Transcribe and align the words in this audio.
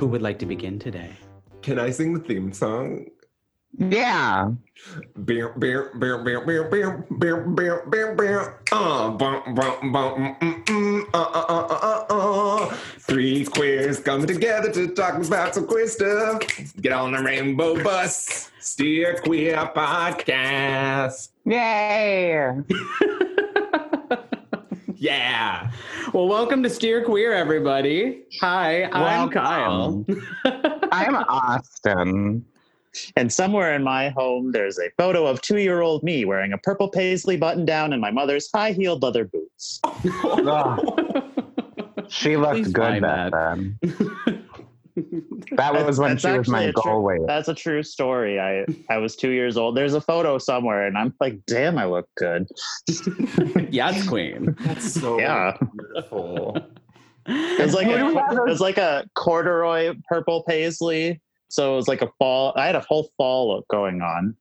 Who 0.00 0.06
would 0.06 0.22
like 0.22 0.38
to 0.38 0.46
begin 0.46 0.78
today? 0.78 1.10
Can 1.60 1.78
I 1.78 1.90
sing 1.90 2.14
the 2.14 2.20
theme 2.20 2.54
song? 2.54 3.04
Yeah. 3.76 4.52
Bear, 5.14 5.50
bear, 5.50 5.92
bear, 5.94 6.24
bear, 6.24 6.40
bear, 6.40 6.64
bear, 6.70 6.96
bear, 7.10 7.46
bear, 7.46 7.86
bear, 7.86 8.14
bear. 8.14 8.60
Uh, 8.72 9.10
bum, 9.10 9.54
bum, 9.54 9.92
bum, 9.92 10.36
mm, 10.40 10.64
mm, 10.64 11.02
uh, 11.12 11.18
uh, 11.18 11.44
uh, 11.50 11.66
uh, 11.68 12.06
uh, 12.08 12.64
uh. 12.64 12.74
Three 13.00 13.44
queers 13.44 14.00
coming 14.00 14.26
together 14.26 14.72
to 14.72 14.88
talk 14.88 15.22
about 15.22 15.54
some 15.54 15.66
queer 15.66 15.86
stuff. 15.86 16.40
Get 16.80 16.92
on 16.92 17.12
the 17.12 17.22
rainbow 17.22 17.84
bus. 17.84 18.50
Steer 18.58 19.20
Queer 19.22 19.70
Podcast. 19.76 21.28
Yay. 21.44 22.54
Yeah. 25.00 25.70
Well, 26.12 26.28
welcome 26.28 26.62
to 26.62 26.68
Steer 26.68 27.02
Queer, 27.02 27.32
everybody. 27.32 28.24
Hi, 28.42 28.84
I'm 28.92 29.30
Kyle. 29.30 30.04
I'm 30.92 31.16
Austin. 31.16 32.44
And 33.16 33.32
somewhere 33.32 33.74
in 33.74 33.82
my 33.82 34.10
home, 34.10 34.52
there's 34.52 34.78
a 34.78 34.90
photo 34.98 35.26
of 35.26 35.40
two 35.40 35.56
year 35.56 35.80
old 35.80 36.02
me 36.02 36.26
wearing 36.26 36.52
a 36.52 36.58
purple 36.58 36.90
paisley 36.90 37.38
button 37.38 37.64
down 37.64 37.94
and 37.94 38.02
my 38.02 38.10
mother's 38.10 38.50
high 38.52 38.72
heeled 38.72 39.02
leather 39.02 39.24
boots. 39.24 39.80
Ugh, 40.22 41.40
she 42.10 42.36
looked 42.36 42.56
Please 42.56 42.68
good 42.70 43.00
back 43.00 43.32
that. 43.32 43.78
then. 43.80 44.39
That 45.52 45.86
was 45.86 45.98
when 45.98 46.16
she 46.16 46.30
was 46.30 46.48
my 46.48 46.64
actually 46.66 46.82
goal 46.82 47.02
weight. 47.02 47.20
That's 47.26 47.48
a 47.48 47.54
true 47.54 47.82
story. 47.82 48.38
I, 48.40 48.64
I 48.88 48.98
was 48.98 49.16
two 49.16 49.30
years 49.30 49.56
old. 49.56 49.76
There's 49.76 49.94
a 49.94 50.00
photo 50.00 50.38
somewhere, 50.38 50.86
and 50.86 50.96
I'm 50.96 51.14
like, 51.20 51.38
damn, 51.46 51.78
I 51.78 51.86
look 51.86 52.08
good. 52.16 52.46
yes, 53.70 54.06
Queen. 54.08 54.56
That's 54.60 54.92
so 54.92 55.18
Yeah. 55.18 55.56
beautiful. 55.76 56.56
It 57.26 57.60
was 57.62 57.74
like 57.74 57.86
a, 57.86 58.08
it 58.08 58.48
was 58.48 58.60
like 58.60 58.78
a 58.78 59.04
corduroy 59.14 59.94
purple 60.08 60.42
paisley. 60.44 61.20
So 61.48 61.72
it 61.72 61.76
was 61.76 61.88
like 61.88 62.02
a 62.02 62.10
fall. 62.18 62.52
I 62.56 62.66
had 62.66 62.76
a 62.76 62.80
whole 62.80 63.10
fall 63.16 63.54
look 63.56 63.66
going 63.68 64.02
on. 64.02 64.36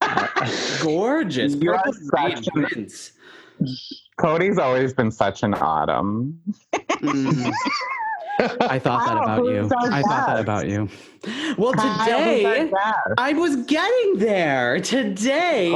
Gorgeous. 0.82 1.54
You're 1.54 1.78
Purple 1.78 1.92
such 1.94 2.46
green. 2.50 2.88
Cody's 4.18 4.58
always 4.58 4.92
been 4.92 5.10
such 5.10 5.42
an 5.42 5.54
autumn. 5.54 6.38
Mm. 6.74 7.52
I 8.60 8.78
thought 8.78 9.06
that 9.06 9.16
about 9.22 9.44
you. 9.44 9.62
who's 9.62 9.72
I 9.72 10.02
thought 10.02 10.26
that 10.26 10.40
about 10.40 10.68
you. 10.68 10.88
Well, 11.56 11.72
Kyle, 11.72 12.22
who's 12.22 12.44
our 12.44 12.54
today? 12.54 12.72
I 13.18 13.32
was 13.32 13.56
getting 13.66 14.18
there. 14.18 14.80
Today, 14.80 15.70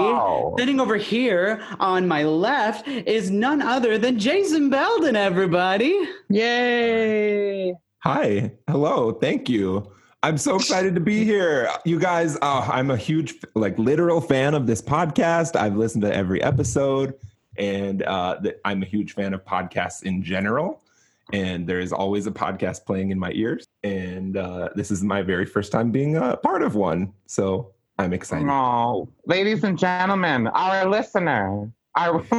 sitting 0.58 0.80
over 0.80 0.96
here 0.96 1.62
on 1.78 2.08
my 2.08 2.24
left 2.24 2.88
is 2.88 3.30
none 3.30 3.62
other 3.62 3.98
than 3.98 4.18
Jason 4.18 4.70
Belden, 4.70 5.14
everybody. 5.16 6.08
Yay! 6.28 7.74
Hi. 8.00 8.52
Hello. 8.68 9.12
Thank 9.12 9.48
you. 9.48 9.90
I'm 10.22 10.38
so 10.38 10.56
excited 10.56 10.94
to 10.96 11.00
be 11.00 11.24
here. 11.24 11.70
You 11.84 12.00
guys, 12.00 12.36
oh, 12.42 12.68
I'm 12.72 12.90
a 12.90 12.96
huge, 12.96 13.36
like, 13.54 13.78
literal 13.78 14.20
fan 14.20 14.54
of 14.54 14.66
this 14.66 14.82
podcast. 14.82 15.54
I've 15.54 15.76
listened 15.76 16.02
to 16.02 16.12
every 16.12 16.42
episode, 16.42 17.14
and 17.56 18.02
uh, 18.02 18.40
th- 18.42 18.56
I'm 18.64 18.82
a 18.82 18.86
huge 18.86 19.12
fan 19.12 19.34
of 19.34 19.44
podcasts 19.44 20.02
in 20.02 20.24
general. 20.24 20.82
And 21.32 21.66
there 21.66 21.80
is 21.80 21.92
always 21.92 22.26
a 22.26 22.30
podcast 22.30 22.86
playing 22.86 23.10
in 23.10 23.18
my 23.18 23.32
ears. 23.32 23.66
And 23.82 24.36
uh, 24.36 24.68
this 24.74 24.90
is 24.90 25.02
my 25.02 25.22
very 25.22 25.44
first 25.44 25.72
time 25.72 25.90
being 25.90 26.16
a 26.16 26.36
part 26.36 26.62
of 26.62 26.74
one. 26.74 27.12
So 27.26 27.72
I'm 27.98 28.12
excited. 28.12 28.48
Oh, 28.48 29.08
ladies 29.26 29.64
and 29.64 29.78
gentlemen, 29.78 30.46
our 30.48 30.88
listener, 30.88 31.70
our, 31.96 32.24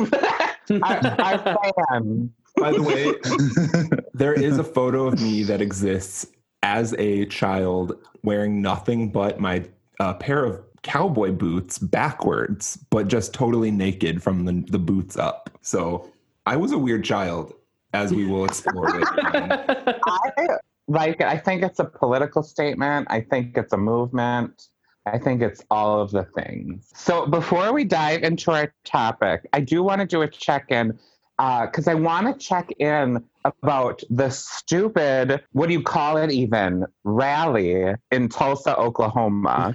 our, 0.84 1.22
our 1.22 1.58
fan. 1.90 2.34
By 2.58 2.72
the 2.72 2.82
way, 2.82 4.00
there 4.14 4.34
is 4.34 4.58
a 4.58 4.64
photo 4.64 5.08
of 5.08 5.22
me 5.22 5.44
that 5.44 5.62
exists 5.62 6.28
as 6.64 6.96
a 6.98 7.26
child 7.26 7.98
wearing 8.24 8.62
nothing 8.62 9.12
but 9.12 9.40
my 9.40 9.64
uh, 10.00 10.14
pair 10.16 10.44
of 10.44 10.62
cowboy 10.84 11.32
boots 11.32 11.78
backwards, 11.78 12.78
but 12.90 13.08
just 13.08 13.34
totally 13.34 13.72
naked 13.72 14.24
from 14.24 14.46
the, 14.46 14.64
the 14.72 14.80
boots 14.80 15.18
up. 15.18 15.50
So 15.62 16.10
I 16.46 16.56
was 16.56 16.72
a 16.72 16.78
weird 16.78 17.04
child, 17.04 17.54
as 17.94 18.14
we 18.14 18.26
will 18.26 18.46
explore 18.46 18.90
later. 18.90 19.06
on. 19.06 19.52
I 20.08 20.48
like 20.88 21.20
it. 21.20 21.28
I 21.28 21.38
think 21.38 21.64
it's 21.64 21.80
a 21.80 21.86
political 21.86 22.44
statement. 22.44 23.08
I 23.10 23.22
think 23.22 23.58
it's 23.58 23.74
a 23.74 23.78
movement. 23.78 24.68
I 25.06 25.18
think 25.18 25.42
it's 25.42 25.64
all 25.72 26.02
of 26.02 26.12
the 26.12 26.24
things. 26.24 26.90
So 26.94 27.26
before 27.26 27.72
we 27.72 27.86
dive 27.86 28.24
into 28.24 28.52
our 28.52 28.74
topic, 28.84 29.48
I 29.54 29.62
do 29.62 29.82
want 29.84 30.02
to 30.02 30.08
do 30.08 30.22
a 30.22 30.28
check-in 30.28 31.00
uh, 31.40 31.68
because 31.68 31.88
I 31.88 31.94
want 31.94 32.28
to 32.28 32.46
check 32.46 32.72
in 32.80 33.24
about 33.46 34.02
the 34.10 34.30
stupid, 34.30 35.44
what 35.52 35.68
do 35.68 35.74
you 35.74 35.84
call 35.84 36.18
it 36.18 36.32
even, 36.32 36.86
rally 37.04 37.94
in 38.12 38.30
Tulsa, 38.30 38.76
Oklahoma. 38.76 39.72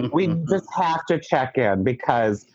we 0.12 0.28
just 0.48 0.72
have 0.74 1.04
to 1.06 1.18
check 1.18 1.58
in 1.58 1.82
because 1.82 2.46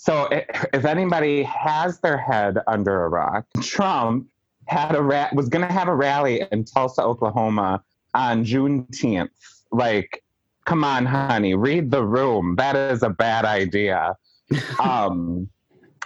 so 0.00 0.28
if 0.30 0.86
anybody 0.86 1.42
has 1.42 2.00
their 2.00 2.16
head 2.16 2.58
under 2.66 3.04
a 3.04 3.08
rock 3.08 3.44
trump 3.60 4.26
had 4.66 4.96
a 4.96 5.02
ra- 5.02 5.28
was 5.34 5.48
going 5.48 5.66
to 5.66 5.72
have 5.72 5.88
a 5.88 5.94
rally 5.94 6.42
in 6.50 6.64
tulsa 6.64 7.02
oklahoma 7.02 7.82
on 8.14 8.44
juneteenth 8.44 9.28
like 9.72 10.24
come 10.64 10.84
on 10.84 11.04
honey 11.04 11.54
read 11.54 11.90
the 11.90 12.02
room 12.02 12.56
that 12.56 12.74
is 12.76 13.02
a 13.02 13.10
bad 13.10 13.44
idea 13.44 14.16
um 14.80 15.48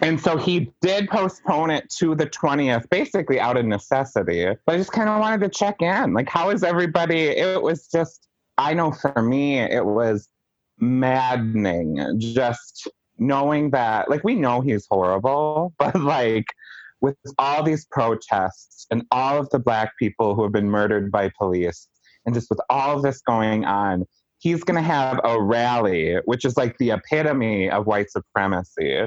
and 0.00 0.20
so 0.20 0.36
he 0.36 0.72
did 0.80 1.08
postpone 1.08 1.70
it 1.70 1.88
to 1.98 2.16
the 2.16 2.26
20th, 2.26 2.90
basically 2.90 3.38
out 3.38 3.56
of 3.56 3.64
necessity. 3.64 4.44
But 4.66 4.74
I 4.74 4.78
just 4.78 4.90
kind 4.90 5.08
of 5.08 5.20
wanted 5.20 5.40
to 5.42 5.48
check 5.48 5.80
in. 5.80 6.12
Like, 6.14 6.28
how 6.28 6.50
is 6.50 6.64
everybody? 6.64 7.20
It 7.20 7.62
was 7.62 7.86
just, 7.86 8.26
I 8.58 8.74
know 8.74 8.90
for 8.90 9.22
me, 9.22 9.60
it 9.60 9.86
was 9.86 10.28
maddening 10.80 12.16
just 12.18 12.88
knowing 13.18 13.70
that, 13.70 14.10
like, 14.10 14.24
we 14.24 14.34
know 14.34 14.60
he's 14.60 14.86
horrible, 14.90 15.72
but 15.78 15.94
like, 15.94 16.46
with 17.00 17.16
all 17.38 17.62
these 17.62 17.86
protests 17.90 18.86
and 18.90 19.04
all 19.10 19.38
of 19.38 19.50
the 19.50 19.58
black 19.58 19.92
people 19.98 20.34
who 20.34 20.42
have 20.42 20.52
been 20.52 20.70
murdered 20.70 21.12
by 21.12 21.30
police, 21.36 21.88
and 22.24 22.34
just 22.34 22.48
with 22.48 22.60
all 22.70 22.96
of 22.96 23.02
this 23.02 23.20
going 23.20 23.64
on, 23.64 24.06
he's 24.38 24.64
going 24.64 24.76
to 24.76 24.82
have 24.82 25.20
a 25.24 25.40
rally, 25.40 26.16
which 26.24 26.44
is 26.44 26.56
like 26.56 26.76
the 26.78 26.90
epitome 26.92 27.70
of 27.70 27.86
white 27.86 28.10
supremacy 28.10 29.00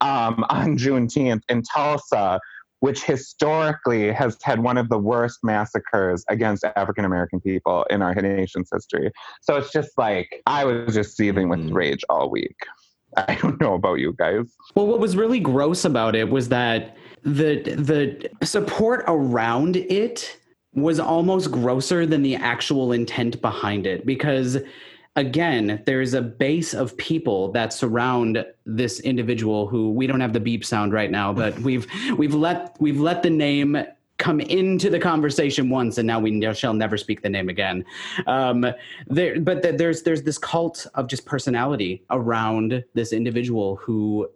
um, 0.00 0.44
on 0.50 0.76
Juneteenth 0.78 1.42
in 1.48 1.62
Tulsa, 1.62 2.40
which 2.80 3.02
historically 3.02 4.10
has 4.12 4.36
had 4.42 4.62
one 4.62 4.78
of 4.78 4.88
the 4.88 4.98
worst 4.98 5.40
massacres 5.42 6.24
against 6.28 6.64
African 6.76 7.04
American 7.04 7.40
people 7.40 7.84
in 7.90 8.00
our 8.00 8.14
nation's 8.14 8.70
history. 8.72 9.10
So 9.42 9.56
it's 9.56 9.72
just 9.72 9.90
like 9.98 10.42
I 10.46 10.64
was 10.64 10.94
just 10.94 11.16
seething 11.16 11.48
with 11.48 11.60
Mhm. 11.60 11.74
rage 11.74 12.04
all 12.08 12.30
week. 12.30 12.56
I 13.16 13.34
don't 13.36 13.60
know 13.60 13.74
about 13.74 13.94
you 13.94 14.14
guys. 14.18 14.56
Well, 14.74 14.86
what 14.86 15.00
was 15.00 15.16
really 15.16 15.40
gross 15.40 15.84
about 15.84 16.14
it 16.14 16.30
was 16.30 16.48
that 16.50 16.96
the 17.22 17.62
the 17.76 18.46
support 18.46 19.04
around 19.06 19.76
it 19.76 20.38
was 20.74 21.00
almost 21.00 21.50
grosser 21.50 22.06
than 22.06 22.22
the 22.22 22.36
actual 22.36 22.92
intent 22.92 23.40
behind 23.42 23.86
it 23.86 24.06
because 24.06 24.58
again 25.16 25.82
there's 25.84 26.14
a 26.14 26.22
base 26.22 26.72
of 26.72 26.96
people 26.96 27.50
that 27.52 27.72
surround 27.72 28.44
this 28.64 29.00
individual 29.00 29.66
who 29.66 29.90
we 29.90 30.06
don't 30.06 30.20
have 30.20 30.32
the 30.32 30.40
beep 30.40 30.64
sound 30.64 30.92
right 30.92 31.10
now 31.10 31.32
but 31.32 31.58
we've 31.60 31.86
we've 32.16 32.34
let 32.34 32.76
we've 32.80 33.00
let 33.00 33.22
the 33.22 33.30
name 33.30 33.76
come 34.20 34.38
into 34.38 34.88
the 34.90 34.98
conversation 34.98 35.68
once 35.68 35.98
and 35.98 36.06
now 36.06 36.20
we 36.20 36.54
shall 36.54 36.74
never 36.74 36.96
speak 36.96 37.22
the 37.22 37.28
name 37.28 37.48
again. 37.48 37.84
Um 38.26 38.66
there 39.08 39.40
but 39.40 39.62
th- 39.62 39.76
there's 39.76 40.02
there's 40.02 40.22
this 40.22 40.38
cult 40.38 40.86
of 40.94 41.08
just 41.08 41.26
personality 41.26 42.04
around 42.10 42.84
this 42.94 43.12
individual 43.12 43.76
who 43.76 44.28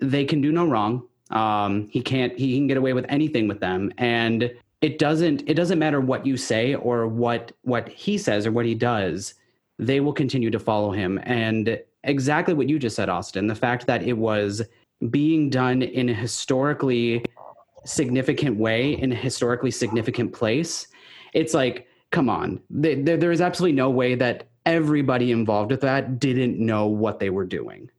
they 0.00 0.24
can 0.24 0.40
do 0.40 0.50
no 0.50 0.66
wrong. 0.66 1.06
Um 1.30 1.88
he 1.92 2.00
can't 2.02 2.36
he 2.36 2.56
can 2.56 2.66
get 2.66 2.76
away 2.76 2.94
with 2.94 3.06
anything 3.08 3.46
with 3.46 3.60
them. 3.60 3.92
And 3.98 4.50
it 4.80 4.98
doesn't 4.98 5.44
it 5.46 5.54
doesn't 5.54 5.78
matter 5.78 6.00
what 6.00 6.26
you 6.26 6.36
say 6.36 6.74
or 6.74 7.06
what 7.06 7.52
what 7.62 7.88
he 7.88 8.18
says 8.18 8.46
or 8.46 8.52
what 8.52 8.66
he 8.66 8.74
does 8.74 9.34
they 9.80 10.00
will 10.00 10.12
continue 10.12 10.50
to 10.50 10.58
follow 10.58 10.90
him. 10.90 11.20
And 11.22 11.80
exactly 12.04 12.54
what 12.54 12.68
you 12.68 12.78
just 12.78 12.96
said 12.96 13.08
austin 13.08 13.48
the 13.48 13.54
fact 13.54 13.86
that 13.86 14.02
it 14.02 14.16
was 14.16 14.62
being 15.10 15.50
done 15.50 15.82
in 15.82 16.08
a 16.08 16.14
historically 16.14 17.24
significant 17.84 18.56
way 18.56 18.92
in 18.92 19.12
a 19.12 19.14
historically 19.14 19.70
significant 19.70 20.32
place 20.32 20.88
it's 21.32 21.54
like 21.54 21.86
come 22.10 22.30
on. 22.30 22.60
There, 22.70 22.96
there, 22.96 23.16
there 23.16 23.32
is 23.32 23.40
absolutely 23.40 23.76
no 23.76 23.90
way 23.90 24.14
that 24.14 24.48
everybody 24.66 25.30
involved 25.30 25.70
with 25.70 25.80
that 25.82 26.18
didn't 26.18 26.58
know 26.58 26.86
what 26.86 27.18
they 27.18 27.30
were 27.30 27.44
doing. 27.44 27.90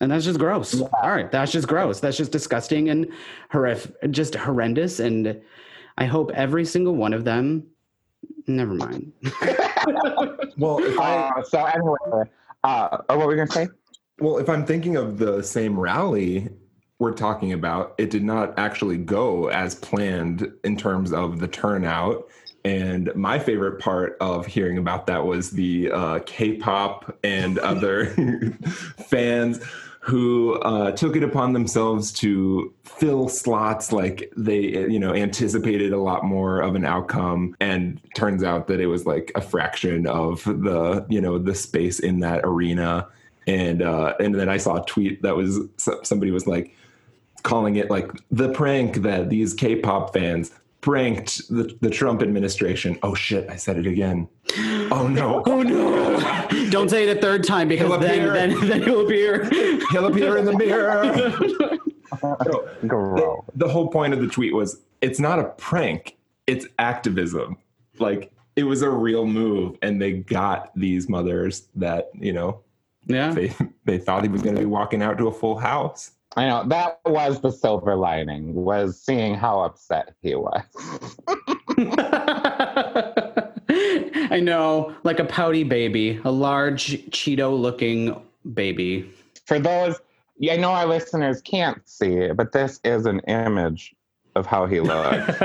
And 0.00 0.10
that's 0.10 0.24
just 0.24 0.38
gross. 0.38 0.74
Yeah. 0.74 0.88
all 1.02 1.10
right 1.10 1.30
that's 1.30 1.52
just 1.52 1.68
gross. 1.68 2.00
That's 2.00 2.16
just 2.16 2.32
disgusting 2.32 2.90
and 2.90 3.06
horrific 3.50 4.10
just 4.10 4.34
horrendous. 4.34 5.00
And 5.00 5.40
i 5.98 6.04
hope 6.04 6.30
every 6.32 6.64
single 6.64 6.94
one 6.94 7.12
of 7.12 7.24
them 7.24 7.66
never 8.46 8.74
mind. 8.74 9.12
Well, 10.58 10.82
if 10.82 10.98
I 10.98 11.28
Uh, 11.28 11.42
so 11.42 11.64
anyway, 11.64 12.30
uh, 12.64 12.98
what 13.06 13.18
were 13.18 13.26
we 13.28 13.36
gonna 13.36 13.50
say? 13.50 13.68
Well, 14.18 14.38
if 14.38 14.48
I'm 14.48 14.64
thinking 14.64 14.96
of 14.96 15.18
the 15.18 15.42
same 15.42 15.78
rally 15.78 16.48
we're 16.98 17.12
talking 17.12 17.52
about, 17.52 17.94
it 17.98 18.10
did 18.10 18.24
not 18.24 18.58
actually 18.58 18.96
go 18.96 19.48
as 19.48 19.74
planned 19.74 20.50
in 20.64 20.76
terms 20.76 21.12
of 21.12 21.40
the 21.40 21.48
turnout. 21.48 22.26
And 22.64 23.14
my 23.14 23.38
favorite 23.38 23.78
part 23.78 24.16
of 24.20 24.46
hearing 24.46 24.78
about 24.78 25.06
that 25.06 25.24
was 25.24 25.50
the 25.50 25.90
uh, 25.92 26.18
K-pop 26.26 27.16
and 27.22 27.58
other 27.60 28.06
fans 29.08 29.60
who 30.00 30.54
uh, 30.60 30.92
took 30.92 31.16
it 31.16 31.24
upon 31.24 31.52
themselves 31.52 32.12
to 32.12 32.72
fill 32.84 33.28
slots 33.28 33.90
like 33.90 34.32
they 34.36 34.60
you 34.60 35.00
know 35.00 35.12
anticipated 35.12 35.92
a 35.92 35.98
lot 35.98 36.24
more 36.24 36.60
of 36.60 36.76
an 36.76 36.84
outcome. 36.84 37.56
And 37.60 38.00
turns 38.14 38.44
out 38.44 38.68
that 38.68 38.80
it 38.80 38.86
was 38.86 39.04
like 39.04 39.32
a 39.34 39.40
fraction 39.40 40.06
of 40.06 40.44
the 40.44 41.04
you 41.08 41.20
know 41.20 41.38
the 41.38 41.54
space 41.54 41.98
in 41.98 42.20
that 42.20 42.40
arena. 42.44 43.08
And 43.48 43.82
uh, 43.82 44.14
and 44.20 44.34
then 44.34 44.48
I 44.48 44.56
saw 44.56 44.82
a 44.82 44.86
tweet 44.86 45.22
that 45.22 45.36
was 45.36 45.60
somebody 46.04 46.30
was 46.30 46.46
like 46.46 46.76
calling 47.46 47.76
it 47.76 47.90
like 47.90 48.10
the 48.30 48.50
prank 48.50 48.96
that 48.96 49.30
these 49.30 49.54
K-pop 49.54 50.12
fans 50.12 50.50
pranked 50.80 51.48
the, 51.48 51.76
the 51.80 51.88
Trump 51.88 52.20
administration. 52.20 52.98
Oh 53.02 53.14
shit, 53.14 53.48
I 53.48 53.56
said 53.56 53.78
it 53.78 53.86
again. 53.86 54.28
Oh 54.90 55.08
no. 55.08 55.42
oh 55.46 55.62
no. 55.62 56.70
Don't 56.70 56.90
say 56.90 57.08
it 57.08 57.16
a 57.16 57.20
third 57.20 57.44
time 57.44 57.68
because 57.68 57.88
then, 58.00 58.32
then, 58.32 58.68
then 58.68 58.82
he'll 58.82 59.06
appear. 59.06 59.48
He'll 59.92 60.06
appear 60.06 60.36
in 60.36 60.44
the 60.44 60.52
mirror. 60.52 61.04
the, 62.82 63.42
the 63.54 63.68
whole 63.68 63.86
point 63.86 64.12
of 64.12 64.20
the 64.20 64.26
tweet 64.26 64.52
was 64.52 64.80
it's 65.00 65.20
not 65.20 65.38
a 65.38 65.44
prank, 65.44 66.16
it's 66.48 66.66
activism. 66.80 67.56
Like 68.00 68.32
it 68.56 68.64
was 68.64 68.82
a 68.82 68.90
real 68.90 69.26
move 69.26 69.78
and 69.82 70.02
they 70.02 70.14
got 70.14 70.72
these 70.74 71.08
mothers 71.08 71.68
that, 71.76 72.10
you 72.14 72.32
know, 72.32 72.62
yeah. 73.06 73.32
They 73.32 73.54
they 73.84 73.98
thought 73.98 74.24
he 74.24 74.28
was 74.28 74.42
going 74.42 74.56
to 74.56 74.60
be 74.60 74.66
walking 74.66 75.00
out 75.00 75.18
to 75.18 75.28
a 75.28 75.32
full 75.32 75.56
house. 75.56 76.10
I 76.36 76.46
know 76.48 76.64
that 76.68 77.00
was 77.06 77.40
the 77.40 77.50
silver 77.50 77.96
lining 77.96 78.54
was 78.54 79.00
seeing 79.00 79.34
how 79.34 79.60
upset 79.60 80.14
he 80.20 80.34
was. 80.34 80.62
I 84.30 84.40
know, 84.40 84.94
like 85.02 85.18
a 85.18 85.24
pouty 85.24 85.64
baby, 85.64 86.20
a 86.24 86.30
large 86.30 86.88
Cheeto 87.10 87.58
looking 87.58 88.20
baby. 88.52 89.10
For 89.46 89.58
those, 89.58 89.98
I 90.50 90.56
know 90.56 90.72
our 90.72 90.86
listeners 90.86 91.40
can't 91.40 91.80
see 91.88 92.18
it, 92.18 92.36
but 92.36 92.52
this 92.52 92.80
is 92.84 93.06
an 93.06 93.20
image 93.20 93.94
of 94.34 94.44
how 94.44 94.66
he 94.66 94.80
looks. 94.80 95.36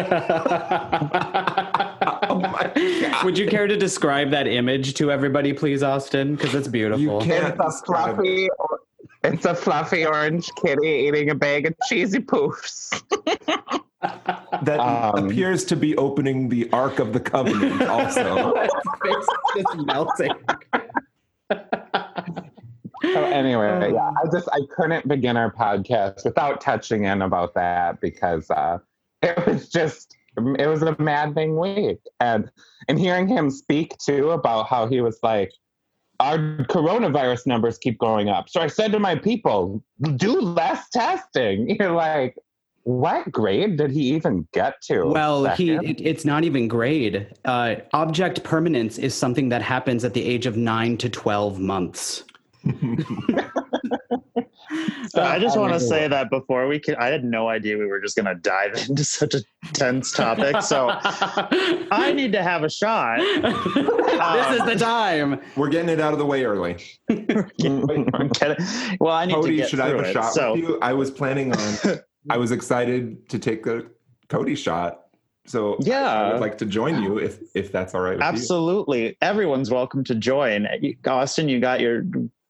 oh. 2.29 3.21
Would 3.23 3.37
you 3.37 3.47
care 3.47 3.67
to 3.67 3.77
describe 3.77 4.31
that 4.31 4.47
image 4.47 4.93
to 4.95 5.11
everybody, 5.11 5.53
please, 5.53 5.83
Austin? 5.83 6.35
Because 6.35 6.53
it's 6.53 6.67
beautiful. 6.67 7.01
You 7.01 7.19
can't 7.19 7.55
it's 7.59 7.59
a 7.59 7.85
fluffy, 7.85 8.49
it's 9.23 9.45
a 9.45 9.55
fluffy 9.55 10.05
orange 10.05 10.49
kitty 10.63 10.87
eating 10.87 11.29
a 11.29 11.35
bag 11.35 11.67
of 11.67 11.75
cheesy 11.87 12.19
poofs. 12.19 12.89
that 14.63 14.79
um, 14.79 15.25
appears 15.25 15.63
to 15.65 15.75
be 15.75 15.95
opening 15.97 16.49
the 16.49 16.69
Ark 16.71 16.99
of 16.99 17.13
the 17.13 17.19
Covenant, 17.19 17.83
also. 17.83 18.53
it's 19.05 19.27
just 19.55 19.77
melting. 19.85 20.31
So 23.03 23.23
anyway, 23.23 23.91
yeah, 23.93 24.11
I 24.23 24.29
just 24.31 24.47
I 24.53 24.59
couldn't 24.75 25.07
begin 25.07 25.35
our 25.35 25.51
podcast 25.51 26.23
without 26.23 26.61
touching 26.61 27.05
in 27.05 27.23
about 27.23 27.55
that 27.55 27.99
because 27.99 28.49
uh, 28.51 28.77
it 29.23 29.45
was 29.47 29.69
just 29.69 30.15
it 30.37 30.67
was 30.67 30.83
a 30.83 30.95
maddening 30.99 31.57
week, 31.57 31.99
and 32.19 32.51
and 32.87 32.99
hearing 32.99 33.27
him 33.27 33.49
speak 33.49 33.97
too 33.97 34.31
about 34.31 34.67
how 34.67 34.87
he 34.87 35.01
was 35.01 35.19
like, 35.23 35.51
our 36.21 36.37
coronavirus 36.69 37.47
numbers 37.47 37.77
keep 37.77 37.97
going 37.97 38.29
up. 38.29 38.47
So 38.47 38.61
I 38.61 38.67
said 38.67 38.91
to 38.91 38.99
my 38.99 39.15
people, 39.15 39.83
do 40.15 40.39
less 40.39 40.89
testing. 40.89 41.75
You're 41.79 41.91
like, 41.91 42.37
what 42.83 43.31
grade 43.31 43.77
did 43.77 43.91
he 43.91 44.13
even 44.15 44.47
get 44.53 44.81
to? 44.83 45.05
Well, 45.05 45.45
he 45.55 45.71
it, 45.71 46.01
it's 46.01 46.25
not 46.25 46.43
even 46.43 46.67
grade. 46.67 47.27
Uh, 47.45 47.75
object 47.93 48.43
permanence 48.43 48.97
is 48.97 49.13
something 49.13 49.49
that 49.49 49.61
happens 49.61 50.03
at 50.03 50.13
the 50.13 50.23
age 50.23 50.45
of 50.45 50.57
nine 50.57 50.97
to 50.97 51.09
twelve 51.09 51.59
months. 51.59 52.23
so 55.09 55.23
I 55.23 55.39
just 55.39 55.57
want 55.57 55.73
to 55.73 55.79
say 55.79 56.07
that 56.07 56.29
before 56.29 56.67
we 56.67 56.79
can, 56.79 56.95
I 56.95 57.07
had 57.07 57.23
no 57.23 57.49
idea 57.49 57.77
we 57.77 57.85
were 57.85 57.99
just 57.99 58.15
going 58.15 58.25
to 58.25 58.35
dive 58.35 58.75
into 58.89 59.03
such 59.03 59.33
a 59.33 59.41
tense 59.73 60.11
topic. 60.11 60.61
So 60.61 60.89
I 61.01 62.13
need 62.15 62.31
to 62.33 62.43
have 62.43 62.63
a 62.63 62.69
shot. 62.69 63.19
this 63.19 64.59
is 64.59 64.65
the 64.65 64.73
um, 64.73 64.77
time. 64.77 65.41
We're 65.55 65.69
getting 65.69 65.89
it 65.89 65.99
out 65.99 66.13
of 66.13 66.19
the 66.19 66.25
way 66.25 66.43
early. 66.43 66.77
well, 67.09 69.13
I 69.13 69.25
need 69.25 69.33
Cody, 69.33 69.51
to 69.51 69.57
get 69.57 69.69
should 69.69 69.79
I 69.79 69.89
have 69.89 69.99
a 69.99 70.09
it, 70.09 70.13
shot 70.13 70.33
so. 70.33 70.53
with 70.53 70.61
you? 70.61 70.79
I 70.81 70.93
was 70.93 71.11
planning 71.11 71.53
on. 71.53 71.99
I 72.29 72.37
was 72.37 72.51
excited 72.51 73.27
to 73.29 73.39
take 73.39 73.65
a 73.67 73.83
Cody 74.29 74.55
shot. 74.55 74.99
So 75.47 75.77
yeah, 75.81 76.11
I 76.11 76.33
would 76.33 76.41
like 76.41 76.57
to 76.59 76.65
join 76.65 77.01
you 77.01 77.17
if 77.17 77.39
if 77.55 77.71
that's 77.71 77.95
all 77.95 78.01
right. 78.01 78.19
Absolutely, 78.21 79.07
you. 79.07 79.15
everyone's 79.21 79.71
welcome 79.71 80.03
to 80.03 80.15
join. 80.15 80.67
Austin, 81.05 81.49
you 81.49 81.59
got 81.59 81.79
your 81.79 82.03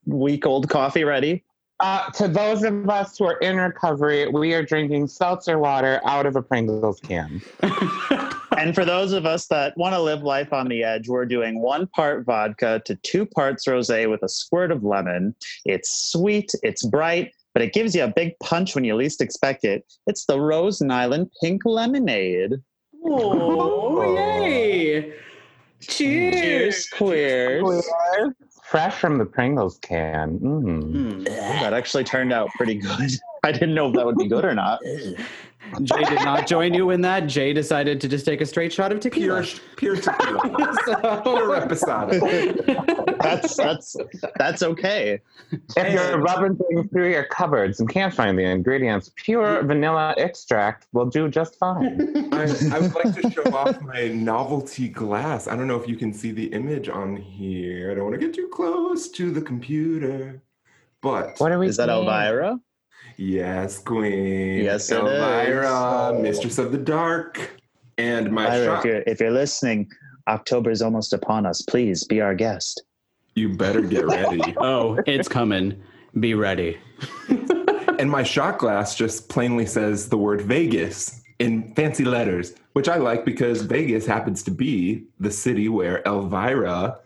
week 0.06 0.45
old 0.45 0.69
coffee 0.69 1.03
ready? 1.03 1.44
Uh, 1.81 2.07
to 2.12 2.28
those 2.28 2.62
of 2.62 2.88
us 2.92 3.18
who 3.18 3.25
are 3.25 3.39
in 3.39 3.57
recovery, 3.57 4.28
we 4.28 4.54
are 4.54 4.63
drinking 4.63 5.07
seltzer 5.07 5.57
water 5.57 6.00
out 6.06 6.28
of 6.28 6.36
a 6.36 6.42
Pringles 6.42 7.00
can. 7.00 7.42
and 8.57 8.75
for 8.75 8.86
those 8.86 9.13
of 9.13 9.25
us 9.25 9.48
that 9.48 9.75
want 9.78 9.95
to 9.95 10.00
live 10.00 10.22
life 10.22 10.54
on 10.54 10.68
the 10.68 10.83
edge, 10.83 11.10
we're 11.10 11.25
doing 11.25 11.60
one 11.60 11.88
part 11.88 12.24
vodka 12.24 12.83
to 12.86 12.95
two 12.98 13.25
parts 13.25 13.66
rosé 13.66 14.07
with 14.07 14.22
a 14.22 14.30
squirt 14.30 14.72
of 14.72 14.83
lemon. 14.83 15.33
It's 15.66 16.12
sweet, 16.12 16.51
it's 16.62 16.86
bright, 16.86 17.33
but 17.56 17.63
it 17.63 17.74
gives 17.74 17.95
you 17.95 18.04
a 18.04 18.07
big 18.07 18.38
punch 18.44 18.75
when 18.75 18.84
you 18.84 18.95
least 18.95 19.19
expect 19.19 19.63
it. 19.63 19.84
It's 20.06 20.25
the 20.25 20.39
Rose 20.39 20.84
Island 20.84 21.31
Pink 21.42 21.63
Lemonade. 21.66 22.62
Oh, 23.04 24.16
yay! 24.16 25.16
Cheers, 25.80 26.36
Cheers 26.36 26.89
queers. 26.89 27.89
Fresh 28.71 28.95
from 29.01 29.18
the 29.18 29.25
Pringles 29.25 29.79
can. 29.79 30.39
Mm. 30.39 31.25
That 31.25 31.73
actually 31.73 32.06
turned 32.06 32.31
out 32.31 32.47
pretty 32.56 32.75
good. 32.75 33.12
I 33.44 33.51
didn't 33.51 33.75
know 33.75 33.89
if 33.89 33.95
that 33.95 34.06
would 34.06 34.15
be 34.15 34.29
good 34.29 34.45
or 34.45 34.56
not. 34.56 34.79
Jay 35.84 36.04
did 36.04 36.25
not 36.25 36.48
join 36.48 36.74
you 36.74 36.90
in 36.90 37.02
that. 37.02 37.28
Jay 37.28 37.54
decided 37.54 38.02
to 38.02 38.08
just 38.08 38.25
take 38.25 38.42
a 38.42 38.46
straight 38.46 38.74
shot 38.74 38.92
of 38.92 39.00
tequila. 39.00 39.44
Pure, 39.44 39.62
pure 39.78 39.96
tequila. 39.96 40.75
so, 40.86 41.22
pure 41.24 41.56
episodic. 41.56 42.22
That's 43.22 43.56
that's 43.56 43.96
that's 44.38 44.63
okay. 44.63 45.22
If 45.52 45.94
you're 45.94 46.19
rubbing 46.19 46.58
things 46.58 46.90
through 46.92 47.12
your 47.12 47.25
cupboards 47.25 47.80
and 47.80 47.90
can't 47.90 48.13
find 48.13 48.38
the 48.38 48.44
ingredients, 48.44 49.12
pure 49.16 49.63
vanilla 49.63 50.13
extract 50.18 50.88
will 50.92 51.06
do 51.06 51.30
just 51.30 51.58
fine. 51.58 52.34
I, 52.34 52.44
I 52.74 52.80
would 52.80 52.96
like 52.96 53.22
to 53.22 53.32
show 53.32 53.56
off 53.56 53.82
my 53.82 54.08
novelty 54.08 54.89
glass. 54.89 55.48
I 55.48 55.56
don't 55.56 55.68
know 55.68 55.80
if 55.80 55.88
you 55.88 55.96
can 55.96 56.13
see 56.13 56.32
the 56.32 56.46
image 56.48 56.89
on 56.89 57.15
here. 57.15 57.91
I 57.91 57.96
don't 57.96 58.03
want 58.03 58.20
to 58.20 58.25
get 58.25 58.34
too 58.34 58.50
close 58.50 59.10
to 59.10 59.32
the 59.32 59.41
computer. 59.41 60.41
But 61.01 61.39
what 61.39 61.51
are 61.51 61.60
we? 61.60 61.68
Is 61.68 61.77
that 61.77 61.89
Elvira? 61.89 62.60
Yes, 63.18 63.80
Queen. 63.80 64.63
Yes, 64.63 64.91
Elvira, 64.91 66.18
Mistress 66.20 66.58
of 66.58 66.72
the 66.72 66.77
Dark, 66.77 67.60
and 67.98 68.32
my 68.32 68.46
Elvira, 68.46 68.65
shop. 68.65 68.80
If 68.80 68.86
you're, 68.86 69.03
if 69.08 69.20
you're 69.20 69.32
listening, 69.32 69.91
October 70.27 70.72
is 70.72 70.82
almost 70.82 71.13
upon 71.13 71.46
us. 71.46 71.62
Please 71.62 72.03
be 72.03 72.22
our 72.22 72.36
guest. 72.36 72.84
You 73.36 73.50
better 73.50 73.82
get 73.82 74.06
ready. 74.06 74.41
oh, 74.58 75.00
it's 75.06 75.27
coming. 75.27 75.82
Be 76.20 76.34
ready. 76.34 76.77
and 78.00 78.10
my 78.10 78.24
shot 78.24 78.60
glass 78.60 78.96
just 78.96 79.30
plainly 79.30 79.65
says 79.65 80.10
the 80.10 80.18
word 80.18 80.41
Vegas 80.41 81.22
in 81.39 81.74
fancy 81.75 82.06
letters, 82.06 82.53
which 82.74 82.89
I 82.89 82.98
like 82.98 83.25
because 83.25 83.62
Vegas 83.62 84.06
happens 84.06 84.44
to 84.44 84.51
be 84.51 85.06
the 85.20 85.32
city 85.32 85.70
where 85.70 86.01
Elvira 86.06 87.00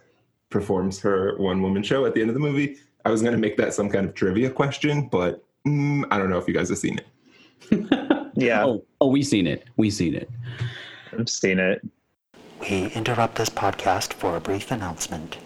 performs 0.49 0.99
her 0.99 1.37
one 1.37 1.61
woman 1.61 1.83
show 1.83 2.05
at 2.05 2.13
the 2.13 2.21
end 2.21 2.29
of 2.29 2.33
the 2.33 2.39
movie. 2.39 2.77
I 3.05 3.11
was 3.11 3.21
going 3.21 3.33
to 3.33 3.39
make 3.39 3.55
that 3.57 3.73
some 3.73 3.89
kind 3.89 4.07
of 4.07 4.15
trivia 4.15 4.49
question, 4.49 5.07
but 5.09 5.43
mm, 5.65 6.05
I 6.11 6.17
don't 6.17 6.29
know 6.29 6.37
if 6.37 6.47
you 6.47 6.53
guys 6.53 6.69
have 6.69 6.77
seen 6.77 6.99
it. 6.99 8.31
yeah. 8.35 8.63
Oh, 8.63 8.85
oh, 9.01 9.07
we 9.07 9.23
seen 9.23 9.47
it. 9.47 9.65
We've 9.77 9.93
seen 9.93 10.15
it. 10.15 10.29
I've 11.17 11.29
seen 11.29 11.59
it. 11.59 11.81
We 12.61 12.87
interrupt 12.87 13.35
this 13.35 13.49
podcast 13.49 14.13
for 14.13 14.35
a 14.35 14.39
brief 14.39 14.71
announcement. 14.71 15.37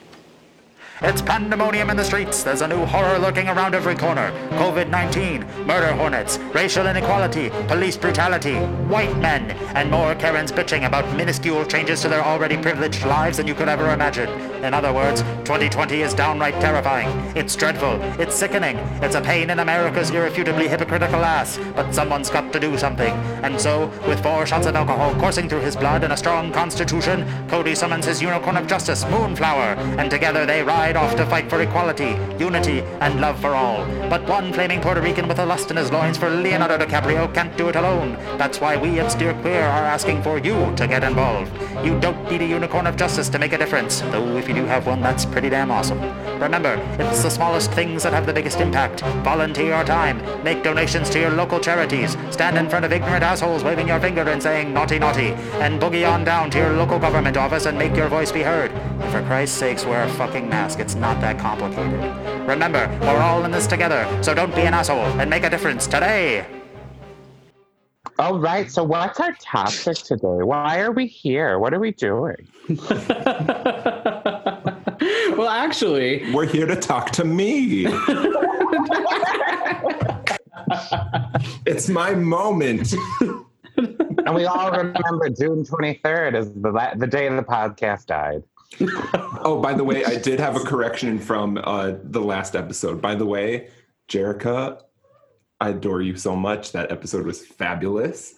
It's 1.01 1.21
pandemonium 1.21 1.89
in 1.89 1.95
the 1.95 2.03
streets. 2.03 2.43
There's 2.43 2.59
a 2.59 2.67
new 2.67 2.85
horror 2.85 3.17
lurking 3.19 3.47
around 3.47 3.73
every 3.73 3.95
corner. 3.95 4.31
COVID 4.59 4.89
19, 4.89 5.65
murder 5.65 5.93
hornets, 5.93 6.37
racial 6.53 6.87
inequality, 6.87 7.51
police 7.69 7.95
brutality, 7.95 8.55
white 8.89 9.17
men, 9.19 9.51
and 9.75 9.89
more 9.89 10.13
Karens 10.15 10.51
bitching 10.51 10.85
about 10.85 11.05
minuscule 11.15 11.63
changes 11.63 12.01
to 12.01 12.09
their 12.09 12.21
already 12.21 12.57
privileged 12.57 13.05
lives 13.05 13.37
than 13.37 13.47
you 13.47 13.55
could 13.55 13.69
ever 13.69 13.93
imagine. 13.93 14.27
In 14.61 14.73
other 14.73 14.91
words, 14.91 15.21
2020 15.45 16.01
is 16.01 16.13
downright 16.13 16.55
terrifying. 16.55 17.07
It's 17.33 17.55
dreadful. 17.55 18.01
It's 18.19 18.35
sickening. 18.35 18.75
It's 19.01 19.15
a 19.15 19.21
pain 19.21 19.51
in 19.51 19.59
America's 19.59 20.09
irrefutably 20.09 20.67
hypocritical 20.67 21.23
ass. 21.23 21.57
But 21.77 21.93
someone's 21.93 22.29
got 22.29 22.51
to 22.51 22.59
do 22.59 22.77
something. 22.77 23.13
And 23.41 23.59
so, 23.59 23.87
with 24.05 24.21
four 24.21 24.45
shots 24.45 24.67
of 24.67 24.75
alcohol 24.75 25.15
coursing 25.15 25.47
through 25.47 25.61
his 25.61 25.77
blood 25.77 26.03
and 26.03 26.11
a 26.11 26.17
strong 26.17 26.51
constitution, 26.51 27.25
Cody 27.47 27.73
summons 27.73 28.05
his 28.05 28.21
unicorn 28.21 28.57
of 28.57 28.67
justice, 28.67 29.05
Moonflower, 29.05 29.77
and 29.97 30.11
together 30.11 30.45
they 30.45 30.61
rise 30.61 30.88
off 30.95 31.15
to 31.15 31.25
fight 31.25 31.49
for 31.49 31.61
equality, 31.61 32.17
unity, 32.39 32.81
and 33.01 33.19
love 33.19 33.39
for 33.39 33.55
all. 33.55 33.85
But 34.09 34.27
one 34.27 34.53
flaming 34.53 34.81
Puerto 34.81 35.01
Rican 35.01 35.27
with 35.27 35.39
a 35.39 35.45
lust 35.45 35.71
in 35.71 35.77
his 35.77 35.91
loins 35.91 36.17
for 36.17 36.29
Leonardo 36.29 36.77
DiCaprio 36.77 37.33
can't 37.33 37.55
do 37.57 37.69
it 37.69 37.75
alone. 37.75 38.13
That's 38.37 38.59
why 38.59 38.77
we 38.77 38.99
at 38.99 39.11
Steer 39.11 39.33
Queer 39.41 39.61
are 39.63 39.85
asking 39.85 40.23
for 40.23 40.37
you 40.37 40.73
to 40.75 40.87
get 40.87 41.03
involved. 41.03 41.51
You 41.85 41.99
don't 41.99 42.29
need 42.29 42.41
a 42.41 42.45
unicorn 42.45 42.87
of 42.87 42.97
justice 42.97 43.29
to 43.29 43.39
make 43.39 43.53
a 43.53 43.57
difference, 43.57 44.01
though 44.01 44.37
if 44.37 44.47
you 44.47 44.55
do 44.55 44.65
have 44.65 44.87
one, 44.87 45.01
that's 45.01 45.25
pretty 45.25 45.49
damn 45.49 45.71
awesome. 45.71 45.99
Remember, 46.39 46.75
it's 46.99 47.23
the 47.23 47.29
smallest 47.29 47.71
things 47.71 48.03
that 48.03 48.13
have 48.13 48.25
the 48.25 48.33
biggest 48.33 48.59
impact. 48.59 49.01
Volunteer 49.23 49.67
your 49.67 49.83
time, 49.83 50.21
make 50.43 50.63
donations 50.63 51.09
to 51.11 51.19
your 51.19 51.31
local 51.31 51.59
charities, 51.59 52.17
stand 52.31 52.57
in 52.57 52.69
front 52.69 52.85
of 52.85 52.91
ignorant 52.91 53.23
assholes 53.23 53.63
waving 53.63 53.87
your 53.87 53.99
finger 53.99 54.21
and 54.21 54.41
saying 54.41 54.73
naughty 54.73 54.99
naughty, 54.99 55.29
and 55.61 55.81
boogie 55.81 56.09
on 56.09 56.23
down 56.23 56.49
to 56.51 56.57
your 56.57 56.73
local 56.73 56.99
government 56.99 57.37
office 57.37 57.65
and 57.65 57.77
make 57.77 57.95
your 57.95 58.07
voice 58.07 58.31
be 58.31 58.41
heard. 58.41 58.71
And 58.71 59.11
for 59.11 59.21
Christ's 59.23 59.57
sakes, 59.57 59.85
wear 59.85 60.03
a 60.03 60.09
fucking 60.13 60.49
mask. 60.49 60.78
It's 60.79 60.95
not 60.95 61.19
that 61.19 61.37
complicated. 61.37 61.99
Remember, 62.47 62.87
we're 63.01 63.19
all 63.19 63.43
in 63.43 63.51
this 63.51 63.67
together, 63.67 64.07
so 64.23 64.33
don't 64.33 64.55
be 64.55 64.61
an 64.61 64.73
asshole 64.73 64.97
and 65.19 65.29
make 65.29 65.43
a 65.43 65.49
difference 65.49 65.85
today. 65.85 66.45
All 68.17 68.39
right. 68.39 68.71
So, 68.71 68.83
what's 68.83 69.19
our 69.19 69.33
topic 69.33 69.97
today? 69.97 70.43
Why 70.43 70.79
are 70.79 70.91
we 70.91 71.05
here? 71.05 71.59
What 71.59 71.73
are 71.73 71.79
we 71.79 71.91
doing? 71.91 72.47
well, 75.37 75.49
actually, 75.49 76.31
We're 76.33 76.45
here 76.45 76.65
to 76.65 76.75
talk 76.75 77.11
to 77.11 77.23
me. 77.23 77.85
it's 81.65 81.89
my 81.89 82.13
moment. 82.13 82.93
And 83.77 84.35
we 84.35 84.45
all 84.45 84.71
remember 84.71 85.29
June 85.29 85.63
23rd 85.63 86.35
as 86.35 86.53
the, 86.53 86.71
la- 86.71 86.93
the 86.95 87.07
day 87.07 87.27
the 87.35 87.43
podcast 87.43 88.07
died. 88.07 88.43
Oh, 89.41 89.59
by 89.61 89.73
the 89.73 89.83
way, 89.83 90.05
I 90.05 90.17
did 90.17 90.39
have 90.39 90.55
a 90.55 90.59
correction 90.59 91.19
from 91.19 91.59
uh, 91.63 91.93
the 92.03 92.21
last 92.21 92.55
episode. 92.55 93.01
By 93.01 93.15
the 93.15 93.25
way, 93.25 93.69
Jerica, 94.07 94.81
I 95.59 95.69
adore 95.69 96.01
you 96.01 96.15
so 96.15 96.35
much. 96.35 96.71
That 96.71 96.91
episode 96.91 97.25
was 97.25 97.45
fabulous. 97.45 98.35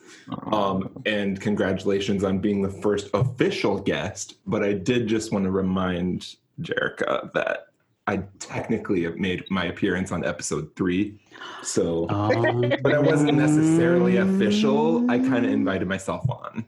Um, 0.51 1.01
and 1.05 1.39
congratulations 1.39 2.23
on 2.23 2.39
being 2.39 2.61
the 2.61 2.69
first 2.69 3.09
official 3.13 3.79
guest. 3.79 4.35
But 4.45 4.63
I 4.63 4.73
did 4.73 5.07
just 5.07 5.31
want 5.31 5.45
to 5.45 5.51
remind 5.51 6.35
Jerica 6.61 7.31
that 7.33 7.67
I 8.07 8.23
technically 8.39 9.03
have 9.03 9.17
made 9.17 9.43
my 9.49 9.65
appearance 9.65 10.11
on 10.11 10.25
episode 10.25 10.75
three. 10.75 11.19
So, 11.63 12.09
Um, 12.09 12.73
but 12.81 12.93
I 12.93 12.99
wasn't 12.99 13.37
necessarily 13.37 14.17
official. 14.17 15.09
I 15.09 15.19
kind 15.19 15.45
of 15.45 15.51
invited 15.51 15.87
myself 15.87 16.27
on. 16.29 16.65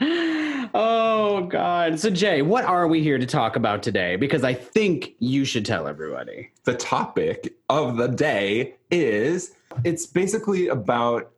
Oh 0.00 1.46
God. 1.48 1.98
So 2.00 2.10
Jay, 2.10 2.42
what 2.42 2.64
are 2.64 2.88
we 2.88 3.02
here 3.02 3.18
to 3.18 3.26
talk 3.26 3.56
about 3.56 3.82
today? 3.82 4.16
Because 4.16 4.44
I 4.44 4.54
think 4.54 5.14
you 5.18 5.44
should 5.44 5.64
tell 5.64 5.86
everybody. 5.86 6.50
the 6.64 6.74
topic 6.74 7.54
of 7.68 7.96
the 7.96 8.08
day 8.08 8.74
is 8.90 9.52
it's 9.84 10.06
basically 10.06 10.68
about 10.68 11.30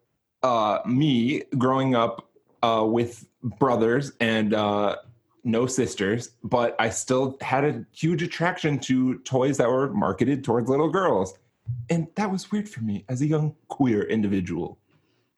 uh, 0.42 0.78
me 0.86 1.42
growing 1.58 1.94
up 1.94 2.30
uh, 2.62 2.84
with 2.86 3.26
brothers 3.42 4.12
and 4.20 4.54
uh, 4.54 4.96
no 5.44 5.66
sisters, 5.66 6.30
but 6.42 6.74
I 6.78 6.90
still 6.90 7.36
had 7.40 7.64
a 7.64 7.84
huge 7.92 8.22
attraction 8.22 8.78
to 8.80 9.18
toys 9.20 9.56
that 9.58 9.68
were 9.68 9.92
marketed 9.92 10.44
towards 10.44 10.68
little 10.68 10.90
girls. 10.90 11.34
And 11.90 12.08
that 12.14 12.30
was 12.30 12.50
weird 12.50 12.68
for 12.68 12.80
me 12.80 13.04
as 13.08 13.22
a 13.22 13.26
young 13.26 13.54
queer 13.68 14.02
individual. 14.02 14.78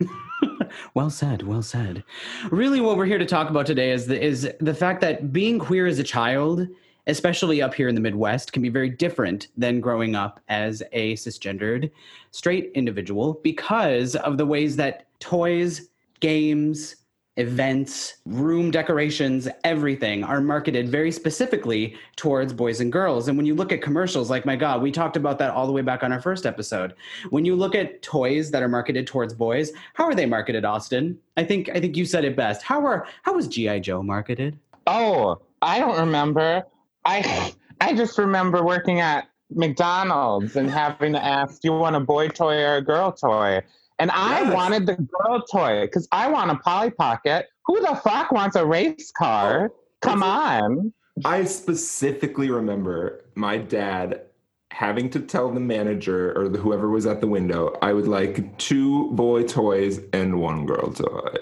Well 0.95 1.11
said, 1.11 1.43
well 1.43 1.63
said. 1.63 2.05
Really 2.51 2.81
what 2.81 2.97
we're 2.97 3.07
here 3.07 3.19
to 3.19 3.27
talk 3.27 3.51
about 3.51 3.67
today 3.67 3.93
is 3.93 4.07
the 4.07 4.21
is 4.21 4.51
the 4.61 4.75
fact 4.75 5.01
that 5.03 5.33
being 5.33 5.59
queer 5.59 5.87
as 5.87 5.99
a 5.99 6.05
child, 6.05 6.67
especially 7.07 7.63
up 7.63 7.75
here 7.75 7.89
in 7.89 7.95
the 7.95 8.01
Midwest, 8.01 8.53
can 8.53 8.63
be 8.63 8.69
very 8.69 8.91
different 8.91 9.49
than 9.57 9.81
growing 9.81 10.15
up 10.15 10.41
as 10.49 10.83
a 10.93 11.15
cisgendered 11.15 11.91
straight 12.31 12.71
individual 12.75 13.41
because 13.43 14.17
of 14.17 14.39
the 14.39 14.47
ways 14.47 14.77
that 14.77 15.07
toys, 15.21 15.89
games, 16.21 16.97
events, 17.39 18.15
room 18.27 18.71
decorations, 18.71 19.49
everything 19.63 20.25
are 20.25 20.41
marketed 20.41 20.89
very 20.89 21.13
specifically 21.13 21.97
towards 22.17 22.53
boys 22.53 22.81
and 22.81 22.93
girls. 22.93 23.29
And 23.29 23.37
when 23.37 23.47
you 23.47 23.55
look 23.55 23.71
at 23.73 23.81
commercials, 23.81 24.29
like 24.29 24.45
my 24.45 24.57
God, 24.57 24.83
we 24.83 24.91
talked 24.91 25.17
about 25.17 25.39
that 25.39 25.53
all 25.53 25.65
the 25.67 25.73
way 25.73 25.83
back 25.83 26.03
on 26.03 26.13
our 26.13 26.21
first 26.21 26.47
episode. 26.47 26.95
When 27.31 27.45
you 27.45 27.55
look 27.55 27.77
at 27.77 28.03
toys 28.03 28.51
that 28.51 28.63
are 28.63 28.69
marketed 28.69 29.07
towards 29.07 29.35
boys, 29.35 29.73
how 29.95 30.05
are 30.05 30.15
they 30.15 30.27
marketed, 30.27 30.65
Austin? 30.65 31.17
I 31.37 31.45
think 31.45 31.71
I 31.71 31.81
think 31.81 31.97
you 31.97 32.05
said 32.05 32.25
it 32.25 32.35
best. 32.37 32.63
How 32.63 32.85
are 32.85 33.07
how 33.23 33.35
was 33.35 33.47
G.I. 33.47 33.79
Joe 33.79 34.03
marketed? 34.03 34.59
Oh, 34.89 35.41
I 35.63 35.79
don't 35.79 35.99
remember. 35.99 36.65
I 37.05 37.53
I 37.81 37.95
just 37.95 38.19
remember 38.19 38.65
working 38.65 38.99
at 38.99 39.29
McDonald's 39.51 40.57
and 40.57 40.69
having 40.69 41.13
to 41.13 41.25
ask, 41.25 41.61
"Do 41.63 41.69
you 41.69 41.75
want 41.75 41.95
a 41.95 42.01
boy 42.01 42.29
toy 42.29 42.63
or 42.65 42.77
a 42.77 42.83
girl 42.83 43.13
toy?" 43.13 43.63
And 43.99 44.11
I 44.13 44.43
Yes. 44.43 44.55
wanted 44.55 44.87
the 44.87 44.95
girl 44.97 45.43
toy 45.51 45.83
because 45.87 46.07
I 46.13 46.29
want 46.29 46.51
a 46.51 46.57
Polly 46.57 46.91
Pocket. 46.91 47.47
Who 47.67 47.81
the 47.81 47.97
fuck 47.97 48.31
wants 48.33 48.57
a 48.57 48.65
race 48.65 49.11
car? 49.17 49.71
Oh, 49.73 49.77
Come 50.01 50.23
on. 50.23 50.93
I 51.25 51.45
specifically 51.45 52.49
remember 52.51 53.25
my 53.35 53.59
dad 53.59 54.23
having 54.71 55.11
to 55.11 55.19
tell 55.19 55.51
the 55.51 55.59
manager 55.59 56.33
or 56.39 56.49
the, 56.49 56.59
whoever 56.59 56.89
was 56.89 57.05
at 57.07 57.21
the 57.21 57.27
window, 57.27 57.75
I 57.83 57.93
would 57.93 58.07
like 58.07 58.57
two 58.59 59.11
boy 59.13 59.43
toys 59.43 59.99
and 60.13 60.39
one 60.41 60.67
girl 60.67 60.93
toy. 60.93 61.35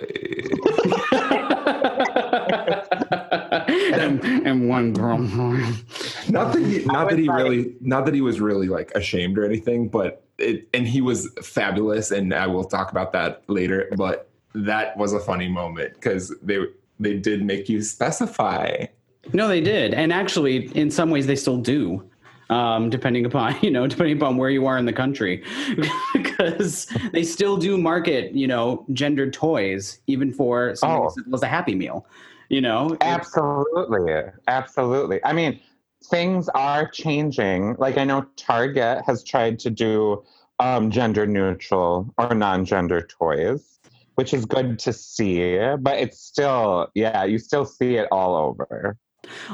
and, 3.92 4.24
and 4.46 4.68
one 4.68 4.92
girl. 4.94 5.18
not 5.18 6.52
that 6.54 6.62
he, 6.64 6.84
not 6.86 7.10
that 7.10 7.18
he 7.18 7.28
really, 7.28 7.74
not 7.80 8.06
that 8.06 8.14
he 8.14 8.20
was 8.20 8.40
really 8.40 8.68
like 8.68 8.90
ashamed 8.94 9.36
or 9.38 9.44
anything, 9.44 9.88
but 9.88 10.25
it, 10.38 10.68
and 10.74 10.86
he 10.86 11.00
was 11.00 11.30
fabulous, 11.42 12.10
and 12.10 12.32
I 12.34 12.46
will 12.46 12.64
talk 12.64 12.90
about 12.90 13.12
that 13.12 13.42
later. 13.48 13.88
But 13.96 14.28
that 14.54 14.96
was 14.96 15.12
a 15.12 15.20
funny 15.20 15.48
moment 15.48 15.94
because 15.94 16.34
they 16.42 16.58
they 16.98 17.14
did 17.18 17.44
make 17.44 17.68
you 17.68 17.82
specify. 17.82 18.86
No, 19.32 19.48
they 19.48 19.60
did, 19.60 19.92
and 19.94 20.12
actually, 20.12 20.66
in 20.76 20.90
some 20.90 21.10
ways, 21.10 21.26
they 21.26 21.36
still 21.36 21.56
do, 21.58 22.08
um, 22.48 22.90
depending 22.90 23.26
upon 23.26 23.56
you 23.62 23.70
know, 23.70 23.86
depending 23.86 24.16
upon 24.16 24.36
where 24.36 24.50
you 24.50 24.66
are 24.66 24.78
in 24.78 24.84
the 24.84 24.92
country, 24.92 25.42
because 26.12 26.86
they 27.12 27.22
still 27.24 27.56
do 27.56 27.76
market 27.78 28.32
you 28.32 28.46
know 28.46 28.84
gendered 28.92 29.32
toys 29.32 30.00
even 30.06 30.32
for 30.32 30.74
something 30.76 31.02
Oh. 31.02 31.06
as 31.06 31.14
simple 31.14 31.34
as 31.34 31.42
a 31.42 31.46
Happy 31.48 31.74
Meal. 31.74 32.06
You 32.48 32.60
know, 32.60 32.96
Absolutely. 33.00 34.22
Absolutely. 34.46 35.18
I 35.24 35.32
mean, 35.32 35.58
things 36.06 36.48
are 36.50 36.88
changing. 36.88 37.76
Like 37.78 37.98
I 37.98 38.04
know 38.04 38.26
Target 38.36 39.04
has 39.06 39.22
tried 39.22 39.58
to 39.60 39.70
do 39.70 40.24
um, 40.58 40.90
gender 40.90 41.26
neutral 41.26 42.12
or 42.18 42.34
non-gender 42.34 43.02
toys, 43.02 43.78
which 44.14 44.32
is 44.32 44.44
good 44.44 44.78
to 44.80 44.92
see, 44.92 45.58
but 45.78 45.98
it's 45.98 46.18
still, 46.18 46.88
yeah, 46.94 47.24
you 47.24 47.38
still 47.38 47.66
see 47.66 47.96
it 47.96 48.08
all 48.10 48.34
over. 48.36 48.96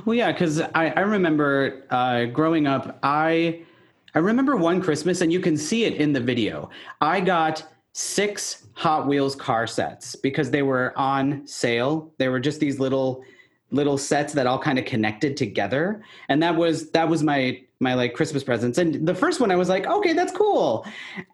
Well, 0.05 0.15
yeah, 0.15 0.33
because 0.33 0.61
I, 0.61 0.91
I 0.91 1.01
remember 1.01 1.85
uh, 1.91 2.27
growing 2.27 2.67
up, 2.67 2.99
I 3.03 3.63
I 4.15 4.19
remember 4.19 4.57
one 4.57 4.83
Christmas, 4.83 5.23
and 5.23 5.33
you 5.33 5.41
can 5.41 5.57
see 5.57 5.85
it 5.85 5.95
in 5.95 6.13
the 6.13 6.21
video. 6.21 6.69
I 7.01 7.21
got 7.21 7.67
six 7.95 8.67
Hot 8.75 9.07
Wheels 9.07 9.35
car 9.35 9.67
sets 9.67 10.15
because 10.17 10.51
they 10.51 10.63
were 10.63 10.93
on 10.99 11.47
sale. 11.47 12.13
They 12.19 12.29
were 12.29 12.41
just 12.41 12.61
these 12.61 12.79
little 12.79 13.25
little 13.73 13.99
sets 13.99 14.33
that 14.35 14.47
all 14.47 14.59
kind 14.59 14.79
of 14.79 14.85
connected 14.85 15.37
together, 15.37 16.03
and 16.29 16.43
that 16.43 16.55
was 16.55 16.91
that 16.91 17.09
was 17.09 17.23
my 17.23 17.61
my 17.81 17.95
like 17.95 18.15
Christmas 18.15 18.45
presents. 18.45 18.79
And 18.79 19.07
the 19.07 19.15
first 19.15 19.41
one, 19.41 19.51
I 19.51 19.57
was 19.57 19.69
like, 19.69 19.87
okay, 19.87 20.13
that's 20.13 20.33
cool. 20.33 20.87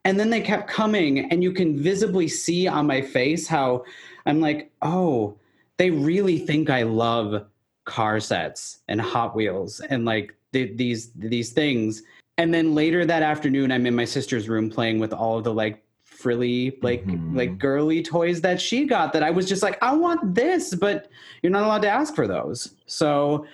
And 0.04 0.18
then 0.18 0.30
they 0.30 0.40
kept 0.40 0.68
coming, 0.68 1.30
and 1.30 1.42
you 1.42 1.52
can 1.52 1.78
visibly 1.78 2.28
see 2.28 2.66
on 2.66 2.86
my 2.86 3.02
face 3.02 3.46
how 3.46 3.84
I'm 4.24 4.40
like, 4.40 4.70
oh, 4.82 5.36
they 5.76 5.90
really 5.90 6.38
think 6.38 6.70
I 6.70 6.82
love 6.82 7.46
car 7.84 8.20
sets 8.20 8.80
and 8.88 9.00
Hot 9.00 9.34
Wheels 9.34 9.80
and 9.80 10.04
like 10.04 10.34
th- 10.52 10.76
these 10.76 11.10
these 11.12 11.52
things. 11.52 12.02
And 12.36 12.54
then 12.54 12.74
later 12.74 13.04
that 13.04 13.22
afternoon, 13.22 13.72
I'm 13.72 13.86
in 13.86 13.96
my 13.96 14.04
sister's 14.04 14.48
room 14.48 14.70
playing 14.70 15.00
with 15.00 15.12
all 15.12 15.38
of 15.38 15.44
the 15.44 15.52
like 15.52 15.82
frilly, 16.22 16.76
like 16.82 17.06
Mhm. 17.06 17.36
like 17.36 17.58
girly 17.58 18.02
toys 18.02 18.40
that 18.40 18.60
she 18.60 18.84
got. 18.84 19.12
That 19.12 19.22
I 19.22 19.30
was 19.30 19.48
just 19.48 19.62
like, 19.62 19.78
I 19.82 19.94
want 19.94 20.34
this, 20.34 20.74
but 20.74 21.08
you're 21.42 21.52
not 21.52 21.62
allowed 21.62 21.82
to 21.82 21.88
ask 21.88 22.14
for 22.14 22.26
those. 22.26 22.74
So, 22.86 23.46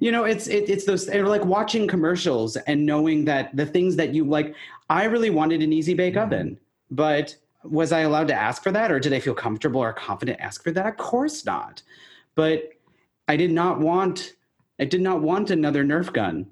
you 0.00 0.10
know, 0.10 0.24
it's 0.24 0.48
it, 0.48 0.68
it's 0.68 0.84
those 0.84 1.06
they're 1.06 1.28
like 1.28 1.44
watching 1.44 1.86
commercials 1.86 2.56
and 2.56 2.84
knowing 2.84 3.24
that 3.26 3.54
the 3.56 3.64
things 3.66 3.96
that 3.96 4.14
you 4.14 4.24
like. 4.24 4.54
I 4.90 5.04
really 5.04 5.30
wanted 5.30 5.62
an 5.62 5.72
easy 5.72 5.94
bake 5.94 6.14
Mhm. 6.14 6.22
oven, 6.24 6.58
but 6.90 7.36
was 7.62 7.92
I 7.92 8.00
allowed 8.00 8.28
to 8.28 8.34
ask 8.34 8.62
for 8.62 8.72
that, 8.72 8.90
or 8.90 8.98
did 8.98 9.12
I 9.12 9.20
feel 9.20 9.34
comfortable 9.34 9.80
or 9.80 9.92
confident 9.92 10.38
to 10.38 10.44
ask 10.44 10.62
for 10.62 10.70
that? 10.72 10.86
Of 10.86 10.96
course 10.96 11.44
not. 11.44 11.82
But 12.34 12.70
I 13.28 13.36
did 13.36 13.52
not 13.52 13.78
want 13.80 14.34
I 14.80 14.84
did 14.84 15.00
not 15.00 15.20
want 15.22 15.50
another 15.50 15.84
Nerf 15.84 16.12
gun. 16.12 16.46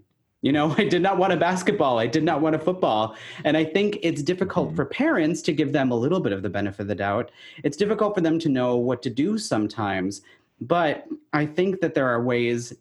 You 0.46 0.52
know, 0.52 0.72
I 0.78 0.84
did 0.84 1.02
not 1.02 1.18
want 1.18 1.32
a 1.32 1.36
basketball. 1.36 1.98
I 1.98 2.06
did 2.06 2.22
not 2.22 2.40
want 2.40 2.54
a 2.54 2.58
football. 2.60 3.16
And 3.44 3.56
I 3.56 3.64
think 3.64 3.98
it's 4.02 4.22
difficult 4.22 4.70
Mhm. 4.72 4.76
for 4.76 4.84
parents 4.84 5.42
to 5.42 5.52
give 5.52 5.72
them 5.72 5.90
a 5.90 5.96
little 5.96 6.20
bit 6.20 6.32
of 6.32 6.42
the 6.42 6.48
benefit 6.48 6.82
of 6.82 6.86
the 6.88 6.94
doubt. 6.94 7.32
It's 7.64 7.76
difficult 7.76 8.14
for 8.14 8.20
them 8.20 8.38
to 8.38 8.48
know 8.48 8.76
what 8.76 9.02
to 9.02 9.10
do 9.10 9.38
sometimes. 9.38 10.22
But 10.60 11.06
I 11.32 11.44
think 11.46 11.80
that 11.80 11.94
there 11.94 12.06
are 12.08 12.22
ways 12.22 12.72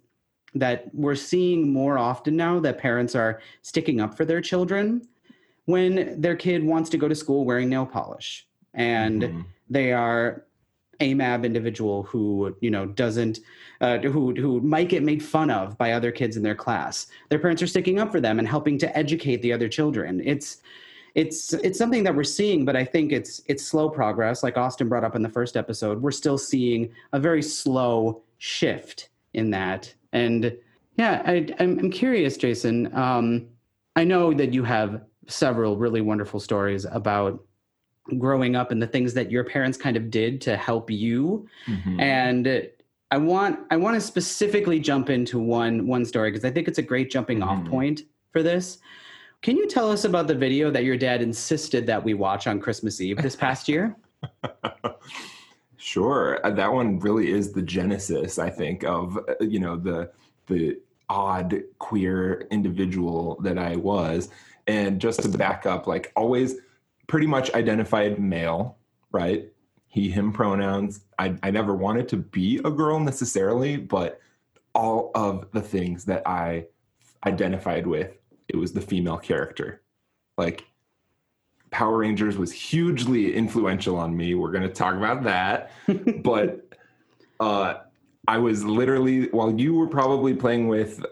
that 0.54 0.94
we're 0.94 1.16
seeing 1.16 1.74
more 1.74 1.98
often 1.98 2.36
now 2.38 2.60
that 2.60 2.78
parents 2.78 3.16
are 3.16 3.42
sticking 3.64 4.00
up 4.00 4.16
for 4.16 4.26
their 4.26 4.42
children 4.42 5.02
when 5.66 6.22
their 6.22 6.36
kid 6.36 6.64
wants 6.64 6.90
to 6.92 6.98
go 6.98 7.08
to 7.08 7.16
school 7.16 7.44
wearing 7.46 7.68
nail 7.70 7.86
polish 7.88 8.48
and 8.76 9.24
Mhm. 9.24 9.46
they 9.70 9.92
are 9.92 10.46
AMAB 11.00 11.46
individual 11.46 12.04
who 12.04 12.56
you 12.62 12.72
know 12.72 12.86
doesn't 12.86 13.40
uh, 13.82 14.00
who 14.00 14.34
who 14.36 14.62
might 14.62 14.90
get 14.90 15.04
made 15.04 15.24
fun 15.24 15.50
of 15.50 15.78
by 15.78 15.92
other 15.92 16.12
kids 16.12 16.38
in 16.38 16.44
their 16.44 16.56
class. 16.56 17.08
Their 17.30 17.40
parents 17.40 17.62
are 17.62 17.68
sticking 17.68 18.00
up 18.00 18.12
for 18.12 18.22
them 18.22 18.40
and 18.40 18.48
helping 18.48 18.78
to 18.80 18.98
educate 18.98 19.42
the 19.42 19.54
other 19.54 19.70
children. 19.70 20.22
It's 20.24 20.62
it's 21.16 21.54
it's 21.54 21.78
something 21.78 22.04
that 22.04 22.16
we're 22.16 22.24
seeing, 22.24 22.66
but 22.66 22.76
I 22.76 22.84
think 22.84 23.12
it's 23.12 23.42
it's 23.48 23.66
slow 23.66 23.90
progress. 23.90 24.44
Like 24.44 24.58
Austin 24.58 24.90
brought 24.90 25.04
up 25.04 25.16
in 25.16 25.22
the 25.22 25.30
first 25.30 25.56
episode, 25.56 26.02
we're 26.02 26.12
still 26.12 26.38
seeing 26.38 26.92
a 27.14 27.20
very 27.20 27.42
slow 27.42 28.22
shift 28.38 29.10
in 29.34 29.50
that. 29.52 29.94
And 30.12 30.58
yeah, 30.98 31.22
I, 31.26 31.48
I'm 31.60 31.80
I'm 31.80 31.92
curious, 31.92 32.38
Jason. 32.38 32.94
Um, 32.94 33.48
I 33.96 34.04
know 34.04 34.34
that 34.34 34.54
you 34.54 34.64
have 34.64 35.02
several 35.28 35.78
really 35.78 36.02
wonderful 36.02 36.40
stories 36.40 36.86
about 36.86 37.45
growing 38.18 38.56
up 38.56 38.72
and 38.72 38.82
the 38.82 38.88
things 38.88 39.14
that 39.16 39.32
your 39.32 39.44
parents 39.44 39.78
kind 39.78 39.98
of 39.98 40.12
did 40.12 40.40
to 40.42 40.56
help 40.56 40.90
you. 40.92 41.48
Mhm. 41.68 42.00
and 42.02 42.70
i 43.12 43.18
want 43.18 43.60
i 43.72 43.78
want 43.78 43.94
to 43.96 44.02
specifically 44.02 44.80
jump 44.80 45.10
into 45.10 45.38
one 45.40 45.86
one 45.88 46.04
story 46.06 46.32
because 46.32 46.44
i 46.44 46.50
think 46.52 46.68
it's 46.68 46.80
a 46.80 46.82
great 46.84 47.10
jumping 47.12 47.42
off 47.44 47.60
Mhm. 47.60 47.70
point 47.70 48.02
for 48.32 48.42
this. 48.44 48.80
Can 49.42 49.58
you 49.58 49.68
tell 49.68 49.92
us 49.92 50.06
about 50.06 50.28
the 50.28 50.34
video 50.36 50.72
that 50.72 50.84
your 50.84 50.98
dad 50.98 51.22
insisted 51.22 51.86
that 51.88 52.04
we 52.04 52.14
watch 52.16 52.48
on 52.48 52.60
christmas 52.60 53.00
eve 53.02 53.18
this 53.22 53.36
past 53.36 53.68
year? 53.70 53.96
Sure, 55.78 56.40
Uh, 56.44 56.50
that 56.52 56.72
one 56.74 57.00
really 57.00 57.30
is 57.32 57.52
the 57.52 57.62
genesis, 57.62 58.40
I 58.40 58.50
think, 58.50 58.84
of 58.84 59.18
uh, 59.18 59.36
you 59.42 59.60
know 59.60 59.76
the 59.78 60.10
the 60.48 60.80
odd 61.10 61.62
queer 61.80 62.48
individual 62.50 63.38
that 63.44 63.58
I 63.60 63.76
was, 63.76 64.30
and 64.68 65.00
just 65.00 65.22
to 65.24 65.30
back 65.30 65.66
up, 65.68 65.86
like 65.86 66.12
always, 66.16 66.56
pretty 67.08 67.28
much 67.28 67.54
identified 67.54 68.20
male, 68.20 68.78
right? 69.12 69.48
He 69.88 70.10
him 70.10 70.32
pronouns. 70.34 71.02
I 71.20 71.36
I 71.44 71.52
never 71.52 71.76
wanted 71.76 72.10
to 72.10 72.18
be 72.18 72.58
a 72.66 72.70
girl 72.72 73.00
necessarily, 73.00 73.78
but 73.78 74.20
all 74.74 75.12
of 75.16 75.50
the 75.52 75.62
things 75.62 76.06
that 76.06 76.28
I 76.28 76.66
identified 77.26 77.88
with, 77.88 78.18
it 78.50 78.58
was 78.58 78.74
the 78.74 78.82
female 78.82 79.18
character, 79.18 79.82
like 80.38 80.66
Power 81.72 81.98
Rangers 81.98 82.38
was 82.38 82.52
hugely 82.52 83.34
influential 83.36 83.98
on 83.98 84.16
me. 84.16 84.36
We're 84.36 84.52
going 84.52 84.64
to 84.68 84.74
talk 84.74 84.96
about 84.96 85.24
that. 85.24 85.72
but 86.24 86.68
uh, 87.40 87.76
I 88.28 88.38
was 88.38 88.64
literally, 88.64 89.30
while 89.30 89.52
you 89.60 89.76
were 89.76 89.88
probably 89.88 90.34
playing 90.34 90.68
with 90.68 91.04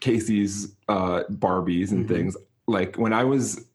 Casey's 0.00 0.74
uh, 0.88 1.22
Barbies 1.30 1.90
and 1.92 2.04
Mhm. 2.04 2.08
things, 2.08 2.36
like 2.66 2.96
when 2.96 3.12
I 3.12 3.24
was 3.24 3.66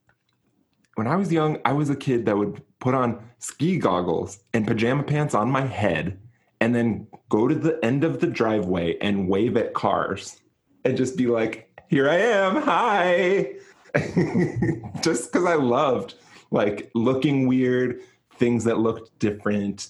when 0.95 1.07
I 1.07 1.15
was 1.15 1.31
young, 1.31 1.59
I 1.65 1.73
was 1.73 1.89
a 1.89 1.95
kid 1.95 2.25
that 2.25 2.37
would 2.37 2.61
put 2.79 2.93
on 2.93 3.23
ski 3.39 3.77
goggles 3.77 4.39
and 4.53 4.67
pajama 4.67 5.03
pants 5.03 5.33
on 5.33 5.49
my 5.49 5.65
head 5.65 6.19
and 6.61 6.73
then 6.73 7.07
go 7.29 7.47
to 7.47 7.55
the 7.55 7.83
end 7.83 8.03
of 8.03 8.19
the 8.19 8.27
driveway 8.27 8.97
and 8.99 9.27
wave 9.27 9.57
at 9.57 9.73
cars 9.73 10.39
and 10.85 10.95
just 10.95 11.17
be 11.17 11.27
like, 11.27 11.69
here 11.87 12.09
I 12.09 12.17
am. 12.17 12.61
Hi. 12.61 13.53
just 15.01 15.31
because 15.31 15.45
I 15.45 15.55
loved 15.55 16.15
like 16.51 16.91
looking 16.93 17.47
weird, 17.47 18.01
things 18.35 18.63
that 18.63 18.79
looked 18.79 19.17
different, 19.19 19.89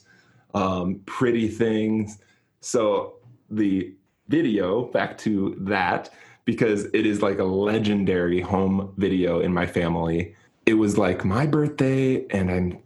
um, 0.53 1.01
pretty 1.05 1.47
things. 1.47 2.19
So 2.61 3.15
the 3.49 3.93
video, 4.29 4.85
back 4.85 5.17
to 5.19 5.55
that, 5.59 6.09
because 6.45 6.85
it 6.85 7.05
is 7.05 7.21
like 7.21 7.39
a 7.39 7.43
legendary 7.43 8.41
home 8.41 8.93
video 8.97 9.41
in 9.41 9.53
my 9.53 9.65
family. 9.65 10.35
It 10.65 10.75
was 10.75 10.97
like 10.97 11.25
my 11.25 11.45
birthday, 11.45 12.25
and 12.27 12.49
I'm 12.49 12.79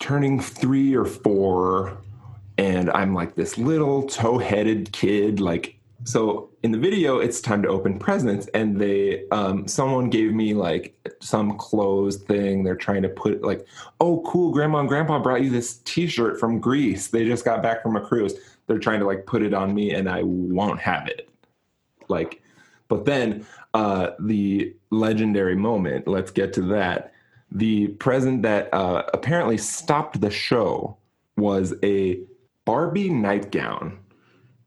turning 0.00 0.40
three 0.40 0.94
or 0.94 1.04
four, 1.04 1.98
and 2.58 2.90
I'm 2.90 3.14
like 3.14 3.34
this 3.34 3.56
little 3.56 4.04
toe 4.04 4.38
headed 4.38 4.92
kid, 4.92 5.40
like 5.40 5.80
so 6.04 6.50
in 6.62 6.72
the 6.72 6.78
video 6.78 7.18
it's 7.18 7.40
time 7.40 7.62
to 7.62 7.68
open 7.68 7.98
presents 7.98 8.46
and 8.48 8.78
they 8.78 9.28
um 9.30 9.68
someone 9.68 10.08
gave 10.08 10.32
me 10.32 10.54
like 10.54 10.94
some 11.20 11.56
clothes 11.58 12.16
thing. 12.16 12.62
They're 12.62 12.76
trying 12.76 13.02
to 13.02 13.08
put 13.08 13.42
like 13.42 13.66
oh 14.00 14.22
cool 14.26 14.50
grandma 14.52 14.78
and 14.78 14.88
grandpa 14.88 15.18
brought 15.18 15.42
you 15.42 15.50
this 15.50 15.78
t-shirt 15.84 16.40
from 16.40 16.58
greece. 16.58 17.08
They 17.08 17.26
just 17.26 17.44
got 17.44 17.62
back 17.62 17.82
from 17.82 17.96
a 17.96 18.00
cruise. 18.00 18.34
They're 18.66 18.78
trying 18.78 19.00
to 19.00 19.06
like 19.06 19.26
put 19.26 19.42
it 19.42 19.52
on 19.52 19.74
me 19.74 19.92
and 19.92 20.08
i 20.08 20.22
won't 20.22 20.80
have 20.80 21.06
it. 21.06 21.28
Like 22.08 22.42
but 22.88 23.04
then 23.04 23.46
uh 23.74 24.10
the 24.20 24.74
legendary 24.90 25.56
moment 25.56 26.08
let's 26.08 26.30
get 26.30 26.52
to 26.54 26.62
that 26.62 27.09
the 27.52 27.88
present 27.88 28.42
that 28.42 28.72
uh 28.72 29.02
apparently 29.12 29.56
stopped 29.58 30.20
the 30.20 30.30
show 30.30 30.96
was 31.36 31.74
a 31.82 32.20
barbie 32.64 33.08
nightgown 33.10 33.98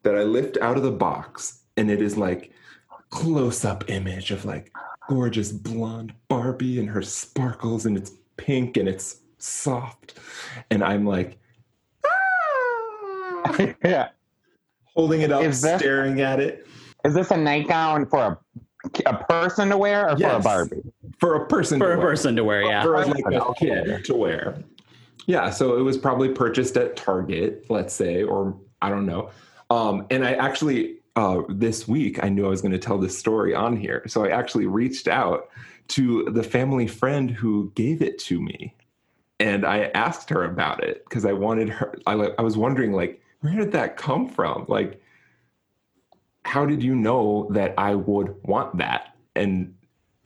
that 0.04 0.16
I 0.16 0.24
lift 0.24 0.58
out 0.62 0.76
of 0.76 0.84
the 0.84 0.92
box, 0.92 1.62
and 1.78 1.90
it 1.90 2.02
is 2.02 2.18
like 2.18 2.52
close 3.10 3.64
up 3.64 3.90
image 3.90 4.32
of 4.32 4.44
like 4.44 4.72
gorgeous 5.08 5.52
blonde 5.52 6.14
Barbie 6.28 6.80
and 6.80 6.90
her 6.90 7.02
sparkles, 7.02 7.86
and 7.86 7.96
it's 7.98 8.12
pink 8.38 8.76
and 8.78 8.90
it's 8.90 9.18
soft, 9.38 10.16
and 10.72 10.84
I'm 10.84 11.06
like 11.06 11.38
"Ah," 12.06 13.56
yeah. 13.84 14.10
holding 14.96 15.22
it 15.22 15.32
up, 15.32 15.44
Is 15.44 15.62
this- 15.62 15.80
staring 15.80 16.22
at 16.22 16.40
it 16.40 16.68
Is 17.06 17.14
this 17.14 17.32
a 17.32 17.38
nightgown 17.38 18.06
for 18.08 18.20
a, 18.26 18.38
a 19.06 19.24
person 19.26 19.70
to 19.70 19.78
wear 19.78 20.10
or 20.10 20.18
for 20.18 20.28
a 20.28 20.40
Barbie? 20.40 20.84
for 21.18 21.36
a 21.36 21.48
person 21.48 21.80
for 21.80 21.88
to 21.88 21.94
a 21.94 21.98
wear. 21.98 22.08
person 22.08 22.36
to 22.36 22.44
wear 22.44 22.64
yeah 22.64 22.84
for 22.84 23.06
like 23.06 23.26
a 23.26 23.54
kid 23.58 24.06
to 24.06 24.14
wear. 24.14 24.64
Yeah, 25.26 25.52
so 25.52 25.78
it 25.78 25.82
was 25.82 25.98
probably 25.98 26.30
purchased 26.30 26.76
at 26.76 26.98
Target, 26.98 27.66
let's 27.70 27.94
say, 27.94 28.24
or 28.24 28.58
I 28.82 28.90
don't 28.90 29.06
know. 29.06 29.30
Um, 29.70 30.06
and 30.12 30.26
I 30.26 30.34
actually 30.34 30.98
uh, 31.16 31.44
this 31.48 31.88
week 31.88 32.24
I 32.24 32.30
knew 32.30 32.46
I 32.46 32.50
was 32.50 32.62
going 32.62 32.74
to 32.74 32.80
tell 32.80 32.98
this 32.98 33.18
story 33.18 33.56
on 33.56 33.78
here, 33.78 34.04
so 34.08 34.26
I 34.26 34.30
actually 34.30 34.68
reached 34.68 35.08
out 35.08 35.50
to 35.90 36.26
the 36.26 36.44
family 36.44 36.88
friend 36.88 37.32
who 37.32 37.72
gave 37.76 38.02
it 38.02 38.20
to 38.20 38.42
me, 38.42 38.76
and 39.40 39.66
I 39.66 39.92
asked 39.94 40.30
her 40.30 40.44
about 40.44 40.84
it 40.84 41.06
because 41.06 41.26
I 41.26 41.34
wanted 41.34 41.70
her. 41.70 41.98
I 42.06 42.14
I 42.14 42.42
was 42.42 42.58
wondering 42.58 42.92
like 42.92 43.22
where 43.44 43.56
did 43.56 43.74
that 43.74 43.98
come 43.98 44.28
from? 44.28 44.66
Like, 44.70 45.02
how 46.46 46.66
did 46.66 46.84
you 46.84 46.96
know 46.96 47.48
that 47.52 47.74
I 47.78 47.96
would 47.96 48.36
want 48.44 48.78
that? 48.78 49.16
And 49.36 49.76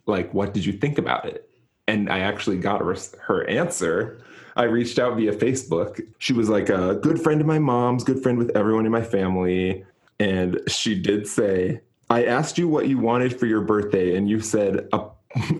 like, 0.05 0.33
what 0.33 0.53
did 0.53 0.65
you 0.65 0.73
think 0.73 0.97
about 0.97 1.25
it? 1.25 1.49
And 1.87 2.09
I 2.09 2.19
actually 2.19 2.57
got 2.57 2.81
her, 2.81 2.95
her 3.21 3.47
answer. 3.47 4.21
I 4.55 4.63
reached 4.63 4.99
out 4.99 5.15
via 5.17 5.33
Facebook. 5.33 6.01
She 6.17 6.33
was 6.33 6.49
like 6.49 6.69
a 6.69 6.95
good 6.95 7.21
friend 7.21 7.39
of 7.39 7.47
my 7.47 7.59
mom's, 7.59 8.03
good 8.03 8.21
friend 8.21 8.37
with 8.37 8.55
everyone 8.55 8.85
in 8.85 8.91
my 8.91 9.03
family. 9.03 9.85
And 10.19 10.59
she 10.67 10.99
did 10.99 11.27
say, 11.27 11.81
I 12.09 12.25
asked 12.25 12.57
you 12.57 12.67
what 12.67 12.87
you 12.87 12.97
wanted 12.97 13.37
for 13.37 13.45
your 13.45 13.61
birthday, 13.61 14.15
and 14.15 14.29
you 14.29 14.39
said 14.39 14.87
a, 14.93 15.05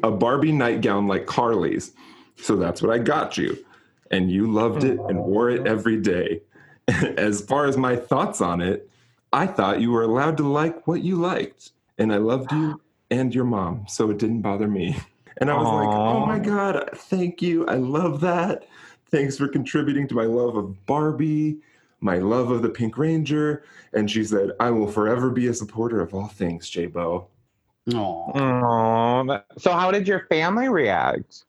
a 0.03 0.11
Barbie 0.11 0.51
nightgown 0.51 1.07
like 1.07 1.25
Carly's. 1.25 1.91
So 2.37 2.55
that's 2.55 2.81
what 2.81 2.91
I 2.91 2.99
got 2.99 3.37
you. 3.37 3.57
And 4.11 4.31
you 4.31 4.51
loved 4.51 4.83
it 4.83 4.99
and 4.99 5.19
wore 5.23 5.49
it 5.49 5.67
every 5.67 5.99
day. 5.99 6.41
As 6.87 7.41
far 7.41 7.65
as 7.65 7.75
my 7.75 7.95
thoughts 7.95 8.39
on 8.39 8.61
it, 8.61 8.89
I 9.33 9.47
thought 9.47 9.81
you 9.81 9.91
were 9.91 10.03
allowed 10.03 10.37
to 10.37 10.47
like 10.47 10.87
what 10.87 11.03
you 11.03 11.15
liked. 11.15 11.71
And 11.97 12.13
I 12.13 12.17
loved 12.17 12.51
you 12.51 12.81
and 13.11 13.33
your 13.33 13.45
mom, 13.45 13.85
so 13.87 14.09
it 14.09 14.17
didn't 14.17 14.41
bother 14.41 14.67
me. 14.67 14.97
And 15.39 15.51
I 15.51 15.55
was 15.55 15.65
like, 15.65 15.95
oh 15.95 16.25
my 16.25 16.39
God, 16.39 16.89
thank 16.95 17.41
you. 17.41 17.65
I 17.67 17.75
love 17.75 18.21
that. 18.21 18.67
Thanks 19.11 19.37
for 19.37 19.47
contributing 19.47 20.07
to 20.07 20.15
my 20.15 20.25
love 20.25 20.57
of 20.57 20.85
Barbie, 20.85 21.59
my 22.01 22.17
love 22.17 22.49
of 22.49 22.61
the 22.61 22.69
Pink 22.69 22.97
Ranger. 22.97 23.63
And 23.93 24.09
she 24.09 24.23
said, 24.23 24.51
I 24.59 24.71
will 24.71 24.91
forever 24.91 25.29
be 25.29 25.47
a 25.47 25.53
supporter 25.53 26.01
of 26.01 26.13
all 26.13 26.27
things, 26.27 26.69
J 26.69 26.87
Bo. 26.87 27.27
Aw. 27.93 28.31
Oh, 28.35 29.41
so 29.57 29.71
how 29.71 29.91
did 29.91 30.07
your 30.07 30.25
family 30.27 30.69
react? 30.69 31.45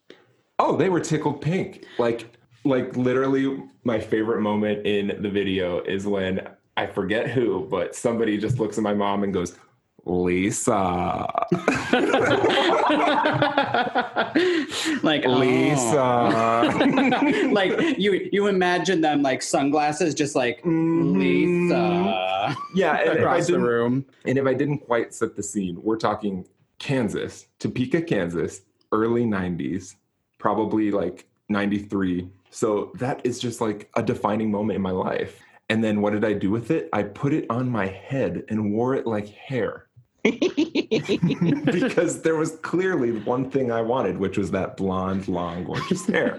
Oh, 0.59 0.77
they 0.77 0.89
were 0.89 1.01
tickled 1.01 1.41
pink. 1.41 1.85
Like, 1.99 2.37
like 2.65 2.97
literally, 2.97 3.63
my 3.85 3.99
favorite 3.99 4.41
moment 4.41 4.87
in 4.87 5.21
the 5.23 5.31
video 5.31 5.81
is 5.81 6.07
when 6.07 6.47
I 6.79 6.87
forget 6.87 7.29
who, 7.29 7.67
but 7.69 7.97
somebody 7.97 8.39
just 8.39 8.61
looks 8.61 8.79
at 8.79 8.85
my 8.85 8.95
mom 8.95 9.25
and 9.25 9.35
goes, 9.35 9.57
Lisa. 10.05 11.27
like 15.03 15.25
oh. 15.27 15.39
Lisa. 15.39 17.49
like 17.53 17.99
you 17.99 18.29
you 18.33 18.47
imagine 18.47 19.01
them 19.01 19.23
like 19.23 19.43
sunglasses 19.43 20.15
just 20.15 20.37
like 20.37 20.63
Mhm. 20.63 21.19
Lisa 21.19 22.57
Yeah, 22.77 22.95
and 23.01 23.19
across 23.19 23.49
the 23.49 23.59
room. 23.59 24.07
and 24.25 24.39
if 24.39 24.47
I 24.47 24.55
didn't 24.55 24.79
quite 24.79 25.13
set 25.13 25.35
the 25.35 25.43
scene, 25.43 25.83
we're 25.83 25.99
talking 25.99 26.47
Kansas, 26.79 27.47
Topeka, 27.59 28.03
Kansas, 28.03 28.61
early 28.93 29.25
90s, 29.25 29.97
probably 30.39 30.93
like 30.93 31.27
93. 31.49 32.29
So 32.51 32.93
that 32.95 33.21
is 33.25 33.41
just 33.41 33.61
like 33.61 33.91
a 33.97 34.03
defining 34.03 34.53
moment 34.53 34.77
in 34.77 34.83
my 34.83 34.93
life. 34.93 35.43
And 35.69 35.85
then 35.85 36.01
what 36.01 36.15
did 36.15 36.25
I 36.25 36.33
do 36.33 36.51
with 36.51 36.71
it? 36.71 36.89
I 36.93 37.03
put 37.03 37.33
it 37.33 37.47
on 37.51 37.69
my 37.69 37.87
head 37.87 38.45
and 38.49 38.73
wore 38.73 38.95
it 38.95 39.07
like 39.07 39.29
hair. 39.29 39.85
because 40.23 42.23
there 42.23 42.37
was 42.37 42.57
clearly 42.57 43.13
one 43.21 43.51
thing 43.51 43.71
I 43.71 43.83
wanted, 43.83 44.19
which 44.19 44.37
was 44.37 44.51
that 44.51 44.77
blonde, 44.77 45.29
long, 45.29 45.65
gorgeous 45.65 46.07
hair. 46.07 46.37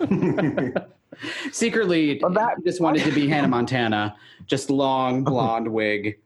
Secretly, 1.52 2.18
Well, 2.22 2.32
that- 2.32 2.64
just 2.64 2.80
wanted 2.80 3.04
to 3.04 3.12
be 3.12 3.28
Hannah 3.28 3.48
Montana, 3.48 4.16
just 4.46 4.70
long 4.70 5.24
blonde 5.24 5.68
wig. 5.68 6.18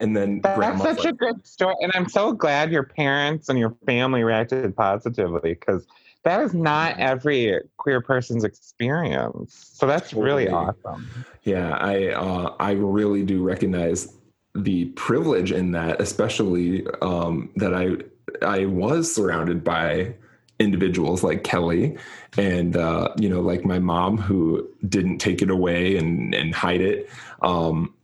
And 0.00 0.16
then 0.16 0.40
That's 0.40 0.82
such 0.82 1.04
like, 1.04 1.14
a 1.14 1.16
good 1.16 1.46
story. 1.46 1.74
And 1.82 1.92
I'm 1.94 2.08
so 2.08 2.32
glad 2.32 2.72
your 2.72 2.84
parents 2.84 3.50
and 3.50 3.58
your 3.58 3.76
family 3.84 4.24
reacted 4.24 4.74
positively 4.74 5.54
because 5.54 5.86
that 6.22 6.40
is 6.42 6.54
not 6.54 6.98
every 6.98 7.58
queer 7.78 8.00
person's 8.00 8.44
experience. 8.44 9.70
So 9.74 9.86
that's 9.86 10.12
really 10.12 10.48
awesome. 10.48 11.08
Yeah, 11.44 11.76
I 11.76 12.08
uh, 12.08 12.54
I 12.60 12.72
really 12.72 13.22
do 13.22 13.42
recognize 13.42 14.16
the 14.54 14.86
privilege 14.90 15.52
in 15.52 15.72
that, 15.72 16.00
especially 16.00 16.86
um, 17.00 17.50
that 17.56 17.74
I 17.74 17.96
I 18.44 18.66
was 18.66 19.12
surrounded 19.12 19.64
by 19.64 20.14
individuals 20.58 21.24
like 21.24 21.42
Kelly 21.42 21.96
and 22.36 22.76
uh, 22.76 23.08
you 23.16 23.28
know 23.28 23.40
like 23.40 23.64
my 23.64 23.78
mom 23.78 24.18
who 24.18 24.68
didn't 24.88 25.18
take 25.18 25.40
it 25.40 25.50
away 25.50 25.96
and 25.96 26.34
and 26.34 26.54
hide 26.54 26.82
it. 26.82 27.08
Um, 27.42 27.94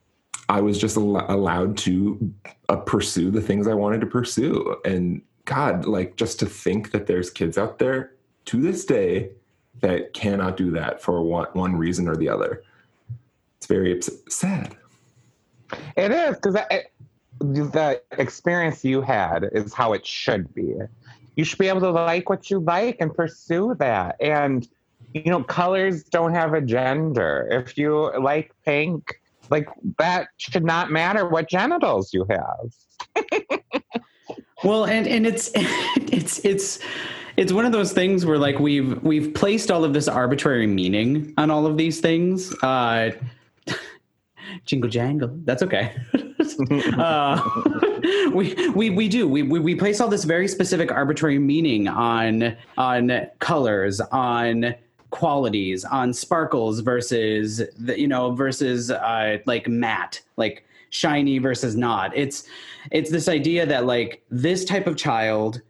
I 0.49 0.61
was 0.61 0.79
just 0.79 0.97
al- 0.97 1.27
allowed 1.29 1.77
to 1.79 2.33
uh, 2.69 2.77
pursue 2.77 3.31
the 3.31 3.43
things 3.43 3.67
I 3.67 3.75
wanted 3.75 4.01
to 4.01 4.07
pursue, 4.07 4.77
and 4.85 5.21
God, 5.47 5.87
like 5.87 6.17
just 6.17 6.39
to 6.41 6.47
think 6.47 6.91
that 6.91 7.07
there's 7.07 7.31
kids 7.31 7.57
out 7.57 7.79
there 7.79 8.13
to 8.47 8.61
this 8.61 8.85
day 8.85 9.31
that 9.81 10.13
cannot 10.13 10.57
do 10.57 10.71
that 10.73 11.03
for 11.03 11.23
one 11.23 11.49
one 11.55 11.75
reason 11.75 12.09
or 12.09 12.17
the 12.17 12.29
other 12.29 12.63
it's 13.57 13.67
very 13.67 14.01
sad. 14.29 14.77
It 15.97 16.13
is 16.13 16.37
because 16.37 16.55
the 17.41 18.03
experience 18.13 18.85
you 18.85 19.01
had 19.01 19.49
is 19.53 19.75
how 19.75 19.93
it 19.93 20.07
should 20.07 20.55
be. 20.55 20.75
You 21.35 21.45
should 21.45 21.59
be 21.59 21.69
able 21.69 21.81
to 21.81 21.91
like 21.91 22.31
what 22.31 22.51
you 22.51 22.61
like 22.61 22.99
and 23.01 23.13
pursue 23.13 23.75
that. 23.79 24.17
And, 24.21 24.67
you 25.13 25.31
know, 25.31 25.43
colors 25.43 26.05
don't 26.05 26.35
have 26.35 26.55
a 26.55 26.61
gender. 26.61 27.49
If 27.51 27.77
you 27.77 28.13
like 28.21 28.53
pink, 28.65 29.21
like 29.51 29.69
that 29.99 30.29
should 30.37 30.65
not 30.65 30.91
matter 30.91 31.29
what 31.29 31.49
genitals 31.49 32.15
you 32.15 32.27
have. 32.31 33.21
Well, 34.65 34.87
and 34.87 35.07
and 35.07 35.27
it's 35.27 35.51
it's 35.55 36.45
it's 36.45 36.79
it's 37.37 37.53
one 37.53 37.67
of 37.67 37.73
those 37.73 37.93
things 37.93 38.25
where 38.25 38.39
like 38.39 38.59
we've 38.59 39.03
we've 39.03 39.35
placed 39.35 39.71
all 39.71 39.85
of 39.85 39.93
this 39.93 40.09
arbitrary 40.09 40.67
meaning 40.67 41.35
on 41.37 41.51
all 41.51 41.67
of 41.67 41.77
these 41.77 42.01
things. 42.01 42.55
Uh, 42.63 43.11
jingle 44.65 44.89
jangle. 44.89 45.31
That's 45.45 45.63
okay. 45.63 45.95
uh, 46.99 47.43
we, 48.33 48.71
we 48.71 48.91
we 48.91 49.09
do 49.09 49.29
we, 49.29 49.43
we 49.43 49.61
we 49.61 49.75
place 49.75 50.01
all 50.01 50.09
this 50.09 50.25
very 50.25 50.49
specific 50.49 50.91
arbitrary 50.91 51.39
meaning 51.39 51.89
on 51.89 52.57
on 52.79 53.27
colors 53.41 54.01
on 54.01 54.75
qualities 55.11 55.85
on 55.85 56.13
sparkles 56.13 56.81
versus 56.81 57.63
the, 57.79 57.99
you 57.99 58.09
know 58.09 58.33
versus 58.33 58.91
uh, 58.91 59.39
like 59.47 59.69
matte 59.69 60.21
like 60.37 60.66
shiny 60.97 61.39
versus 61.39 61.77
not. 61.77 62.17
It's 62.17 62.45
it's 62.91 63.11
this 63.11 63.29
idea 63.29 63.67
that 63.67 63.85
like 63.85 64.23
this 64.31 64.65
type 64.65 64.87
of 64.87 64.97
child 64.97 65.61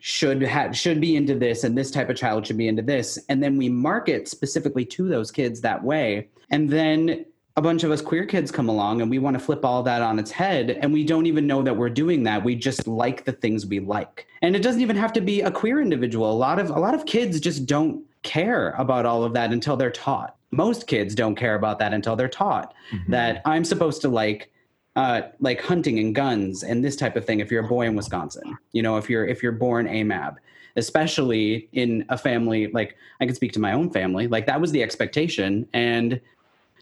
should 0.00 0.42
have 0.42 0.76
should 0.76 1.00
be 1.00 1.16
into 1.16 1.34
this 1.34 1.64
and 1.64 1.76
this 1.76 1.90
type 1.90 2.10
of 2.10 2.16
child 2.16 2.46
should 2.46 2.58
be 2.58 2.68
into 2.68 2.82
this. 2.82 3.18
And 3.28 3.42
then 3.42 3.56
we 3.56 3.68
market 3.68 4.28
specifically 4.28 4.84
to 4.86 5.08
those 5.08 5.30
kids 5.30 5.60
that 5.62 5.82
way. 5.82 6.28
And 6.50 6.68
then 6.68 7.24
a 7.56 7.62
bunch 7.62 7.84
of 7.84 7.90
us 7.90 8.02
queer 8.02 8.26
kids 8.26 8.50
come 8.50 8.68
along 8.68 9.00
and 9.00 9.10
we 9.10 9.18
want 9.18 9.38
to 9.38 9.42
flip 9.42 9.64
all 9.64 9.82
that 9.84 10.02
on 10.02 10.18
its 10.18 10.30
head 10.30 10.70
and 10.82 10.92
we 10.92 11.04
don't 11.04 11.26
even 11.26 11.46
know 11.46 11.62
that 11.62 11.76
we're 11.76 11.88
doing 11.88 12.24
that. 12.24 12.44
We 12.44 12.54
just 12.54 12.86
like 12.86 13.24
the 13.24 13.32
things 13.32 13.64
we 13.64 13.80
like. 13.80 14.26
And 14.42 14.54
it 14.54 14.62
doesn't 14.62 14.82
even 14.82 14.96
have 14.96 15.12
to 15.14 15.22
be 15.22 15.40
a 15.40 15.50
queer 15.50 15.80
individual. 15.80 16.30
A 16.30 16.34
lot 16.34 16.58
of 16.58 16.68
a 16.68 16.78
lot 16.78 16.94
of 16.94 17.06
kids 17.06 17.40
just 17.40 17.64
don't 17.64 18.04
care 18.22 18.72
about 18.72 19.06
all 19.06 19.24
of 19.24 19.32
that 19.34 19.52
until 19.52 19.76
they're 19.76 19.90
taught. 19.90 20.36
Most 20.50 20.86
kids 20.86 21.14
don't 21.14 21.34
care 21.34 21.54
about 21.54 21.78
that 21.78 21.92
until 21.94 22.14
they're 22.14 22.28
taught 22.28 22.74
mm-hmm. 22.92 23.10
that 23.10 23.42
i'm 23.44 23.64
supposed 23.64 24.00
to 24.02 24.08
like 24.08 24.52
uh, 24.96 25.22
like 25.40 25.60
hunting 25.60 25.98
and 25.98 26.14
guns 26.14 26.62
and 26.62 26.84
this 26.84 26.94
type 26.96 27.16
of 27.16 27.24
thing 27.24 27.40
if 27.40 27.50
you're 27.50 27.64
a 27.64 27.68
boy 27.68 27.86
in 27.86 27.96
wisconsin 27.96 28.56
you 28.72 28.82
know 28.82 28.96
if 28.96 29.10
you're 29.10 29.26
if 29.26 29.42
you're 29.42 29.52
born 29.52 29.86
amab 29.86 30.36
especially 30.76 31.68
in 31.72 32.04
a 32.08 32.18
family 32.18 32.68
like 32.68 32.96
i 33.20 33.26
can 33.26 33.34
speak 33.34 33.52
to 33.52 33.60
my 33.60 33.72
own 33.72 33.90
family 33.90 34.26
like 34.26 34.46
that 34.46 34.60
was 34.60 34.72
the 34.72 34.82
expectation. 34.82 35.66
And 35.72 36.20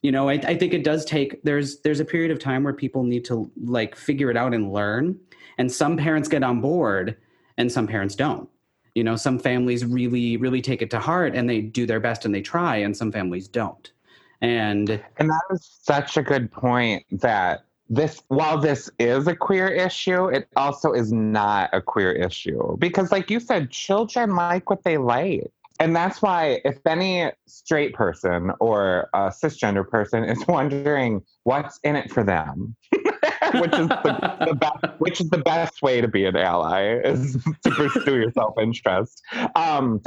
you 0.02 0.10
know 0.10 0.28
I, 0.28 0.34
I 0.34 0.56
think 0.56 0.74
it 0.74 0.84
does 0.84 1.04
take 1.04 1.42
there's 1.42 1.80
there's 1.80 2.00
a 2.00 2.04
period 2.04 2.30
of 2.30 2.38
time 2.38 2.64
where 2.64 2.72
people 2.72 3.04
need 3.04 3.24
to 3.26 3.50
like 3.64 3.94
figure 3.94 4.30
it 4.30 4.36
out 4.36 4.54
and 4.54 4.72
learn. 4.72 5.18
And 5.58 5.70
some 5.70 5.96
parents 5.96 6.28
get 6.28 6.42
on 6.42 6.60
board 6.60 7.16
and 7.56 7.70
some 7.70 7.86
parents 7.86 8.14
don't. 8.14 8.48
You 8.94 9.04
know 9.04 9.16
some 9.16 9.38
families 9.38 9.84
really 9.84 10.36
really 10.36 10.60
take 10.60 10.82
it 10.82 10.90
to 10.90 10.98
heart 10.98 11.34
and 11.34 11.48
they 11.48 11.60
do 11.60 11.86
their 11.86 12.00
best 12.00 12.24
and 12.24 12.34
they 12.34 12.42
try 12.42 12.76
and 12.76 12.96
some 12.96 13.12
families 13.12 13.48
don't. 13.48 13.92
And 14.40 15.00
And 15.18 15.30
that 15.30 15.42
is 15.50 15.78
such 15.82 16.16
a 16.16 16.22
good 16.22 16.50
point 16.50 17.04
that 17.20 17.64
this, 17.92 18.22
while 18.28 18.56
this 18.56 18.90
is 18.98 19.26
a 19.26 19.36
queer 19.36 19.68
issue, 19.68 20.28
it 20.28 20.48
also 20.56 20.92
is 20.92 21.12
not 21.12 21.68
a 21.74 21.82
queer 21.82 22.10
issue. 22.10 22.74
Because, 22.78 23.12
like 23.12 23.30
you 23.30 23.38
said, 23.38 23.70
children 23.70 24.34
like 24.34 24.70
what 24.70 24.82
they 24.82 24.96
like. 24.96 25.52
And 25.78 25.94
that's 25.94 26.22
why, 26.22 26.62
if 26.64 26.78
any 26.86 27.30
straight 27.46 27.92
person 27.92 28.50
or 28.60 29.10
a 29.12 29.28
cisgender 29.28 29.86
person 29.86 30.24
is 30.24 30.42
wondering 30.48 31.20
what's 31.44 31.78
in 31.84 31.96
it 31.96 32.10
for 32.10 32.24
them, 32.24 32.74
which 32.92 33.74
is 33.74 33.88
the, 33.88 34.36
the 34.46 34.54
best, 34.54 34.98
which 34.98 35.20
is 35.20 35.28
the 35.28 35.42
best 35.44 35.82
way 35.82 36.00
to 36.00 36.08
be 36.08 36.24
an 36.24 36.34
ally 36.34 36.98
is 37.04 37.36
to 37.62 37.70
pursue 37.72 38.16
your 38.16 38.32
self 38.32 38.54
interest. 38.58 39.20
Um, 39.54 40.00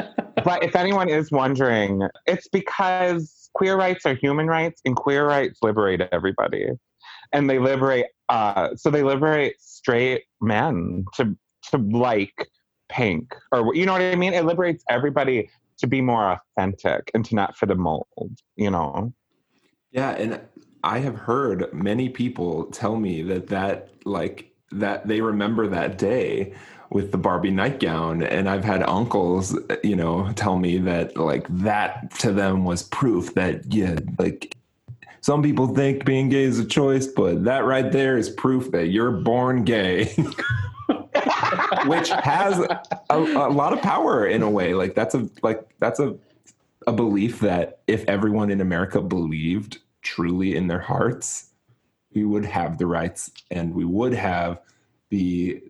but 0.44 0.64
if 0.64 0.76
anyone 0.76 1.08
is 1.08 1.32
wondering, 1.32 2.02
it's 2.26 2.48
because 2.48 3.52
queer 3.54 3.78
rights 3.78 4.08
are 4.08 4.16
human 4.16 4.48
rights, 4.48 4.82
and 4.86 4.96
queer 4.96 5.28
rights 5.28 5.60
liberate 5.62 6.02
everybody, 6.12 6.68
and 7.34 7.50
they 7.50 7.60
liberate. 7.60 8.08
Uh, 8.30 8.76
so 8.76 8.90
they 8.90 9.04
liberate 9.04 9.56
straight 9.60 10.24
men 10.42 11.06
to 11.16 11.36
to 11.72 11.78
like 11.78 12.50
pink, 12.90 13.34
or 13.52 13.74
you 13.76 13.86
know 13.86 13.94
what 13.94 14.02
I 14.02 14.16
mean. 14.16 14.34
It 14.34 14.46
liberates 14.46 14.84
everybody 14.90 15.50
to 15.78 15.88
be 15.88 16.02
more 16.02 16.40
authentic 16.58 17.12
and 17.14 17.26
to 17.26 17.36
not 17.36 17.58
fit 17.58 17.72
a 17.72 17.76
mold. 17.76 18.40
You 18.56 18.72
know. 18.72 19.14
Yeah, 19.92 20.12
and 20.12 20.42
I 20.84 21.00
have 21.00 21.16
heard 21.16 21.74
many 21.74 22.10
people 22.10 22.66
tell 22.66 22.96
me 22.96 23.22
that 23.24 23.48
that 23.48 23.90
like 24.06 24.52
that 24.72 25.08
they 25.08 25.22
remember 25.22 25.68
that 25.68 25.98
day 25.98 26.54
with 26.92 27.12
the 27.12 27.18
Barbie 27.18 27.52
nightgown 27.52 28.22
and 28.22 28.50
I've 28.50 28.64
had 28.64 28.84
uncles 28.84 29.58
you 29.84 29.96
know 29.96 30.32
tell 30.36 30.58
me 30.58 30.78
that 30.80 31.18
like 31.18 31.48
that 31.50 32.12
to 32.20 32.32
them 32.32 32.66
was 32.66 32.84
proof 32.84 33.34
that 33.34 33.74
yeah 33.74 33.98
like 34.20 34.56
some 35.26 35.42
people 35.42 35.68
think 35.68 36.06
being 36.06 36.30
gay 36.30 36.44
is 36.44 36.60
a 36.60 36.66
choice 36.66 37.08
but 37.08 37.44
that 37.44 37.66
right 37.66 37.92
there 37.92 38.18
is 38.18 38.30
proof 38.30 38.72
that 38.72 38.88
you're 38.88 39.12
born 39.12 39.64
gay 39.64 40.06
which 41.86 42.10
has 42.10 42.60
a, 42.60 42.82
a 43.10 43.50
lot 43.50 43.74
of 43.74 43.82
power 43.82 44.28
in 44.28 44.44
a 44.44 44.50
way 44.50 44.74
like 44.74 44.94
that's 44.94 45.16
a 45.16 45.28
like 45.42 45.68
that's 45.80 46.00
a 46.00 46.16
a 46.88 46.94
belief 46.94 47.40
that 47.40 47.80
if 47.88 48.06
everyone 48.08 48.52
in 48.52 48.62
America 48.62 49.02
believed 49.02 49.80
truly 50.02 50.56
in 50.56 50.68
their 50.68 50.80
hearts, 50.80 51.50
we 52.14 52.24
would 52.24 52.46
have 52.46 52.78
the 52.78 52.86
rights 52.86 53.32
and 53.52 53.74
we 53.74 53.86
would 53.86 54.14
have 54.14 54.62
the, 55.10 55.62